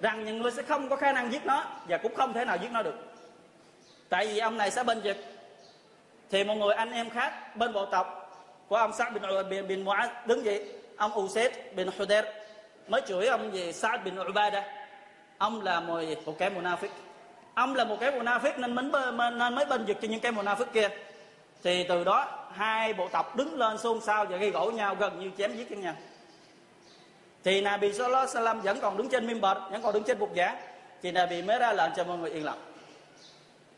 rằng 0.01 0.25
nhà 0.25 0.31
ngươi 0.31 0.51
sẽ 0.51 0.61
không 0.61 0.89
có 0.89 0.95
khả 0.95 1.11
năng 1.11 1.33
giết 1.33 1.45
nó 1.45 1.65
và 1.87 1.97
cũng 1.97 2.15
không 2.15 2.33
thể 2.33 2.45
nào 2.45 2.57
giết 2.61 2.71
nó 2.71 2.83
được. 2.83 2.95
Tại 4.09 4.27
vì 4.27 4.39
ông 4.39 4.57
này 4.57 4.71
sẽ 4.71 4.83
bên 4.83 5.01
trực 5.03 5.17
thì 6.29 6.43
một 6.43 6.55
người 6.55 6.75
anh 6.75 6.91
em 6.91 7.09
khác 7.09 7.55
bên 7.55 7.73
bộ 7.73 7.85
tộc 7.85 8.23
của 8.67 8.75
ông 8.75 8.91
Sa'd 8.91 9.13
bin 9.13 9.49
bin, 9.49 9.67
bin 9.67 9.85
Mu'ad 9.85 10.09
đứng 10.25 10.45
dậy 10.45 10.76
ông 10.97 11.19
Usaid 11.19 11.51
bin 11.75 11.87
Hudair 11.97 12.25
mới 12.87 13.01
chửi 13.07 13.27
ông 13.27 13.51
về 13.51 13.71
Sa'd 13.71 14.03
bin 14.03 14.19
Ubada 14.29 14.63
ông 15.37 15.61
là 15.61 15.79
một, 15.79 15.99
một 16.25 16.35
kẻ 16.37 16.49
munafik 16.49 16.89
ông 17.53 17.75
là 17.75 17.83
một 17.83 17.97
kẻ 17.99 18.11
munafik 18.11 18.59
nên 18.59 18.73
mới 18.73 18.83
nên 19.31 19.55
mới 19.55 19.65
bên 19.65 19.85
vực 19.85 19.97
cho 20.01 20.07
những 20.07 20.19
kẻ 20.19 20.31
munafik 20.31 20.65
kia. 20.73 20.89
Thì 21.63 21.85
từ 21.89 22.03
đó 22.03 22.47
hai 22.53 22.93
bộ 22.93 23.07
tộc 23.07 23.35
đứng 23.35 23.59
lên 23.59 23.77
xôn 23.77 24.01
xao 24.01 24.25
và 24.25 24.37
gây 24.37 24.49
gỗ 24.49 24.71
nhau 24.71 24.95
gần 24.95 25.19
như 25.19 25.31
chém 25.37 25.57
giết 25.57 25.71
lẫn 25.71 25.81
nhau 25.81 25.93
thì 27.43 27.61
Nabi 27.61 27.93
Sallallahu 27.93 28.27
Alaihi 28.27 28.35
Wasallam 28.35 28.61
vẫn 28.61 28.79
còn 28.81 28.97
đứng 28.97 29.09
trên 29.09 29.27
mimbar 29.27 29.57
vẫn 29.71 29.81
còn 29.81 29.93
đứng 29.93 30.03
trên 30.03 30.19
bục 30.19 30.29
giảng 30.35 30.57
thì 31.01 31.11
Nabi 31.11 31.41
mới 31.41 31.59
ra 31.59 31.73
lệnh 31.73 31.91
cho 31.95 32.03
mọi 32.03 32.17
người 32.17 32.31
yên 32.31 32.45
lặng. 32.45 32.57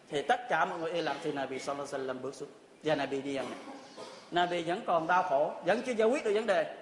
Thì 0.10 0.22
tất 0.22 0.50
cả 0.50 0.66
mọi 0.66 0.80
người 0.80 0.92
yên 0.92 1.06
lặng 1.06 1.16
thì 1.24 1.32
Nabi 1.32 1.60
Sallallahu 1.60 1.88
Alaihi 1.92 2.08
Wasallam 2.08 2.22
bước 2.22 2.36
xuống. 2.36 2.50
Và 2.84 2.96
Nabi 2.96 3.22
đi 3.22 3.36
ăn 3.36 3.46
Nabi 4.32 4.64
vẫn 4.64 4.82
còn 4.86 5.08
đau 5.08 5.24
khổ 5.24 5.52
vẫn 5.66 5.82
chưa 5.86 5.92
giải 5.92 6.08
quyết 6.08 6.26
được 6.26 6.32
vấn 6.34 6.46
đề 6.46 6.76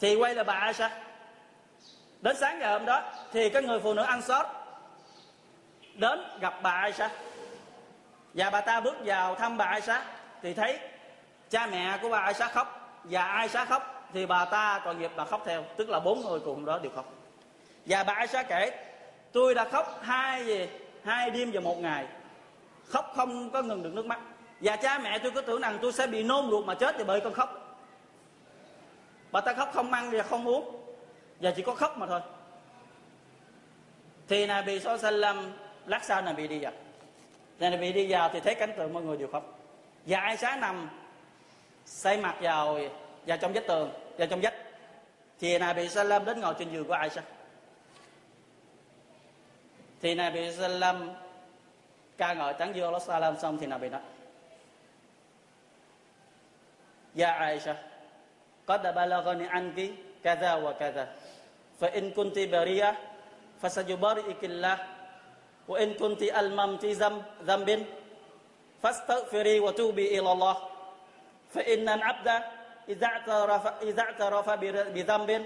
thì 0.00 0.14
quay 0.14 0.34
là 0.34 0.44
bà 0.44 0.54
Aisha. 0.54 0.90
Đến 2.20 2.36
sáng 2.36 2.58
ngày 2.58 2.72
hôm 2.72 2.86
đó, 2.86 3.02
thì 3.32 3.48
cái 3.50 3.62
người 3.62 3.80
phụ 3.80 3.94
nữ 3.94 4.02
ăn 4.02 4.22
sót 4.22 4.46
đến 5.94 6.20
gặp 6.40 6.54
bà 6.62 6.70
Aisha. 6.70 7.10
Và 8.34 8.50
bà 8.50 8.60
ta 8.60 8.80
bước 8.80 8.96
vào 9.04 9.34
thăm 9.34 9.56
bà 9.56 9.64
Aisha, 9.64 10.04
thì 10.42 10.54
thấy 10.54 10.78
cha 11.50 11.66
mẹ 11.66 11.98
của 12.02 12.08
bà 12.08 12.18
Aisha 12.18 12.48
khóc 12.48 12.98
và 13.04 13.24
Aisha 13.24 13.64
khóc, 13.64 14.08
thì 14.12 14.26
bà 14.26 14.44
ta 14.44 14.80
tội 14.84 14.94
nghiệp 14.94 15.10
bà 15.16 15.24
khóc 15.24 15.42
theo, 15.46 15.64
tức 15.76 15.88
là 15.88 16.00
bốn 16.00 16.20
người 16.20 16.40
cùng 16.40 16.64
đó 16.64 16.78
đều 16.78 16.92
khóc. 16.94 17.12
Và 17.86 18.04
bà 18.04 18.12
Aisha 18.12 18.42
kể, 18.42 18.88
tôi 19.32 19.54
đã 19.54 19.64
khóc 19.64 20.00
hai 20.02 20.46
gì, 20.46 20.68
hai 21.04 21.30
đêm 21.30 21.50
và 21.54 21.60
một 21.60 21.78
ngày. 21.78 22.06
Khóc 22.88 23.12
không 23.16 23.50
có 23.50 23.62
ngừng 23.62 23.82
được 23.82 23.94
nước 23.94 24.06
mắt. 24.06 24.18
Và 24.60 24.76
cha 24.76 24.98
mẹ 24.98 25.18
tôi 25.18 25.30
cứ 25.30 25.40
tưởng 25.40 25.60
rằng 25.60 25.78
tôi 25.82 25.92
sẽ 25.92 26.06
bị 26.06 26.22
nôn 26.22 26.50
ruột 26.50 26.64
mà 26.64 26.74
chết 26.74 26.94
thì 26.98 27.04
bởi 27.04 27.20
con 27.20 27.34
khóc 27.34 27.65
bà 29.36 29.42
ta 29.42 29.52
khóc 29.52 29.70
không 29.72 29.92
ăn 29.92 30.10
và 30.10 30.22
không 30.22 30.48
uống. 30.48 30.76
Và 31.40 31.50
chỉ 31.50 31.62
có 31.62 31.74
khóc 31.74 31.98
mà 31.98 32.06
thôi. 32.06 32.20
Thì 34.28 34.46
Nabi 34.46 34.80
Sallam 34.80 35.52
lát 35.86 36.04
sau 36.04 36.22
Nabi 36.22 36.48
đi 36.48 36.58
vào. 36.58 36.72
Thì 37.58 37.70
Nabi 37.70 37.92
đi 37.92 38.12
vào 38.12 38.30
thì 38.32 38.40
thấy 38.40 38.54
cảnh 38.54 38.72
tượng 38.76 38.92
mọi 38.92 39.02
người 39.02 39.16
đều 39.16 39.28
khóc. 39.28 39.58
Và 40.06 40.20
ai 40.20 40.36
sáng 40.36 40.60
nằm 40.60 40.88
xây 41.84 42.18
mặt 42.18 42.36
vào 42.40 42.78
vào 43.26 43.38
trong 43.38 43.52
vách 43.52 43.66
tường, 43.66 43.92
vào 44.18 44.26
trong 44.26 44.40
vách. 44.40 44.54
Thì 45.40 45.58
Nabi 45.58 45.88
Sallam 45.88 46.24
đến 46.24 46.40
ngồi 46.40 46.54
trên 46.58 46.72
giường 46.72 46.84
của 46.84 46.94
Aisha. 46.94 47.22
Thì 50.02 50.14
Nabi 50.14 50.52
Sallam 50.52 51.10
ca 52.16 52.34
ngợi 52.34 52.54
tán 52.54 52.76
dương 52.76 52.84
Allah 52.84 53.02
Sallam 53.02 53.38
xong 53.38 53.58
thì 53.58 53.66
Nabi 53.66 53.88
nói 53.88 54.00
Ya 57.18 57.32
Aisha 57.32 57.76
qad 58.66 58.82
balagani 58.94 59.46
anki 59.48 59.94
kaza 60.22 60.58
wa 60.58 60.72
kaza. 60.74 61.06
Fa 61.78 61.88
in 61.94 62.12
kunti 62.12 62.46
bariyah 62.46 62.94
fasajubari'ikillah 63.62 64.76
wa 65.68 65.76
in 65.78 65.94
kunti 65.94 66.30
almamti 66.30 66.94
zambin 67.46 67.86
fastaghfiri 68.82 69.60
wa 69.60 69.72
tubi 69.72 70.12
ila 70.16 70.30
Allah 70.36 70.56
fa 71.48 71.60
innal 71.62 72.02
abda 72.02 72.36
idza 72.88 73.08
i'tarafa 73.22 73.70
idza 73.82 74.04
i'tarafa 74.12 74.52
bi 74.92 75.02
dhanbin 75.02 75.42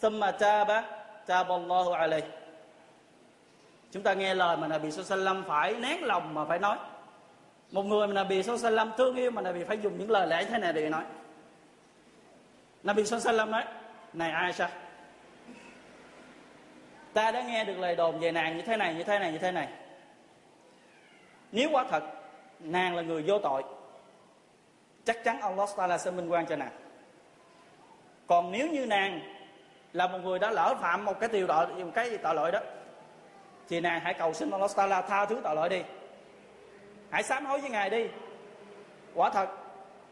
thumma 0.00 0.32
taba 0.32 0.84
taba 1.26 1.54
Allahu 1.54 1.92
alayh. 1.92 2.24
Chúng 3.92 4.02
ta 4.02 4.14
nghe 4.14 4.34
lời 4.34 4.56
mà 4.56 4.68
Nabi 4.68 4.90
sallam 4.90 5.44
phải 5.48 5.74
nén 5.74 6.04
lòng 6.04 6.34
mà 6.34 6.44
phải 6.44 6.58
nói. 6.58 6.78
Một 7.72 7.82
người 7.82 8.06
mà 8.06 8.14
Nabi 8.14 8.42
sallam 8.42 8.92
thương 8.98 9.16
yêu 9.16 9.30
mà 9.30 9.42
Nabi 9.42 9.64
phải 9.64 9.78
dùng 9.78 9.98
những 9.98 10.10
lời 10.10 10.26
lẽ 10.26 10.44
thế 10.44 10.58
này 10.58 10.72
để 10.72 10.88
nói. 10.88 11.02
Nabi 12.82 13.04
Sallam 13.04 13.50
nói 13.50 13.64
Này 14.12 14.30
Aisha 14.30 14.70
Ta 17.12 17.30
đã 17.30 17.42
nghe 17.42 17.64
được 17.64 17.78
lời 17.78 17.96
đồn 17.96 18.20
về 18.20 18.32
nàng 18.32 18.56
như 18.56 18.62
thế 18.62 18.76
này, 18.76 18.94
như 18.94 19.02
thế 19.02 19.18
này, 19.18 19.32
như 19.32 19.38
thế 19.38 19.52
này. 19.52 19.68
Nếu 21.52 21.68
quả 21.72 21.84
thật 21.90 22.02
Nàng 22.60 22.96
là 22.96 23.02
người 23.02 23.22
vô 23.26 23.38
tội 23.38 23.62
Chắc 25.04 25.24
chắn 25.24 25.40
Allah 25.40 25.68
Ta'ala 25.76 25.98
sẽ 25.98 26.10
minh 26.10 26.28
quan 26.28 26.46
cho 26.46 26.56
nàng. 26.56 26.72
Còn 28.26 28.52
nếu 28.52 28.68
như 28.68 28.86
nàng 28.86 29.20
Là 29.92 30.06
một 30.06 30.18
người 30.22 30.38
đã 30.38 30.50
lỡ 30.50 30.74
phạm 30.80 31.04
một 31.04 31.20
cái 31.20 31.28
điều 31.32 31.46
tội 31.46 31.66
một 31.66 31.90
cái 31.94 32.18
tội 32.18 32.34
lỗi 32.34 32.52
đó 32.52 32.60
Thì 33.68 33.80
nàng 33.80 34.00
hãy 34.00 34.14
cầu 34.14 34.32
xin 34.32 34.50
Allah 34.50 34.70
Ta'ala 34.70 35.02
tha 35.02 35.26
thứ 35.26 35.40
tội 35.44 35.56
lỗi 35.56 35.68
đi. 35.68 35.82
Hãy 37.10 37.22
sám 37.22 37.46
hối 37.46 37.60
với 37.60 37.70
Ngài 37.70 37.90
đi. 37.90 38.06
Quả 39.14 39.30
thật 39.30 39.48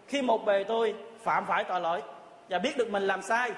Khi 0.07 0.22
một 0.22 0.44
bề 0.44 0.64
tôi 0.64 0.94
phạm 1.22 1.46
phải 1.46 1.64
tội 1.64 1.81
lỗi 1.81 2.02
và 2.48 2.58
biết 2.58 2.76
được 2.76 2.90
mình 2.90 3.02
làm 3.02 3.22
sai. 3.22 3.52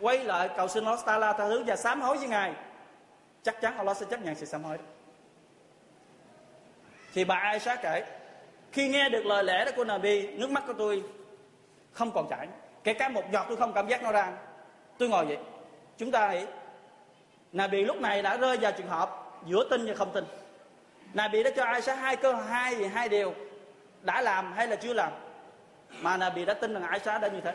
Quay 0.00 0.18
lại, 0.24 0.50
cầu 0.56 0.68
xin 0.68 0.84
Allah 0.84 1.04
Taala 1.06 1.32
tha 1.32 1.48
thứ 1.48 1.64
và 1.66 1.76
sám 1.76 2.00
hối 2.00 2.16
với 2.16 2.28
ngài. 2.28 2.52
Chắc 3.42 3.60
chắn 3.60 3.76
Allah 3.76 3.96
sẽ 3.96 4.06
chấp 4.10 4.20
nhận 4.22 4.34
sự 4.34 4.46
sám 4.46 4.64
hối 4.64 4.78
đó. 4.78 4.84
Thì 7.14 7.24
bà 7.24 7.34
Aisha 7.34 7.76
kể, 7.76 8.04
khi 8.72 8.88
nghe 8.88 9.08
được 9.08 9.26
lời 9.26 9.44
lẽ 9.44 9.64
đó 9.64 9.72
của 9.76 9.84
Nabi, 9.84 10.26
nước 10.26 10.50
mắt 10.50 10.64
của 10.66 10.72
tôi 10.72 11.02
không 11.92 12.10
còn 12.14 12.28
chảy. 12.30 12.48
Kể 12.84 12.94
cả 12.94 13.08
một 13.08 13.24
giọt 13.32 13.44
tôi 13.48 13.56
không 13.56 13.72
cảm 13.72 13.88
giác 13.88 14.02
nó 14.02 14.12
ra. 14.12 14.32
Tôi 14.98 15.08
ngồi 15.08 15.24
vậy 15.24 15.38
chúng 15.98 16.10
ta 16.10 16.32
nghĩ 16.32 16.46
Nabi 17.52 17.84
lúc 17.84 18.00
này 18.00 18.22
đã 18.22 18.36
rơi 18.36 18.56
vào 18.56 18.72
trường 18.72 18.88
hợp 18.88 19.10
giữa 19.46 19.68
tin 19.70 19.86
và 19.86 19.94
không 19.94 20.12
tin. 20.12 20.24
Nabi 21.14 21.42
đã 21.42 21.50
cho 21.56 21.64
Aisha 21.64 21.94
hai 21.94 22.16
cơ 22.16 22.32
hai 22.32 22.88
hai 22.88 23.08
điều 23.08 23.34
đã 24.02 24.20
làm 24.20 24.52
hay 24.52 24.66
là 24.66 24.76
chưa 24.76 24.92
làm. 24.92 25.12
Mà 26.00 26.16
Nabi 26.16 26.44
đã 26.44 26.54
tin 26.54 26.74
rằng 26.74 26.82
Aisha 26.82 27.18
đã 27.18 27.28
như 27.28 27.40
thế 27.40 27.54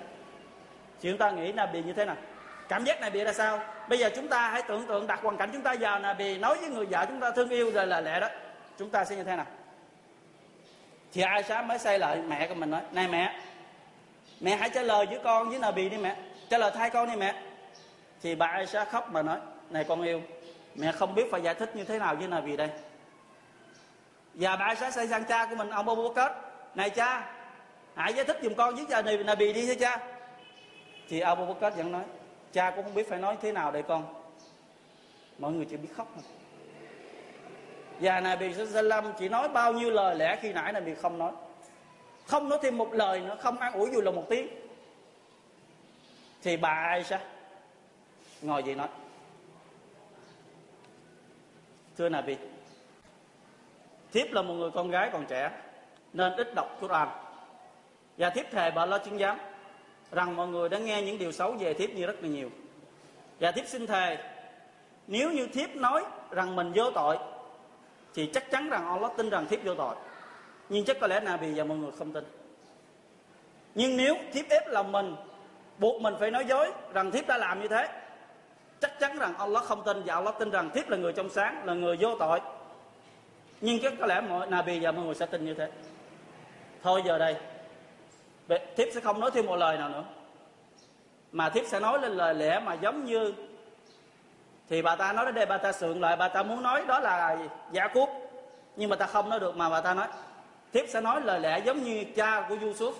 thì 1.01 1.09
chúng 1.09 1.17
ta 1.17 1.31
nghĩ 1.31 1.51
là 1.51 1.65
bị 1.65 1.83
như 1.83 1.93
thế 1.93 2.05
nào? 2.05 2.15
Cảm 2.69 2.83
giác 2.83 3.01
này 3.01 3.09
bị 3.09 3.23
là 3.23 3.33
sao? 3.33 3.59
Bây 3.89 3.99
giờ 3.99 4.09
chúng 4.15 4.27
ta 4.27 4.49
hãy 4.49 4.61
tưởng 4.61 4.87
tượng 4.87 5.07
đặt 5.07 5.19
hoàn 5.23 5.37
cảnh 5.37 5.49
chúng 5.53 5.61
ta 5.61 5.75
vào 5.79 5.99
là 5.99 6.13
bị 6.13 6.37
nói 6.37 6.57
với 6.57 6.69
người 6.69 6.85
vợ 6.85 7.05
chúng 7.07 7.19
ta 7.19 7.31
thương 7.31 7.49
yêu 7.49 7.71
rồi 7.71 7.87
là 7.87 8.01
lẽ 8.01 8.19
đó. 8.19 8.27
Chúng 8.77 8.89
ta 8.89 9.05
sẽ 9.05 9.15
như 9.15 9.23
thế 9.23 9.35
nào? 9.35 9.45
Thì 11.13 11.21
ai 11.21 11.43
sáng 11.43 11.67
mới 11.67 11.79
say 11.79 11.99
lại? 11.99 12.21
Mẹ 12.27 12.47
của 12.47 12.55
mình 12.55 12.69
nói, 12.69 12.81
này 12.91 13.07
mẹ 13.07 13.39
mẹ 14.39 14.55
hãy 14.55 14.69
trả 14.69 14.81
lời 14.81 15.05
với 15.05 15.19
con 15.23 15.49
với 15.49 15.59
Nabi 15.59 15.89
đi 15.89 15.97
mẹ. 15.97 16.15
Trả 16.49 16.57
lời 16.57 16.71
thay 16.75 16.89
con 16.89 17.09
đi 17.09 17.15
mẹ. 17.15 17.35
Thì 18.21 18.35
bà 18.35 18.47
Aisha 18.47 18.85
khóc 18.85 19.11
mà 19.11 19.21
nói, 19.21 19.37
này 19.69 19.83
con 19.83 20.01
yêu, 20.01 20.21
mẹ 20.75 20.91
không 20.91 21.15
biết 21.15 21.23
phải 21.31 21.41
giải 21.41 21.53
thích 21.53 21.75
như 21.75 21.83
thế 21.83 21.99
nào 21.99 22.15
với 22.15 22.27
Nabi 22.27 22.57
đây. 22.57 22.69
Và 24.33 24.55
bà 24.55 24.65
Aisha 24.65 24.91
say 24.91 25.07
sang 25.07 25.23
cha 25.23 25.45
của 25.45 25.55
mình, 25.55 25.69
ông 25.69 25.89
Abu 25.89 26.09
Bakr 26.09 26.33
này 26.75 26.89
cha, 26.89 27.33
hãy 27.95 28.13
giải 28.13 28.25
thích 28.25 28.39
giùm 28.43 28.53
con 28.53 28.75
với 28.75 28.85
cha 28.89 29.01
Nabi 29.01 29.53
đi 29.53 29.67
thưa 29.67 29.75
cha 29.75 29.99
thì 31.09 31.19
Abu 31.19 31.53
Bakr 31.53 31.77
vẫn 31.77 31.91
nói, 31.91 32.03
cha 32.53 32.71
cũng 32.71 32.83
không 32.83 32.93
biết 32.93 33.09
phải 33.09 33.19
nói 33.19 33.37
thế 33.41 33.51
nào 33.51 33.71
đây 33.71 33.83
con. 33.83 34.05
Mọi 35.39 35.51
người 35.51 35.65
chỉ 35.65 35.77
biết 35.77 35.89
khóc 35.95 36.11
thôi. 36.15 36.23
Và 37.99 38.19
Nabi 38.19 38.53
Sallam 38.53 39.13
chỉ 39.19 39.29
nói 39.29 39.49
bao 39.49 39.73
nhiêu 39.73 39.89
lời 39.89 40.15
lẽ 40.15 40.37
khi 40.41 40.53
nãy 40.53 40.73
Nabi 40.73 40.95
không 40.95 41.17
nói. 41.17 41.31
Không 42.25 42.49
nói 42.49 42.59
thêm 42.61 42.77
một 42.77 42.93
lời 42.93 43.19
nữa, 43.19 43.37
không 43.39 43.57
ăn 43.57 43.73
ủi 43.73 43.89
dù 43.93 44.01
là 44.01 44.11
một 44.11 44.23
tiếng. 44.29 44.47
Thì 46.43 46.57
bà 46.57 46.69
Aisha 46.69 47.19
ngồi 48.41 48.61
vậy 48.61 48.75
nói? 48.75 48.87
Thưa 51.97 52.09
Nabi 52.09 52.37
thiếp 54.11 54.31
là 54.31 54.41
một 54.41 54.53
người 54.53 54.71
con 54.71 54.91
gái 54.91 55.09
còn 55.13 55.25
trẻ, 55.25 55.51
nên 56.13 56.35
ít 56.35 56.55
đọc 56.55 56.77
Quran. 56.81 57.09
Và 58.17 58.29
thiếp 58.29 58.51
thề 58.51 58.71
bà 58.71 58.85
lo 58.85 58.97
chứng 58.97 59.17
giám 59.17 59.37
rằng 60.11 60.35
mọi 60.35 60.47
người 60.47 60.69
đã 60.69 60.77
nghe 60.77 61.01
những 61.01 61.17
điều 61.17 61.31
xấu 61.31 61.51
về 61.51 61.73
thiếp 61.73 61.89
như 61.89 62.05
rất 62.05 62.23
là 62.23 62.29
nhiều. 62.29 62.49
Và 63.39 63.51
thiếp 63.51 63.67
xin 63.67 63.87
thề, 63.87 64.17
nếu 65.07 65.31
như 65.31 65.47
thiếp 65.47 65.75
nói 65.75 66.03
rằng 66.31 66.55
mình 66.55 66.71
vô 66.75 66.91
tội, 66.91 67.17
thì 68.13 68.29
chắc 68.33 68.51
chắn 68.51 68.69
rằng 68.69 68.87
Allah 68.87 69.11
tin 69.17 69.29
rằng 69.29 69.47
thiếp 69.47 69.63
vô 69.63 69.75
tội. 69.75 69.95
Nhưng 70.69 70.85
chắc 70.85 70.97
có 70.99 71.07
lẽ 71.07 71.19
Nabi 71.19 71.53
và 71.55 71.63
mọi 71.63 71.77
người 71.77 71.91
không 71.97 72.13
tin. 72.13 72.23
Nhưng 73.75 73.97
nếu 73.97 74.15
thiếp 74.33 74.49
ép 74.49 74.67
lòng 74.67 74.91
mình, 74.91 75.15
buộc 75.77 76.01
mình 76.01 76.13
phải 76.19 76.31
nói 76.31 76.45
dối 76.45 76.71
rằng 76.93 77.11
thiếp 77.11 77.27
đã 77.27 77.37
làm 77.37 77.61
như 77.61 77.67
thế, 77.67 77.89
chắc 78.79 78.99
chắn 78.99 79.17
rằng 79.17 79.37
Allah 79.37 79.63
không 79.63 79.83
tin 79.85 80.03
và 80.05 80.13
Allah 80.13 80.35
tin 80.39 80.51
rằng 80.51 80.69
thiếp 80.73 80.89
là 80.89 80.97
người 80.97 81.13
trong 81.13 81.29
sáng, 81.29 81.65
là 81.65 81.73
người 81.73 81.97
vô 81.99 82.15
tội. 82.19 82.39
Nhưng 83.61 83.79
chắc 83.79 83.93
có 83.99 84.05
lẽ 84.05 84.21
mọi 84.21 84.47
Nabi 84.47 84.79
và 84.79 84.91
mọi 84.91 85.05
người 85.05 85.15
sẽ 85.15 85.25
tin 85.25 85.45
như 85.45 85.53
thế. 85.53 85.71
Thôi 86.83 87.01
giờ 87.05 87.17
đây 87.17 87.35
thiếp 88.48 88.88
sẽ 88.94 89.00
không 89.00 89.20
nói 89.20 89.30
thêm 89.30 89.46
một 89.46 89.56
lời 89.56 89.78
nào 89.78 89.88
nữa 89.88 90.04
mà 91.32 91.48
thiếp 91.48 91.64
sẽ 91.66 91.80
nói 91.80 91.98
lên 92.02 92.12
lời 92.12 92.34
lẽ 92.34 92.60
mà 92.60 92.74
giống 92.74 93.04
như 93.04 93.32
thì 94.68 94.82
bà 94.82 94.96
ta 94.96 95.12
nói 95.12 95.24
đến 95.26 95.34
đây 95.34 95.46
bà 95.46 95.58
ta 95.58 95.72
sượng 95.72 96.00
lại 96.00 96.16
bà 96.16 96.28
ta 96.28 96.42
muốn 96.42 96.62
nói 96.62 96.84
đó 96.86 97.00
là 97.00 97.38
giả 97.72 97.88
cút 97.88 98.08
nhưng 98.76 98.90
bà 98.90 98.96
ta 98.96 99.06
không 99.06 99.28
nói 99.28 99.40
được 99.40 99.56
mà 99.56 99.68
bà 99.68 99.80
ta 99.80 99.94
nói 99.94 100.06
tiếp 100.72 100.86
sẽ 100.88 101.00
nói 101.00 101.20
lời 101.20 101.40
lẽ 101.40 101.58
giống 101.64 101.82
như 101.82 102.04
cha 102.16 102.46
của 102.48 102.54
Yusuf 102.54 102.92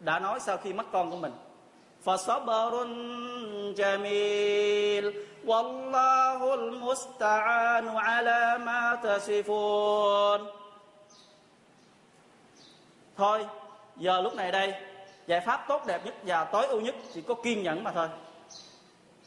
đã 0.00 0.18
nói 0.18 0.40
sau 0.40 0.56
khi 0.56 0.72
mất 0.72 0.86
con 0.92 1.10
của 1.10 1.16
mình 1.16 1.32
فصبر 2.06 2.72
جميل 3.80 5.04
والله 5.46 6.54
المستعان 6.54 7.88
على 7.88 8.58
ما 8.66 8.96
تصفون 9.02 10.40
thôi 13.16 13.46
giờ 13.97 14.21
lúc 14.21 14.35
này 14.35 14.51
đây, 14.51 14.73
giải 15.27 15.41
pháp 15.41 15.65
tốt 15.67 15.85
đẹp 15.85 16.05
nhất 16.05 16.13
và 16.23 16.43
tối 16.43 16.67
ưu 16.67 16.81
nhất 16.81 16.95
chỉ 17.13 17.21
có 17.21 17.33
kiên 17.33 17.63
nhẫn 17.63 17.83
mà 17.83 17.91
thôi. 17.91 18.07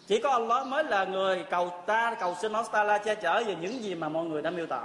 Chỉ 0.07 0.21
có 0.21 0.31
Allah 0.31 0.67
mới 0.67 0.85
là 0.85 1.05
người 1.05 1.45
cầu 1.51 1.73
ta, 1.87 2.17
cầu 2.21 2.37
xin 2.43 2.53
Allah 2.53 2.87
la 2.87 2.99
che 2.99 3.15
chở 3.15 3.43
về 3.47 3.57
những 3.61 3.83
gì 3.83 3.95
mà 3.95 4.09
mọi 4.09 4.25
người 4.25 4.43
đã 4.43 4.51
miêu 4.51 4.67
tả. 4.67 4.83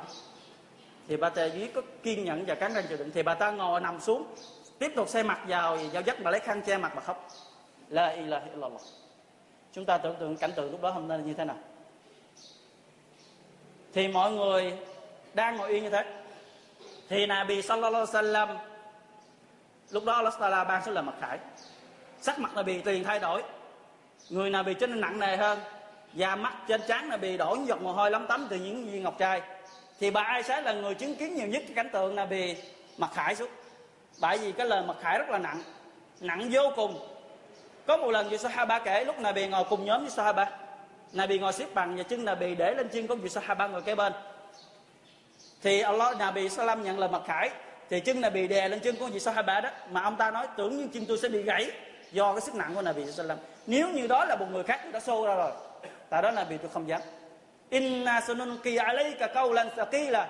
Thì 1.07 1.17
bà 1.17 1.29
ta 1.29 1.47
chỉ 1.53 1.67
có 1.67 1.81
kiên 2.03 2.25
nhẫn 2.25 2.45
và 2.47 2.55
cắn 2.55 2.73
răng 2.73 2.85
chịu 2.89 2.97
đựng 2.97 3.11
thì 3.13 3.23
bà 3.23 3.33
ta 3.33 3.51
ngồi 3.51 3.81
nằm 3.81 3.99
xuống, 3.99 4.25
tiếp 4.79 4.91
tục 4.95 5.09
xe 5.09 5.23
mặt 5.23 5.39
vào 5.47 5.77
giao 5.91 6.01
dắt 6.01 6.21
mà 6.21 6.31
lấy 6.31 6.39
khăn 6.39 6.61
che 6.61 6.77
mặt 6.77 6.95
mà 6.95 7.01
khóc. 7.01 7.27
La 7.89 8.07
ilaha 8.07 8.45
illallah. 8.53 8.81
Chúng 9.73 9.85
ta 9.85 9.97
tưởng 9.97 10.15
tượng 10.19 10.37
cảnh 10.37 10.51
tượng 10.55 10.71
lúc 10.71 10.81
đó 10.81 10.89
hôm 10.89 11.07
nay 11.07 11.19
như 11.25 11.33
thế 11.33 11.45
nào? 11.45 11.57
Thì 13.93 14.07
mọi 14.07 14.31
người 14.31 14.77
đang 15.33 15.57
ngồi 15.57 15.69
yên 15.69 15.83
như 15.83 15.89
thế. 15.89 16.03
Thì 17.09 17.25
Nabi 17.25 17.61
sallallahu 17.61 18.05
alaihi 18.13 18.31
wasallam 18.31 18.55
lúc 19.91 20.05
đó 20.05 20.13
Allah 20.13 20.33
Taala 20.39 20.63
ban 20.63 20.81
sẽ 20.85 20.91
là 20.91 21.01
mặt 21.01 21.15
khải. 21.21 21.37
Sắc 22.21 22.39
mặt 22.39 22.55
là 22.55 22.63
bị 22.63 22.81
tiền 22.81 23.03
thay 23.03 23.19
đổi. 23.19 23.43
Người 24.29 24.49
nào 24.49 24.63
trở 24.79 24.87
nên 24.87 25.01
nặng 25.01 25.19
nề 25.19 25.35
hơn, 25.37 25.59
da 26.13 26.35
mắt 26.35 26.53
trên 26.67 26.81
trán 26.87 27.09
Nabi 27.09 27.37
đổ 27.37 27.55
những 27.55 27.67
giọt 27.67 27.81
mồ 27.81 27.91
hôi 27.91 28.11
lấm 28.11 28.27
tấm 28.27 28.47
từ 28.49 28.55
những 28.55 28.85
viên 28.91 29.03
ngọc 29.03 29.15
trai. 29.17 29.41
Thì 29.99 30.11
bà 30.11 30.21
ai 30.21 30.43
sẽ 30.43 30.61
là 30.61 30.73
người 30.73 30.93
chứng 30.93 31.15
kiến 31.15 31.35
nhiều 31.35 31.47
nhất 31.47 31.63
cái 31.65 31.75
cảnh 31.75 31.89
tượng 31.93 32.15
là 32.15 32.25
bị 32.25 32.55
mặt 32.97 33.09
khải 33.13 33.35
xuống. 33.35 33.49
Tại 34.21 34.37
vì 34.37 34.51
cái 34.51 34.67
lời 34.67 34.83
mặt 34.87 34.97
khải 35.01 35.19
rất 35.19 35.29
là 35.29 35.37
nặng 35.37 35.61
nặng 36.19 36.49
vô 36.51 36.61
cùng. 36.75 37.07
Có 37.87 37.97
một 37.97 38.11
lần 38.11 38.29
vị 38.29 38.37
Sahaba 38.37 38.79
kể, 38.79 39.05
lúc 39.05 39.19
Nabi 39.19 39.47
ngồi 39.47 39.63
cùng 39.69 39.85
nhóm 39.85 40.01
với 40.01 40.09
Sahaba. 40.09 40.49
Nabi 41.13 41.39
ngồi 41.39 41.53
xếp 41.53 41.73
bằng 41.73 41.97
và 41.97 42.03
chân 42.03 42.25
Nabi 42.25 42.55
để 42.55 42.73
lên 42.73 42.89
chân 42.89 43.07
của 43.07 43.15
vị 43.15 43.29
Sahaba 43.29 43.67
ngồi 43.67 43.81
kế 43.81 43.95
bên. 43.95 44.13
Thì 45.61 45.81
Allah, 45.81 46.17
Nabi 46.17 46.49
Salam 46.49 46.83
nhận 46.83 46.99
lời 46.99 47.09
mặt 47.09 47.21
khải 47.25 47.49
thì 47.89 47.99
chân 47.99 48.21
Nabi 48.21 48.47
đè 48.47 48.69
lên 48.69 48.79
chân 48.79 48.95
của 48.95 49.05
vị 49.05 49.19
Sahaba 49.19 49.59
đó. 49.61 49.69
Mà 49.91 50.01
ông 50.01 50.15
ta 50.15 50.31
nói, 50.31 50.47
tưởng 50.57 50.77
như 50.77 50.87
chân 50.93 51.05
tôi 51.07 51.17
sẽ 51.17 51.29
bị 51.29 51.41
gãy 51.41 51.71
do 52.11 52.33
cái 52.33 52.41
sức 52.41 52.55
nặng 52.55 52.71
của 52.75 52.81
Nabi 52.81 53.11
Sallam 53.11 53.37
nếu 53.67 53.89
như 53.89 54.07
đó 54.07 54.25
là 54.25 54.35
một 54.35 54.45
người 54.51 54.63
khác, 54.63 54.79
đã 54.91 54.99
xô 54.99 55.27
ra 55.27 55.35
rồi. 55.35 55.51
Tại 56.09 56.21
đó 56.21 56.31
Nabi 56.31 56.57
tôi 56.57 56.69
không 56.73 56.87
dám. 56.87 57.01
Inna 57.69 58.21
sununki 58.21 58.77
alayka 58.77 59.27
qawlan 59.27 59.69
thaqila. 59.75 60.25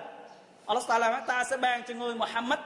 Allah 0.66 0.84
Taala 0.88 1.20
ta 1.20 1.44
sẽ 1.44 1.56
ban 1.56 1.82
cho 1.82 1.94
ngươi 1.94 2.14
Muhammad 2.14 2.58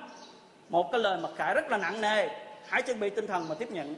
một 0.68 0.93
cái 0.93 1.01
lời 1.01 1.18
mặc 1.22 1.30
khải 1.36 1.55
rất 1.55 1.70
là 1.70 1.78
nặng 1.78 2.01
nề. 2.01 2.28
Hãy 2.68 2.82
chuẩn 2.82 3.01
bị 3.01 3.11
tinh 3.11 3.26
thần 3.26 3.49
mà 3.49 3.55
tiếp 3.55 3.70
nhận. 3.70 3.97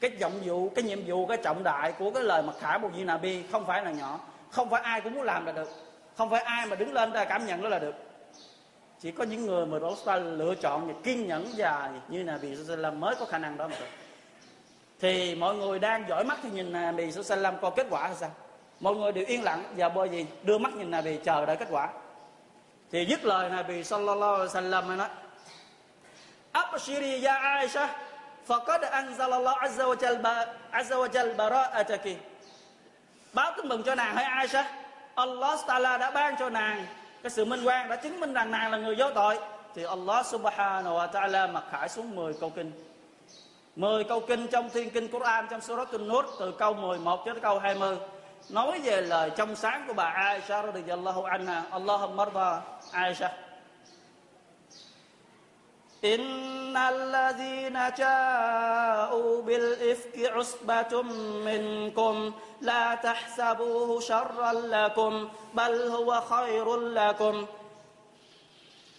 Cái 0.00 0.10
giọng 0.18 0.40
vụ, 0.44 0.68
cái 0.68 0.84
nhiệm 0.84 0.98
vụ, 1.06 1.26
cái 1.26 1.36
trọng 1.36 1.62
đại 1.62 1.92
của 1.92 2.10
cái 2.10 2.22
lời 2.22 2.42
mặc 2.42 2.54
khải 2.60 2.78
một 2.78 2.90
vị 2.96 3.04
nabi 3.04 3.42
không 3.52 3.66
phải 3.66 3.84
là 3.84 3.90
nhỏ. 3.90 4.20
Không 4.50 4.70
phải 4.70 4.82
ai 4.82 5.00
cũng 5.00 5.14
muốn 5.14 5.22
làm 5.22 5.46
là 5.46 5.52
được. 5.52 5.70
Không 6.16 6.30
phải 6.30 6.42
ai 6.42 6.66
mà 6.66 6.76
đứng 6.76 6.92
lên 6.92 7.12
ra 7.12 7.24
cảm 7.24 7.46
nhận 7.46 7.62
đó 7.62 7.68
là 7.68 7.78
được 7.78 7.94
chỉ 9.02 9.10
có 9.10 9.24
những 9.24 9.46
người 9.46 9.66
mà 9.66 9.78
đó 9.78 9.96
ta 10.04 10.16
lựa 10.16 10.54
chọn 10.54 10.86
và 10.86 10.94
kiên 11.04 11.26
nhẫn 11.26 11.56
dài 11.56 11.90
như 12.08 12.22
là 12.22 12.32
Nabi 12.32 12.56
Sallam 12.68 13.00
mới 13.00 13.14
có 13.14 13.24
khả 13.24 13.38
năng 13.38 13.56
đó 13.56 13.68
mà 13.68 13.76
thôi. 13.78 13.88
Thì 15.00 15.34
mọi 15.34 15.54
người 15.54 15.78
đang 15.78 16.08
dõi 16.08 16.24
mắt 16.24 16.38
thì 16.42 16.50
nhìn 16.50 16.72
là 16.72 16.80
Nabi 16.80 17.12
Sallam 17.12 17.54
coi 17.60 17.70
kết 17.76 17.86
quả 17.90 18.08
là 18.08 18.14
sao? 18.14 18.30
Mọi 18.80 18.94
người 18.94 19.12
đều 19.12 19.24
yên 19.26 19.42
lặng 19.42 19.64
và 19.76 19.88
bởi 19.88 20.08
gì 20.08 20.26
đưa 20.42 20.58
mắt 20.58 20.76
nhìn 20.76 20.90
là 20.90 21.00
bị 21.00 21.18
chờ 21.24 21.46
đợi 21.46 21.56
kết 21.56 21.68
quả. 21.70 21.88
Thì 22.92 23.04
dứt 23.04 23.24
lời 23.24 23.50
là 23.50 23.62
bị 23.62 23.84
Sallallahu 23.84 24.34
Alaihi 24.34 24.48
Wasallam 24.48 24.96
nói 24.96 25.08
Abshiri 26.52 27.24
ya 27.24 27.34
Aisha 27.34 27.88
Faqad 28.48 28.80
anzalallahu 28.80 29.56
azza 29.56 29.84
wa 29.88 29.96
jal 29.96 30.22
azza 30.70 30.96
wa 30.96 31.08
jal 31.08 31.36
bara'ataki. 31.36 32.14
Báo 33.32 33.52
tin 33.56 33.68
mừng 33.68 33.82
cho 33.82 33.94
nàng 33.94 34.16
hay 34.16 34.24
Aisha, 34.24 34.64
Allah 35.14 35.58
Taala 35.66 35.98
đã 35.98 36.10
ban 36.10 36.36
cho 36.38 36.50
nàng 36.50 36.86
cái 37.22 37.30
sự 37.30 37.44
minh 37.44 37.64
quan 37.64 37.88
đã 37.88 37.96
chứng 37.96 38.20
minh 38.20 38.32
rằng 38.32 38.50
nàng 38.50 38.70
là 38.70 38.78
người 38.78 38.94
vô 38.98 39.10
tội. 39.14 39.38
Thì 39.74 39.82
Allah 39.82 40.26
subhanahu 40.26 40.96
wa 40.96 41.10
ta'ala 41.10 41.52
mặc 41.52 41.64
khải 41.70 41.88
xuống 41.88 42.16
10 42.16 42.34
câu 42.40 42.50
kinh. 42.50 42.72
10 43.76 44.04
câu 44.04 44.20
kinh 44.20 44.46
trong 44.46 44.70
thiên 44.70 44.90
kinh 44.90 45.08
Quran, 45.08 45.46
trong 45.50 45.60
surat 45.60 45.88
An-Nur 45.92 46.24
từ 46.40 46.52
câu 46.52 46.74
11 46.74 47.22
cho 47.24 47.32
tới 47.32 47.40
câu 47.40 47.58
20 47.58 47.96
nói 48.50 48.80
về 48.84 49.00
lời 49.00 49.30
trong 49.36 49.56
sáng 49.56 49.84
của 49.86 49.92
bà 49.92 50.04
Aisha 50.04 50.62
radhiyallahu 50.62 51.22
anha. 51.22 51.62
Allahumma 51.70 52.24
arda 52.24 52.60
Aisha. 52.92 53.32
إن 56.03 56.77
الذين 56.77 57.77
جاءوا 57.97 59.41
بالإفك 59.41 60.25
عصبة 60.25 61.01
منكم 61.45 62.33
لا 62.61 62.95
تحسبوه 62.95 63.99
شرا 63.99 64.51
لكم 64.53 65.29
بل 65.53 65.81
هو 65.87 66.21
خير 66.21 66.77
لكم 66.77 67.45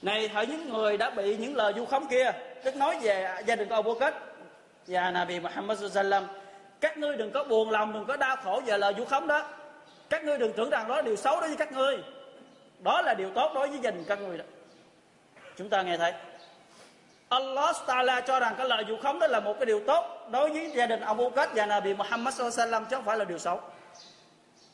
này 0.02 0.28
hỡi 0.28 0.46
những 0.46 0.72
người 0.72 0.96
đã 0.96 1.10
bị 1.10 1.36
những 1.36 1.56
lời 1.56 1.72
vu 1.72 1.86
khống 1.86 2.06
kia 2.06 2.32
tức 2.64 2.76
nói 2.76 2.98
về 3.02 3.42
gia 3.46 3.56
đình 3.56 3.68
của 3.68 3.74
Abu 3.74 3.94
Bakr 3.94 4.16
và 4.86 5.10
Nabi 5.10 5.40
Muhammad 5.40 5.84
sallam 5.92 6.24
các 6.80 6.98
ngươi 6.98 7.16
đừng 7.16 7.30
có 7.30 7.44
buồn 7.44 7.70
lòng 7.70 7.92
đừng 7.92 8.04
có 8.06 8.16
đau 8.16 8.36
khổ 8.36 8.62
về 8.66 8.78
lời 8.78 8.94
vu 8.94 9.04
khống 9.04 9.26
đó 9.26 9.46
các 10.10 10.24
ngươi 10.24 10.38
đừng 10.38 10.52
tưởng 10.52 10.70
rằng 10.70 10.88
đó 10.88 10.96
là 10.96 11.02
điều 11.02 11.16
xấu 11.16 11.40
đối 11.40 11.48
với 11.48 11.56
các 11.56 11.72
ngươi 11.72 11.98
đó 12.80 13.02
là 13.02 13.14
điều 13.14 13.30
tốt 13.30 13.52
đối 13.54 13.68
với 13.68 13.78
gia 13.78 13.90
đình 13.90 14.04
các 14.08 14.20
ngươi 14.20 14.38
đó 14.38 14.44
chúng 15.56 15.68
ta 15.68 15.82
nghe 15.82 15.96
thấy 15.96 16.12
Allah 17.29 17.75
Taala 17.87 18.21
cho 18.21 18.39
rằng 18.39 18.55
cái 18.57 18.67
lợi 18.67 18.85
dụ 18.87 18.97
khống 18.97 19.19
đó 19.19 19.27
là 19.27 19.39
một 19.39 19.53
cái 19.59 19.65
điều 19.65 19.81
tốt 19.87 20.27
đối 20.31 20.49
với 20.49 20.71
gia 20.75 20.85
đình 20.85 21.01
Abu 21.01 21.29
Bakr 21.29 21.55
và 21.55 21.65
Nabi 21.65 21.93
Muhammad 21.93 22.41
sallallahu 22.41 22.85
chứ 22.89 22.95
không 22.95 23.05
phải 23.05 23.17
là 23.17 23.25
điều 23.25 23.37
xấu. 23.39 23.61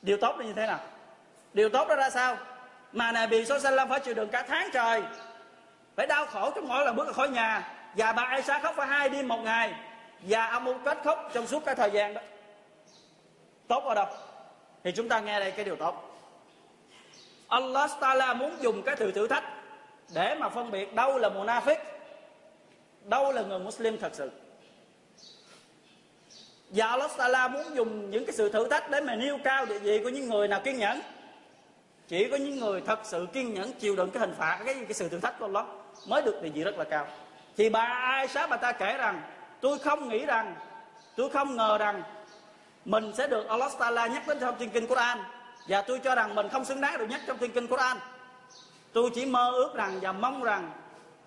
Điều 0.02 0.18
tốt 0.18 0.36
là 0.40 0.46
như 0.46 0.54
thế 0.54 0.68
nào? 0.68 0.80
Điều 1.54 1.70
tốt 1.70 1.88
đó 1.88 1.96
ra 1.96 2.10
sao? 2.10 2.38
Mà 2.92 3.12
Nabi 3.12 3.46
sallallahu 3.46 3.90
phải 3.90 4.00
chịu 4.00 4.14
đựng 4.14 4.30
cả 4.30 4.46
tháng 4.48 4.70
trời, 4.74 5.02
phải 5.96 6.08
đau 6.08 6.26
khổ 6.26 6.52
trong 6.56 6.68
mỗi 6.68 6.86
lần 6.86 6.96
bước 6.96 7.08
ra 7.08 7.14
khỏi 7.14 7.30
nhà 7.30 7.68
và 7.96 8.12
bà 8.12 8.24
Aisha 8.24 8.60
khóc 8.60 8.76
phải 8.78 8.88
hai 8.88 9.10
đêm 9.10 9.28
một 9.28 9.40
ngày 9.44 9.74
và 10.22 10.46
Abu 10.46 10.74
Bakr 10.74 11.06
khóc 11.06 11.30
trong 11.34 11.48
suốt 11.48 11.66
cái 11.66 11.76
thời 11.76 11.92
gian 11.92 12.14
đó. 12.14 12.22
Tốt 13.68 13.84
ở 13.86 13.96
đâu? 13.96 14.06
Thì 14.84 14.92
chúng 14.92 15.10
ta 15.10 15.20
nghe 15.20 15.40
đây 15.40 15.52
cái 15.52 15.66
điều 15.66 15.76
tốt. 15.76 16.06
Allah 17.48 17.92
Taala 18.00 18.34
muốn 18.34 18.56
dùng 18.60 18.82
cái 18.84 18.96
từ 18.96 19.12
thử 19.12 19.28
thách 19.28 19.44
để 20.14 20.36
mà 20.36 20.50
phân 20.50 20.72
biệt 20.72 20.96
đâu 20.96 21.18
là 21.18 21.30
munafik 21.30 21.76
đâu 23.06 23.32
là 23.32 23.42
người 23.42 23.60
Muslim 23.60 23.98
thật 23.98 24.12
sự? 24.14 24.32
Và 26.70 26.88
Allah 26.88 27.12
Taala 27.18 27.48
muốn 27.48 27.76
dùng 27.76 28.12
những 28.12 28.26
cái 28.26 28.36
sự 28.36 28.50
thử 28.50 28.68
thách 28.68 28.90
để 28.90 29.02
mà 29.02 29.16
nêu 29.16 29.38
cao 29.44 29.66
địa 29.66 29.80
vị 29.80 30.00
của 30.04 30.10
những 30.10 30.30
người 30.30 30.48
nào 30.48 30.62
kiên 30.64 30.78
nhẫn. 30.78 31.02
Chỉ 32.08 32.28
có 32.32 32.38
những 32.38 32.60
người 32.60 32.82
thật 32.82 33.00
sự 33.04 33.28
kiên 33.34 33.54
nhẫn 33.54 33.74
chịu 33.74 33.96
đựng 33.96 34.12
cái 34.12 34.20
hình 34.22 34.34
phạt, 34.38 34.62
cái 34.66 34.76
cái 34.76 34.94
sự 34.94 35.10
thử 35.10 35.20
thách 35.20 35.40
của 35.40 35.46
Allah 35.46 35.66
mới 36.08 36.22
được 36.22 36.42
địa 36.42 36.50
vị 36.50 36.64
rất 36.64 36.78
là 36.78 36.84
cao. 36.84 37.08
Thì 37.58 37.70
bà 37.70 37.82
ai 37.82 38.18
Aisha 38.18 38.48
bà 38.48 38.58
ta 38.58 38.72
kể 38.72 38.98
rằng, 38.98 39.22
tôi 39.62 39.80
không 39.80 40.10
nghĩ 40.10 40.26
rằng, 40.26 40.56
tôi 41.16 41.30
không 41.30 41.56
ngờ 41.56 41.78
rằng 41.78 42.04
mình 42.86 43.12
sẽ 43.18 43.28
được 43.28 43.48
Allah 43.48 43.72
Taala 43.80 44.08
nhắc 44.08 44.28
đến 44.28 44.38
trong 44.40 44.56
thiên 44.60 44.70
kinh 44.70 44.88
Quran. 44.88 45.18
Và 45.68 45.82
tôi 45.82 46.00
cho 46.00 46.16
rằng 46.16 46.36
mình 46.36 46.50
không 46.50 46.66
xứng 46.66 46.82
đáng 46.82 46.98
được 46.98 47.06
nhắc 47.10 47.22
trong 47.28 47.38
thiên 47.38 47.52
kinh 47.52 47.68
Quran. 47.68 47.98
Tôi 48.94 49.10
chỉ 49.16 49.26
mơ 49.26 49.52
ước 49.52 49.76
rằng 49.76 50.00
và 50.02 50.12
mong 50.12 50.44
rằng 50.44 50.72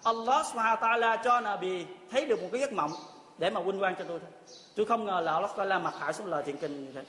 Allah 0.04 0.46
subhanahu 0.46 0.76
ta'ala 0.76 1.16
cho 1.24 1.40
Nabi 1.40 1.86
thấy 2.10 2.26
được 2.26 2.42
một 2.42 2.48
cái 2.52 2.60
giấc 2.60 2.72
mộng 2.72 2.90
để 3.38 3.50
mà 3.50 3.60
vinh 3.60 3.78
quang 3.78 3.94
cho 3.98 4.04
tôi 4.08 4.18
thôi. 4.20 4.56
Tôi 4.76 4.86
không 4.86 5.04
ngờ 5.04 5.20
là 5.24 5.32
Allah 5.32 5.50
ta'ala 5.56 5.82
mặc 5.82 5.94
hại 6.00 6.12
xuống 6.12 6.26
lời 6.26 6.42
thiện 6.46 6.56
kinh 6.56 6.84
như 6.84 6.92
thế. 6.94 7.02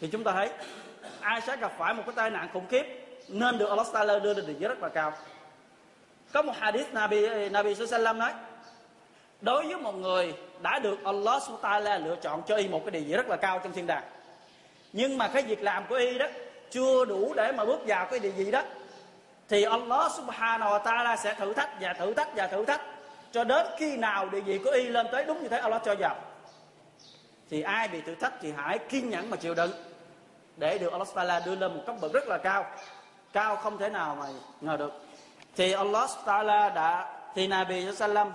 Thì 0.00 0.08
chúng 0.12 0.24
ta 0.24 0.32
thấy, 0.32 0.50
ai 1.20 1.40
sẽ 1.40 1.56
gặp 1.56 1.72
phải 1.78 1.94
một 1.94 2.02
cái 2.06 2.14
tai 2.16 2.30
nạn 2.30 2.48
khủng 2.52 2.66
khiếp 2.68 3.06
nên 3.28 3.58
được 3.58 3.68
Allah 3.68 3.86
ta'ala 3.92 4.20
đưa 4.20 4.34
lên 4.34 4.46
địa 4.46 4.54
giới 4.58 4.68
rất 4.68 4.82
là 4.82 4.88
cao. 4.88 5.12
Có 6.32 6.42
một 6.42 6.52
hadith 6.56 6.92
Nabi 6.92 7.48
Nabi 7.48 7.74
sallam 7.74 8.18
nói, 8.18 8.32
đối 9.40 9.66
với 9.66 9.76
một 9.76 9.94
người 9.94 10.34
đã 10.62 10.78
được 10.78 11.04
Allah 11.04 11.42
subhanahu 11.42 11.84
ta'ala 11.84 12.04
lựa 12.04 12.16
chọn 12.16 12.42
cho 12.46 12.56
y 12.56 12.68
một 12.68 12.82
cái 12.84 12.90
địa 12.90 13.00
vị 13.00 13.12
rất 13.12 13.28
là 13.28 13.36
cao 13.36 13.58
trong 13.58 13.72
thiên 13.72 13.86
đàng, 13.86 14.04
nhưng 14.92 15.18
mà 15.18 15.28
cái 15.28 15.42
việc 15.42 15.62
làm 15.62 15.84
của 15.88 15.94
y 15.94 16.18
đó 16.18 16.26
chưa 16.70 17.04
đủ 17.04 17.34
để 17.36 17.52
mà 17.52 17.64
bước 17.64 17.80
vào 17.86 18.06
cái 18.06 18.18
địa 18.18 18.30
vị 18.30 18.50
đó 18.50 18.62
thì 19.48 19.62
Allah 19.62 20.12
subhanahu 20.12 20.70
wa 20.70 20.82
ta'ala 20.82 21.16
sẽ 21.16 21.34
thử 21.34 21.52
thách 21.54 21.70
và 21.80 21.92
thử 21.92 22.14
thách 22.14 22.28
và 22.36 22.46
thử 22.46 22.64
thách. 22.64 22.80
Cho 23.32 23.44
đến 23.44 23.66
khi 23.78 23.96
nào 23.96 24.28
địa 24.28 24.40
vị 24.40 24.58
của 24.64 24.70
y 24.70 24.82
lên 24.82 25.06
tới 25.12 25.24
đúng 25.24 25.42
như 25.42 25.48
thế, 25.48 25.58
Allah 25.58 25.82
cho 25.84 25.94
vào. 25.98 26.16
Thì 27.50 27.62
ai 27.62 27.88
bị 27.88 28.00
thử 28.00 28.14
thách 28.14 28.32
thì 28.40 28.52
hãy 28.56 28.78
kiên 28.78 29.10
nhẫn 29.10 29.30
mà 29.30 29.36
chịu 29.36 29.54
đựng. 29.54 29.70
Để 30.56 30.78
được 30.78 30.92
Allah 30.92 31.08
ta'ala 31.14 31.44
đưa 31.44 31.56
lên 31.56 31.74
một 31.74 31.82
cấp 31.86 31.96
bậc 32.00 32.12
rất 32.12 32.28
là 32.28 32.38
cao. 32.38 32.66
Cao 33.32 33.56
không 33.56 33.78
thể 33.78 33.88
nào 33.88 34.16
mà 34.20 34.26
ngờ 34.60 34.76
được. 34.76 34.92
Thì 35.56 35.72
Allah 35.72 36.10
ta'ala 36.24 36.74
đã, 36.74 37.16
thì 37.34 37.46
Nabi 37.46 37.96
sallam 37.96 38.32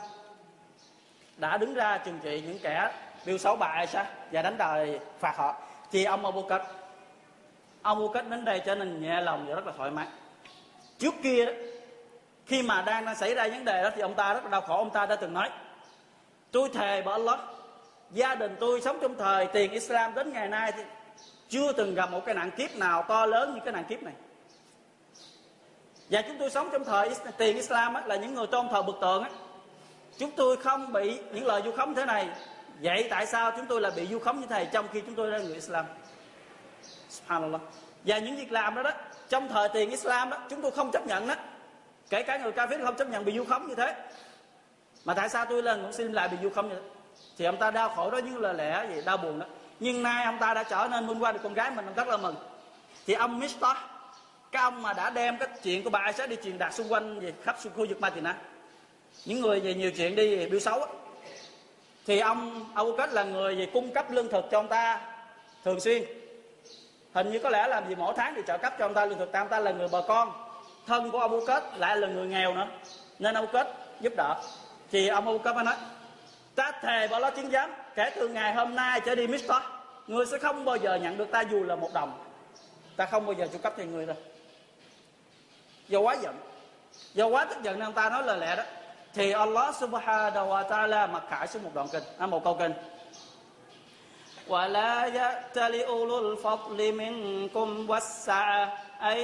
đã 1.38 1.58
đứng 1.58 1.74
ra 1.74 1.98
trừng 1.98 2.20
trị 2.24 2.44
những 2.48 2.60
kẻ 2.60 2.92
biêu 3.26 3.38
xấu 3.38 3.56
bà 3.56 3.68
Aisha 3.68 4.06
và 4.32 4.42
đánh 4.42 4.58
đời 4.58 5.00
phạt 5.20 5.38
họ. 5.38 5.56
Thì 5.92 6.04
ông 6.04 6.26
Abu 6.26 6.42
Bakr 6.42 6.66
ông 7.82 7.98
Abu 7.98 8.08
Bakr 8.08 8.30
đến 8.30 8.46
đây 8.46 8.62
trở 8.66 8.76
nên 8.76 9.02
nhẹ 9.02 9.22
lòng 9.22 9.46
và 9.48 9.56
rất 9.56 9.66
là 9.66 9.74
thoải 9.78 9.92
mái 9.92 10.08
trước 11.00 11.14
kia 11.24 11.46
đó 11.46 11.52
khi 12.46 12.62
mà 12.62 12.82
đang, 12.82 13.06
đang 13.06 13.16
xảy 13.16 13.34
ra 13.34 13.48
vấn 13.48 13.66
đề 13.66 13.84
đó 13.84 13.90
thì 13.96 14.02
ông 14.02 14.14
ta 14.14 14.34
rất 14.34 14.44
là 14.44 14.50
đau 14.50 14.62
khổ. 14.62 14.78
Ông 14.78 14.90
ta 14.90 15.06
đã 15.06 15.16
từng 15.16 15.34
nói 15.34 15.50
tôi 16.52 16.70
thề 16.74 17.02
bởi 17.02 17.14
Allah 17.14 17.40
gia 18.12 18.36
đình 18.36 18.56
tôi 18.60 18.82
sống 18.82 18.98
trong 19.02 19.18
thời 19.18 19.48
tiền 19.48 19.72
Islam 19.72 20.14
đến 20.14 20.34
ngày 20.34 20.48
nay 20.48 20.72
thì 20.76 20.84
chưa 21.50 21.72
từng 21.72 21.96
gặp 21.96 22.12
một 22.12 22.26
cái 22.26 22.36
nạn 22.36 22.52
kiếp 22.52 22.76
nào 22.76 23.06
to 23.08 23.26
lớn 23.26 23.54
như 23.54 23.60
cái 23.66 23.74
nạn 23.74 23.84
kiếp 23.90 24.04
này. 24.04 24.14
Và 26.10 26.22
chúng 26.22 26.38
tôi 26.40 26.50
sống 26.50 26.70
trong 26.72 26.84
thời 26.86 27.10
tiền 27.38 27.56
Islam 27.56 27.94
á, 27.94 28.04
là 28.06 28.16
những 28.16 28.34
người 28.34 28.48
tôn 28.48 28.70
thờ 28.70 28.82
bực 28.82 28.96
tượng 29.02 29.24
á. 29.24 29.30
chúng 30.18 30.32
tôi 30.32 30.58
không 30.58 30.94
bị 30.94 31.20
những 31.32 31.46
lời 31.46 31.62
du 31.66 31.72
khống 31.72 31.96
thế 31.96 32.06
này. 32.06 32.30
Vậy 32.82 33.08
tại 33.10 33.26
sao 33.26 33.52
chúng 33.58 33.66
tôi 33.66 33.82
lại 33.82 33.92
bị 33.96 34.08
du 34.08 34.20
khống 34.20 34.40
như 34.40 34.48
thế 34.50 34.56
này 34.56 34.70
trong 34.72 34.88
khi 34.92 35.02
chúng 35.02 35.16
tôi 35.16 35.32
là 35.32 35.38
người 35.38 35.54
Islam? 35.54 35.86
Subhanallah. 37.10 37.62
Và 38.06 38.18
những 38.18 38.36
việc 38.36 38.52
làm 38.52 38.76
đó 38.76 38.84
đó 38.84 38.92
trong 39.30 39.50
thời 39.50 39.70
tiền 39.70 39.90
Islam 39.90 40.30
đó 40.30 40.38
chúng 40.50 40.62
tôi 40.62 40.72
không 40.72 40.92
chấp 40.92 41.08
nhận 41.08 41.28
đó. 41.28 41.36
Kể 42.10 42.24
cả 42.24 42.38
người 42.38 42.52
kafir 42.52 42.86
không 42.86 42.96
chấp 42.96 43.10
nhận 43.10 43.26
bị 43.26 43.38
du 43.38 43.46
khống 43.46 43.68
như 43.68 43.76
thế. 43.76 43.96
Mà 45.06 45.14
tại 45.14 45.30
sao 45.30 45.46
tôi 45.46 45.64
lên 45.64 45.82
cũng 45.82 45.94
xin 45.94 46.14
lại 46.14 46.30
bị 46.30 46.38
du 46.44 46.50
khống 46.50 46.70
như 46.70 46.76
thế? 46.76 46.82
Thì 47.38 47.46
ông 47.46 47.58
ta 47.58 47.72
đau 47.72 47.90
khổ 47.90 48.12
đó 48.12 48.18
như 48.18 48.38
là 48.38 48.54
lẽ 48.54 48.86
gì? 48.96 49.02
Đau 49.06 49.18
buồn 49.18 49.40
đó. 49.40 49.46
Nhưng 49.80 50.04
nay 50.04 50.26
ông 50.26 50.38
ta 50.40 50.54
đã 50.54 50.64
trở 50.64 50.88
nên 50.92 51.08
minh 51.08 51.24
qua 51.24 51.32
được 51.32 51.40
con 51.44 51.54
gái 51.54 51.72
mình 51.72 51.86
rất 51.96 52.08
là 52.08 52.18
mừng. 52.18 52.36
Thì 53.08 53.14
ông 53.14 53.40
Mr. 53.40 53.66
cái 54.52 54.64
ông 54.64 54.82
mà 54.82 54.94
đã 54.94 55.10
đem 55.10 55.38
cái 55.38 55.48
chuyện 55.64 55.84
của 55.84 55.90
bà 55.90 56.12
sẽ 56.12 56.28
đi 56.28 56.36
truyền 56.44 56.58
đạt 56.58 56.74
xung 56.74 56.94
quanh 56.94 57.20
về 57.20 57.34
khắp 57.44 57.58
khu 57.76 57.86
vực 57.90 58.02
Madinah. 58.02 58.36
Những 59.26 59.42
người 59.42 59.60
về 59.60 59.74
nhiều 59.74 59.92
chuyện 59.92 60.16
đi 60.16 60.46
biểu 60.46 60.60
xấu 60.60 60.80
á. 60.80 60.88
Thì 62.06 62.20
ông 62.20 62.66
Abu 62.76 62.96
Bakr 62.96 63.14
là 63.14 63.24
người 63.24 63.56
về 63.56 63.70
cung 63.74 63.94
cấp 63.94 64.12
lương 64.12 64.30
thực 64.30 64.46
cho 64.52 64.60
ông 64.60 64.68
ta 64.68 65.02
thường 65.64 65.80
xuyên 65.80 66.04
hình 67.14 67.32
như 67.32 67.40
có 67.40 67.50
lẽ 67.50 67.68
làm 67.68 67.90
gì 67.90 67.96
mỗi 67.96 68.14
tháng 68.18 68.34
thì 68.36 68.42
trợ 68.48 68.58
cấp 68.58 68.74
cho 68.80 68.86
ông 68.86 68.94
ta 68.94 69.06
lương 69.06 69.20
thực 69.20 69.32
ta 69.32 69.40
ông 69.40 69.50
ta 69.50 69.60
là 69.60 69.72
người 69.72 69.88
bà 69.92 70.00
con. 70.08 70.32
Thân 70.88 71.12
của 71.12 71.20
Abu 71.20 71.46
Kết 71.48 71.64
lại 71.76 71.98
là 71.98 72.08
người 72.08 72.28
nghèo 72.28 72.54
nữa. 72.54 72.68
Nên 73.20 73.36
Abu 73.36 73.48
Kết 73.48 73.74
giúp 74.00 74.14
đỡ. 74.18 74.36
Thì 74.92 75.08
ông 75.08 75.26
Abu 75.26 75.38
Kết 75.38 75.56
mới 75.56 75.64
nói 75.64 75.76
ta 76.56 76.72
thề 76.82 77.08
bảo 77.08 77.20
lo 77.20 77.30
chiến 77.30 77.52
giám 77.52 77.74
kể 77.96 78.12
từ 78.16 78.28
ngày 78.28 78.54
hôm 78.54 78.76
nay 78.76 79.02
trở 79.06 79.16
đi 79.16 79.28
Mister 79.28 79.58
người 80.08 80.26
sẽ 80.26 80.38
không 80.38 80.66
bao 80.66 80.76
giờ 80.76 80.96
nhận 80.96 81.18
được 81.18 81.32
ta 81.32 81.42
dù 81.42 81.64
là 81.64 81.76
một 81.76 81.90
đồng. 81.94 82.24
Ta 82.96 83.06
không 83.06 83.26
bao 83.26 83.34
giờ 83.34 83.48
chu 83.54 83.60
cấp 83.64 83.74
cho 83.78 83.84
người 83.84 84.06
đâu. 84.06 84.18
Do 85.88 86.00
quá 86.00 86.16
giận 86.22 86.36
do 87.14 87.28
quá 87.28 87.46
tức 87.46 87.64
giận 87.64 87.80
nên 87.80 87.88
ông 87.88 87.94
ta 87.94 88.10
nói 88.10 88.24
lời 88.24 88.38
lẽ 88.38 88.56
đó. 88.56 88.64
Thì 89.14 89.32
Allah 89.32 89.76
subhanahu 89.76 90.48
wa 90.48 90.68
ta'ala 90.70 91.12
mặc 91.12 91.24
khải 91.30 91.48
xuống 91.48 91.64
một 91.64 91.72
đoạn 91.74 91.88
kinh. 91.92 92.04
À, 92.18 92.26
một 92.26 92.44
câu 92.44 92.56
kinh. 92.60 92.74
ولا 94.49 95.07
يأتل 95.07 95.81
أولو 95.81 96.19
الفضل 96.33 96.93
منكم 96.93 97.91
والسعة 97.91 98.73
أن 99.03 99.17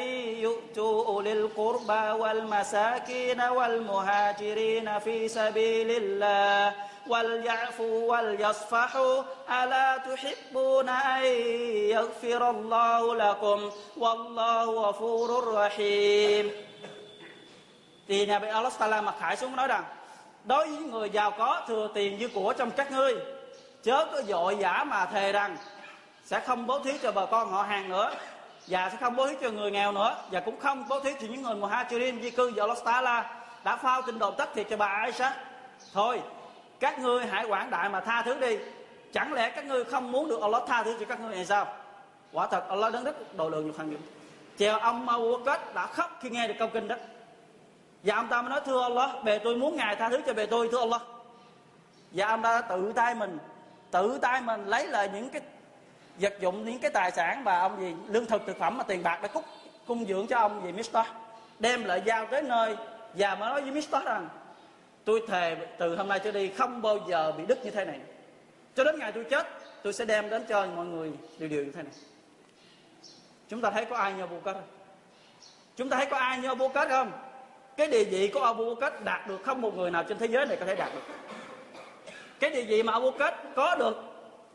يؤتوا 0.44 1.07
أولي 1.07 1.32
القربى 1.32 2.11
والمساكين 2.22 3.40
والمهاجرين 3.40 4.98
في 4.98 5.28
سبيل 5.28 5.90
الله 5.90 6.74
وليعفوا 7.09 8.16
وليصفحوا 8.16 9.22
ألا 9.51 9.96
تحبون 9.96 10.88
أن 10.88 11.24
يغفر 11.94 12.51
الله 12.51 13.14
لكم 13.14 13.70
والله 13.96 14.64
غفور 14.64 15.55
رحيم 15.55 16.51
thì 18.09 18.26
nhà 18.26 18.38
bị 18.38 18.48
Allah 18.48 18.72
Taala 18.78 19.01
mặc 19.01 19.14
khải 19.20 19.36
xuống 19.36 19.57
nói 19.57 19.68
rằng 19.68 19.84
đối 20.44 20.66
với 20.66 20.78
người 20.78 21.11
giàu 21.11 21.30
có 21.38 21.62
thừa 21.68 21.88
tiền 21.94 22.18
dư 22.20 22.28
của 22.34 22.53
trong 22.59 22.70
các 22.70 22.92
ngươi 22.92 23.14
chớ 23.86 24.05
có 24.11 24.21
dội 24.21 24.57
giả 24.59 24.83
mà 24.83 25.05
thề 25.05 25.31
rằng 25.31 25.57
sẽ 26.23 26.39
không 26.39 26.67
bố 26.67 26.79
thí 26.79 26.97
cho 26.97 27.11
bà 27.11 27.25
con 27.25 27.51
họ 27.51 27.63
hàng 27.63 27.89
nữa, 27.89 28.13
và 28.67 28.89
sẽ 28.89 28.97
không 28.97 29.15
bố 29.15 29.27
thí 29.27 29.36
cho 29.41 29.49
người 29.49 29.71
nghèo 29.71 29.91
nữa, 29.91 30.17
và 30.31 30.39
cũng 30.39 30.59
không 30.59 30.88
bố 30.89 30.99
thí 30.99 31.13
cho 31.13 31.27
những 31.27 31.41
người 31.41 31.55
muhajirin 31.55 32.21
di 32.21 32.29
cư 32.29 32.47
do 32.55 32.67
Lostala 32.67 33.31
đã 33.63 33.75
phao 33.75 34.01
tin 34.01 34.19
đồn 34.19 34.36
tất 34.38 34.49
thiệt 34.53 34.67
cho 34.69 34.77
bà 34.77 34.86
Aisha 34.86 35.36
thôi, 35.93 36.21
các 36.79 36.99
ngươi 36.99 37.25
hãy 37.25 37.45
quảng 37.45 37.69
đại 37.69 37.89
mà 37.89 37.99
tha 37.99 38.21
thứ 38.21 38.39
đi. 38.39 38.57
Chẳng 39.13 39.33
lẽ 39.33 39.49
các 39.49 39.65
ngươi 39.65 39.83
không 39.83 40.11
muốn 40.11 40.29
được 40.29 40.41
Allah 40.41 40.63
tha 40.67 40.83
thứ 40.83 40.97
cho 40.99 41.05
các 41.05 41.19
ngươi 41.19 41.36
hay 41.36 41.45
sao? 41.45 41.67
Quả 42.31 42.47
thật, 42.47 42.69
Allah 42.69 42.93
đấng 42.93 43.03
rất 43.03 43.36
độ 43.36 43.49
lượng 43.49 43.67
được 43.67 43.77
hàng 43.77 43.93
chèo 44.57 44.79
ông 44.79 45.09
Abu 45.09 45.38
Bakr 45.38 45.75
đã 45.75 45.88
khóc 45.88 46.17
khi 46.21 46.29
nghe 46.29 46.47
được 46.47 46.53
câu 46.59 46.67
kinh 46.67 46.88
đó. 46.88 46.95
Và 48.03 48.15
ông 48.15 48.27
ta 48.27 48.41
mới 48.41 48.49
nói, 48.49 48.61
thưa 48.65 48.81
Allah, 48.81 49.23
bề 49.23 49.39
tôi 49.39 49.55
muốn 49.55 49.75
ngài 49.75 49.95
tha 49.95 50.09
thứ 50.09 50.21
cho 50.25 50.33
bề 50.33 50.45
tôi, 50.45 50.69
thưa 50.71 50.79
Allah. 50.79 51.01
Và 52.11 52.27
ông 52.27 52.41
ta 52.41 52.61
tự 52.61 52.91
tay 52.95 53.15
mình 53.15 53.38
tự 53.91 54.19
tay 54.21 54.41
mình 54.41 54.65
lấy 54.65 54.88
lại 54.88 55.09
những 55.13 55.29
cái 55.29 55.41
vật 56.19 56.33
dụng, 56.39 56.65
những 56.65 56.79
cái 56.79 56.91
tài 56.91 57.11
sản 57.11 57.43
và 57.43 57.59
ông 57.59 57.79
gì, 57.79 57.95
lương 58.07 58.25
thực 58.25 58.41
thực 58.47 58.57
phẩm 58.57 58.77
mà 58.77 58.83
tiền 58.83 59.03
bạc 59.03 59.19
đã 59.21 59.27
cúc, 59.27 59.45
cung 59.88 60.05
dưỡng 60.05 60.27
cho 60.27 60.39
ông 60.39 60.61
gì 60.65 60.71
Mister 60.71 61.05
đem 61.59 61.83
lại 61.83 62.01
giao 62.05 62.25
tới 62.25 62.41
nơi 62.41 62.75
và 63.13 63.36
mới 63.36 63.49
nói 63.49 63.61
với 63.61 63.71
Mister 63.71 64.03
rằng, 64.03 64.29
tôi 65.05 65.21
thề 65.27 65.55
từ 65.77 65.95
hôm 65.95 66.07
nay 66.07 66.19
trở 66.23 66.31
đi 66.31 66.47
không 66.47 66.81
bao 66.81 66.99
giờ 67.07 67.31
bị 67.31 67.45
đứt 67.45 67.65
như 67.65 67.71
thế 67.71 67.86
này. 67.86 67.99
Cho 68.75 68.83
đến 68.83 68.99
ngày 68.99 69.11
tôi 69.11 69.23
chết, 69.23 69.47
tôi 69.83 69.93
sẽ 69.93 70.05
đem 70.05 70.29
đến 70.29 70.45
cho 70.49 70.67
mọi 70.75 70.86
người 70.86 71.11
điều 71.39 71.49
điều 71.49 71.65
như 71.65 71.71
thế 71.71 71.83
này. 71.83 71.93
Chúng 73.49 73.61
ta 73.61 73.71
thấy 73.71 73.86
có 73.86 73.97
ai 73.97 74.13
như 74.13 74.19
Abu 74.19 74.39
không? 74.43 74.61
Chúng 75.75 75.89
ta 75.89 75.97
thấy 75.97 76.05
có 76.05 76.17
ai 76.17 76.38
như 76.38 76.47
Abu 76.47 76.67
Kết 76.67 76.89
không? 76.89 77.11
Cái 77.77 77.88
địa 77.88 78.03
vị 78.03 78.31
của 78.33 78.43
Abu 78.43 78.75
Kết 78.75 79.03
đạt 79.03 79.27
được 79.27 79.41
không 79.43 79.61
một 79.61 79.77
người 79.77 79.91
nào 79.91 80.03
trên 80.03 80.17
thế 80.17 80.25
giới 80.25 80.45
này 80.45 80.57
có 80.59 80.65
thể 80.65 80.75
đạt 80.75 80.89
được 80.93 81.01
cái 82.39 82.49
điều 82.49 82.65
gì 82.65 82.83
mà 82.83 82.93
Abu 82.93 83.11
Bakr 83.11 83.36
có 83.55 83.75
được, 83.75 83.97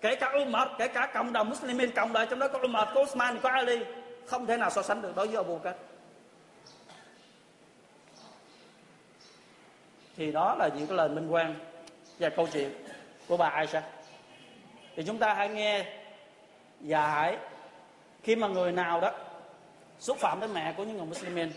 kể 0.00 0.14
cả 0.14 0.32
Umar, 0.42 0.68
kể 0.78 0.88
cả 0.88 1.10
cộng 1.14 1.32
đồng 1.32 1.50
Muslimin 1.50 1.90
cộng 1.90 2.12
đồng, 2.12 2.28
trong 2.30 2.38
đó 2.38 2.48
có 2.48 2.58
Umar, 2.58 2.88
có 2.94 3.00
Osman 3.00 3.38
có 3.42 3.50
Ali, 3.50 3.78
không 4.26 4.46
thể 4.46 4.56
nào 4.56 4.70
so 4.70 4.82
sánh 4.82 5.02
được 5.02 5.16
đối 5.16 5.26
với 5.26 5.36
Abu 5.36 5.58
Bakr 5.58 5.78
thì 10.20 10.32
đó 10.32 10.54
là 10.58 10.68
những 10.68 10.86
cái 10.86 10.96
lời 10.96 11.08
minh 11.08 11.28
quan 11.28 11.54
và 12.18 12.28
câu 12.28 12.48
chuyện 12.52 12.70
của 13.28 13.36
bà 13.36 13.48
Aisha. 13.48 13.82
Thì 14.96 15.02
chúng 15.06 15.18
ta 15.18 15.34
hãy 15.34 15.48
nghe 15.48 15.84
giải 16.80 17.36
khi 18.22 18.36
mà 18.36 18.48
người 18.48 18.72
nào 18.72 19.00
đó 19.00 19.12
xúc 19.98 20.16
phạm 20.18 20.40
đến 20.40 20.54
mẹ 20.54 20.74
của 20.76 20.84
những 20.84 20.96
người 20.96 21.06
Muslimin 21.06 21.52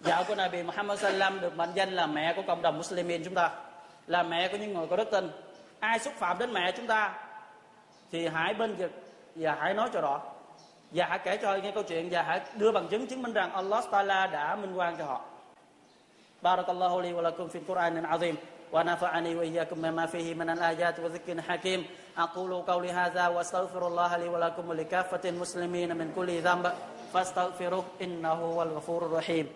vợ 0.00 0.24
của 0.28 0.34
Nabi 0.34 0.62
Muhammad 0.62 1.00
Sallam 1.00 1.40
được 1.40 1.56
mệnh 1.56 1.70
danh 1.74 1.92
là 1.92 2.06
mẹ 2.06 2.32
của 2.36 2.42
cộng 2.46 2.62
đồng 2.62 2.78
Muslimin 2.78 3.24
chúng 3.24 3.34
ta 3.34 3.50
là 4.10 4.22
mẹ 4.22 4.48
của 4.48 4.56
những 4.56 4.74
người 4.74 4.86
có 4.90 4.96
đức 4.96 5.10
tin 5.10 5.30
ai 5.80 5.98
xúc 5.98 6.14
phạm 6.16 6.38
đến 6.38 6.52
mẹ 6.52 6.72
chúng 6.76 6.86
ta 6.86 7.14
thì 8.12 8.28
hãy 8.28 8.54
bên 8.54 8.76
dịch 8.76 8.92
và 9.34 9.56
hãy 9.60 9.74
nói 9.74 9.88
cho 9.92 10.00
rõ 10.00 10.20
và 10.92 11.06
hãy 11.06 11.18
kể 11.18 11.36
cho 11.36 11.56
nghe 11.56 11.70
câu 11.70 11.82
chuyện 11.82 12.08
và 12.10 12.22
hãy 12.22 12.40
đưa 12.54 12.72
bằng 12.72 12.88
chứng 12.88 13.06
chứng 13.06 13.22
minh 13.22 13.32
rằng 13.32 13.52
Allah 13.52 13.84
Taala 13.90 14.26
đã 14.26 14.56
minh 14.56 14.74
quan 14.74 14.96
cho 14.98 15.04
họ. 15.04 15.20
Barakallahu 16.42 17.00
li 17.00 17.12
wa 17.12 17.20
lakum 17.20 17.48
fil 17.48 17.64
Qur'an 17.66 18.02
azim 18.02 18.34
wa 18.70 18.84
nafa'ani 18.84 19.36
wa 19.36 19.44
iyyakum 19.44 19.82
bima 19.82 20.06
fihi 20.06 20.34
min 20.34 20.48
al-ayat 20.48 20.98
wa 20.98 21.08
dhikrin 21.08 21.38
hakim. 21.38 21.84
Aqulu 22.14 22.62
qawli 22.66 22.90
hadha 22.92 23.30
wa 23.30 23.40
astaghfirullaha 23.40 24.18
li 24.18 24.28
wa 24.28 24.38
lakum 24.38 24.68
wa 24.68 24.74
likaffatil 24.74 25.34
muslimin 25.34 25.94
min 25.94 26.12
kulli 26.12 26.40
dhanb 26.40 26.66
fastaghfiruh 27.12 27.84
innahu 28.00 28.56
wal 28.56 28.68
ghafurur 28.68 29.12
rahim. 29.12 29.46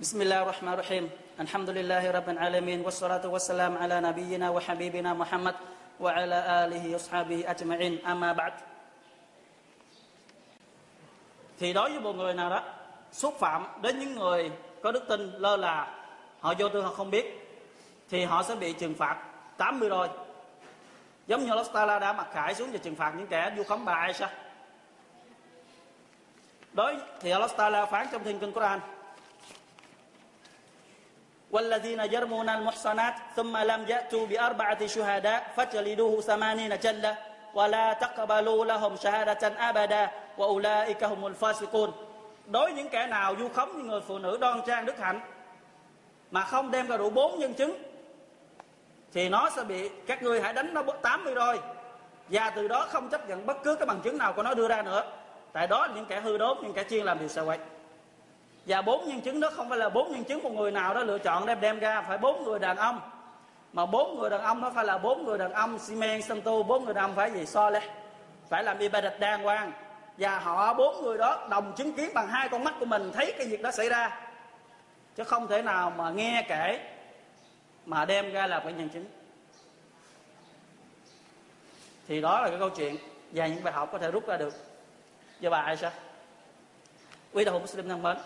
Bismillahir 0.00 0.46
rahmanir 0.46 0.78
rahim. 0.78 1.10
الحمد 1.39 1.69
لله 1.69 2.11
رب 2.11 2.29
العالمين 2.29 2.79
والصلاة 2.81 3.27
والسلام 3.27 3.77
على 3.77 4.01
نبينا 4.01 4.49
وحبيبنا 4.49 5.13
محمد 5.13 5.55
وعلى 5.99 6.37
آله 6.65 6.83
وأصحابه 6.93 7.39
أجمعين 7.47 7.93
أما 8.05 8.33
بعد 8.33 8.53
thì 11.59 11.73
đối 11.73 11.89
với 11.89 11.99
một 11.99 12.15
người 12.15 12.33
nào 12.33 12.49
đó 12.49 12.63
xúc 13.11 13.35
phạm 13.39 13.67
đến 13.81 13.99
những 13.99 14.15
người 14.15 14.51
có 14.81 14.91
đức 14.91 15.03
tin 15.07 15.31
lơ 15.37 15.57
là 15.57 15.87
họ 16.39 16.53
vô 16.59 16.69
tư 16.69 16.81
họ 16.81 16.91
không 16.91 17.11
biết 17.11 17.25
thì 18.09 18.23
họ 18.23 18.43
sẽ 18.43 18.55
bị 18.55 18.73
trừng 18.73 18.95
phạt 18.95 19.17
80 19.57 19.89
rồi 19.89 20.07
giống 21.27 21.43
như 21.43 21.49
Allah 21.49 21.67
Taala 21.73 21.99
đã 21.99 22.13
mặc 22.13 22.27
khải 22.33 22.55
xuống 22.55 22.71
và 22.71 22.77
trừng 22.77 22.95
phạt 22.95 23.13
những 23.17 23.27
kẻ 23.27 23.53
vu 23.57 23.63
khống 23.63 23.85
bà 23.85 23.93
Aisha 23.93 24.29
đối 26.73 26.95
thì 27.19 27.31
Allah 27.31 27.51
Taala 27.57 27.85
phán 27.85 28.07
trong 28.11 28.23
thiên 28.23 28.39
kinh 28.39 28.51
Quran 28.51 28.79
والذين 31.51 31.99
يرمون 31.99 32.49
المحصنات 32.49 33.15
ثم 33.35 33.57
لم 33.57 33.85
يأتوا 33.87 34.25
بأربعة 34.25 34.87
شهداء 34.87 35.53
فجلدوه 35.55 36.21
ثمانين 36.21 36.79
جلة 36.79 37.17
ولا 37.53 37.93
تقبلوا 37.93 38.65
لهم 38.65 38.95
شهادة 38.95 39.69
أبدا 39.69 40.09
وأولئك 40.37 41.03
هم 41.03 41.25
الفاسقون 41.25 41.93
đối 42.51 42.73
những 42.73 42.89
kẻ 42.89 43.07
nào 43.07 43.35
vu 43.35 43.49
khống 43.49 43.77
những 43.77 43.87
người 43.87 44.01
phụ 44.01 44.17
nữ 44.17 44.37
đoan 44.37 44.61
trang 44.67 44.85
đức 44.85 44.99
hạnh 44.99 45.19
mà 46.31 46.41
không 46.41 46.71
đem 46.71 46.87
ra 46.87 46.97
đủ 46.97 47.09
bốn 47.09 47.39
nhân 47.39 47.53
chứng 47.53 47.83
thì 49.13 49.29
nó 49.29 49.49
sẽ 49.49 49.63
bị 49.63 49.89
các 50.07 50.23
ngươi 50.23 50.41
hãy 50.41 50.53
đánh 50.53 50.73
nó 50.73 50.83
80 51.01 51.33
rồi 51.33 51.59
và 52.29 52.49
từ 52.49 52.67
đó 52.67 52.87
không 52.89 53.09
chấp 53.09 53.29
nhận 53.29 53.45
bất 53.45 53.57
cứ 53.63 53.75
cái 53.75 53.85
bằng 53.85 54.01
chứng 54.01 54.17
nào 54.17 54.33
của 54.33 54.43
nó 54.43 54.53
đưa 54.53 54.67
ra 54.67 54.81
nữa 54.81 55.03
tại 55.53 55.67
đó 55.67 55.87
những 55.95 56.05
kẻ 56.05 56.19
hư 56.19 56.37
đốn 56.37 56.57
những 56.61 56.73
kẻ 56.73 56.83
chuyên 56.89 57.05
làm 57.05 57.19
điều 57.19 57.27
sai 57.27 57.45
quậy 57.45 57.57
và 58.66 58.82
bốn 58.82 59.08
nhân 59.08 59.20
chứng 59.20 59.40
đó 59.40 59.50
không 59.56 59.68
phải 59.68 59.78
là 59.78 59.88
bốn 59.88 60.12
nhân 60.12 60.24
chứng 60.24 60.42
một 60.42 60.52
người 60.52 60.70
nào 60.70 60.94
đó 60.94 61.02
lựa 61.02 61.18
chọn 61.18 61.46
đem 61.46 61.60
đem 61.60 61.78
ra, 61.78 62.02
phải 62.02 62.18
bốn 62.18 62.44
người 62.44 62.58
đàn 62.58 62.76
ông. 62.76 63.00
Mà 63.72 63.86
bốn 63.86 64.18
người 64.18 64.30
đàn 64.30 64.42
ông 64.42 64.60
nó 64.60 64.70
phải 64.70 64.84
là 64.84 64.98
bốn 64.98 65.24
người 65.24 65.38
đàn 65.38 65.52
ông 65.52 65.78
xi 65.78 65.94
men 65.94 66.20
tu 66.44 66.62
bốn 66.62 66.84
người 66.84 66.94
đàn 66.94 67.04
ông 67.04 67.14
phải 67.14 67.30
gì 67.30 67.46
so 67.46 67.70
lên 67.70 67.82
phải 68.48 68.64
làm 68.64 68.78
ibadat 68.78 69.20
đàng 69.20 69.42
hoàng. 69.42 69.72
Và 70.18 70.38
họ, 70.38 70.74
bốn 70.74 71.02
người 71.02 71.18
đó, 71.18 71.46
đồng 71.50 71.72
chứng 71.76 71.92
kiến 71.92 72.10
bằng 72.14 72.28
hai 72.28 72.48
con 72.48 72.64
mắt 72.64 72.74
của 72.80 72.86
mình, 72.86 73.10
thấy 73.14 73.34
cái 73.38 73.46
việc 73.46 73.62
đó 73.62 73.70
xảy 73.70 73.88
ra. 73.88 74.20
Chứ 75.16 75.24
không 75.24 75.46
thể 75.46 75.62
nào 75.62 75.90
mà 75.90 76.10
nghe 76.10 76.44
kể, 76.48 76.80
mà 77.86 78.04
đem 78.04 78.32
ra 78.32 78.46
là 78.46 78.60
cái 78.60 78.72
nhân 78.72 78.88
chứng. 78.88 79.04
Thì 82.08 82.20
đó 82.20 82.40
là 82.40 82.48
cái 82.48 82.58
câu 82.58 82.70
chuyện 82.70 82.96
và 83.32 83.46
những 83.46 83.64
bài 83.64 83.72
học 83.72 83.88
có 83.92 83.98
thể 83.98 84.10
rút 84.10 84.26
ra 84.26 84.36
được. 84.36 84.54
Do 85.40 85.50
bà 85.50 85.76
sao? 85.76 85.90
Quý 87.32 87.44
đạo 87.44 87.52
hữu 87.52 87.60
Muslim 87.60 87.88
thân 87.88 88.02
mến 88.02 88.16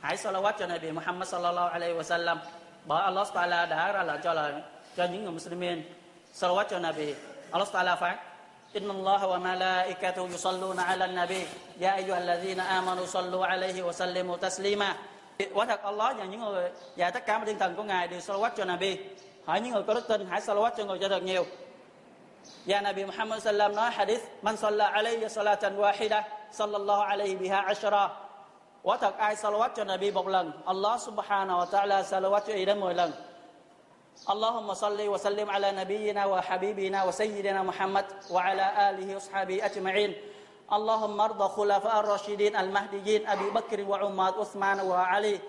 hãy 0.00 0.16
salawat 0.16 0.58
cho 0.58 0.66
Nabi 0.66 0.90
Muhammad 0.90 1.28
sallallahu 1.28 1.68
alaihi 1.68 1.94
wasallam 1.98 2.38
bởi 2.86 3.02
Allah 3.02 3.26
Taala 3.34 3.66
đã 3.66 3.92
ra 3.92 4.02
lệnh 4.02 4.20
cho 4.22 4.32
lời 4.34 4.52
cho 4.96 5.04
những 5.04 5.22
người 5.24 5.32
Muslimin 5.32 5.82
salawat 6.34 6.64
cho 6.70 6.78
Nabi 6.78 7.14
Allah 7.50 7.68
Taala 7.72 7.96
phán 7.96 8.16
إن 8.74 8.90
الله 8.90 9.26
وملائكته 9.26 10.24
يصلون 10.34 10.78
على 10.80 11.04
النبي 11.04 11.46
يا 11.80 11.94
أيها 11.96 12.18
الذين 12.18 12.60
آمنوا 12.60 13.06
صلوا 13.06 13.46
عليه 13.46 13.82
وسلموا 13.82 14.36
تسليما 14.36 14.90
quả 15.54 15.64
thật 15.66 15.80
Allah 15.82 16.16
và 16.18 16.24
những 16.24 16.40
người 16.40 16.70
và 16.96 17.10
tất 17.10 17.26
cả 17.26 17.38
mọi 17.38 17.46
thiên 17.46 17.58
thần 17.58 17.74
của 17.76 17.82
ngài 17.82 18.08
đều 18.08 18.20
salawat 18.20 18.50
cho 18.56 18.64
Nabi 18.64 18.98
hỏi 19.46 19.60
những 19.60 19.72
người 19.72 19.82
có 19.82 19.94
đức 19.94 20.08
tin 20.08 20.26
hãy 20.30 20.40
salawat 20.40 20.70
cho 20.76 20.84
người 20.84 20.98
cho 20.98 21.08
thật 21.08 21.22
nhiều 21.22 21.46
và 22.66 22.80
Nabi 22.80 23.04
Muhammad 23.04 23.42
sallam 23.42 23.74
nói 23.74 23.90
hadith 23.90 24.22
man 24.42 24.56
salla 24.56 24.86
alayhi 24.86 25.28
salatan 25.28 25.76
wahida 25.76 26.22
sallallahu 26.52 27.02
alayhi 27.02 27.36
biha 27.36 27.60
ashra 27.60 28.08
quả 28.83 28.97
thật 28.97 29.17
ai 29.17 29.35
salawat 29.35 29.71
cho 29.75 29.83
Nabi 29.83 30.11
một 30.11 30.27
lần. 30.27 30.51
Allah 30.65 30.99
subhanahu 30.99 31.59
wa 31.59 31.65
ta'ala 31.65 32.03
salawat 32.03 32.47
cho 32.47 32.53
y 32.53 32.65
đến 32.65 32.79
10 32.79 32.93
lần 32.93 33.11
اللهم 34.27 34.73
صل 34.73 34.99
وسلم 35.07 35.49
على 35.49 35.71
نبينا 35.71 36.25
وحبيبنا 36.25 37.03
وسيدنا 37.03 37.63
محمد 37.63 38.05
وعلى 38.31 38.89
آله 38.89 39.15
وصحبه 39.15 39.65
أجمعين 39.65 40.13
اللهم 40.73 41.21
ارض 41.21 41.41
خلفاء 41.43 41.99
الراشدين 41.99 42.55
المهديين 42.55 43.27
أبي 43.27 43.49
بكر 43.49 43.79
وعمر 43.89 44.37
وعثمان 44.37 44.79
وعلي 44.79 45.39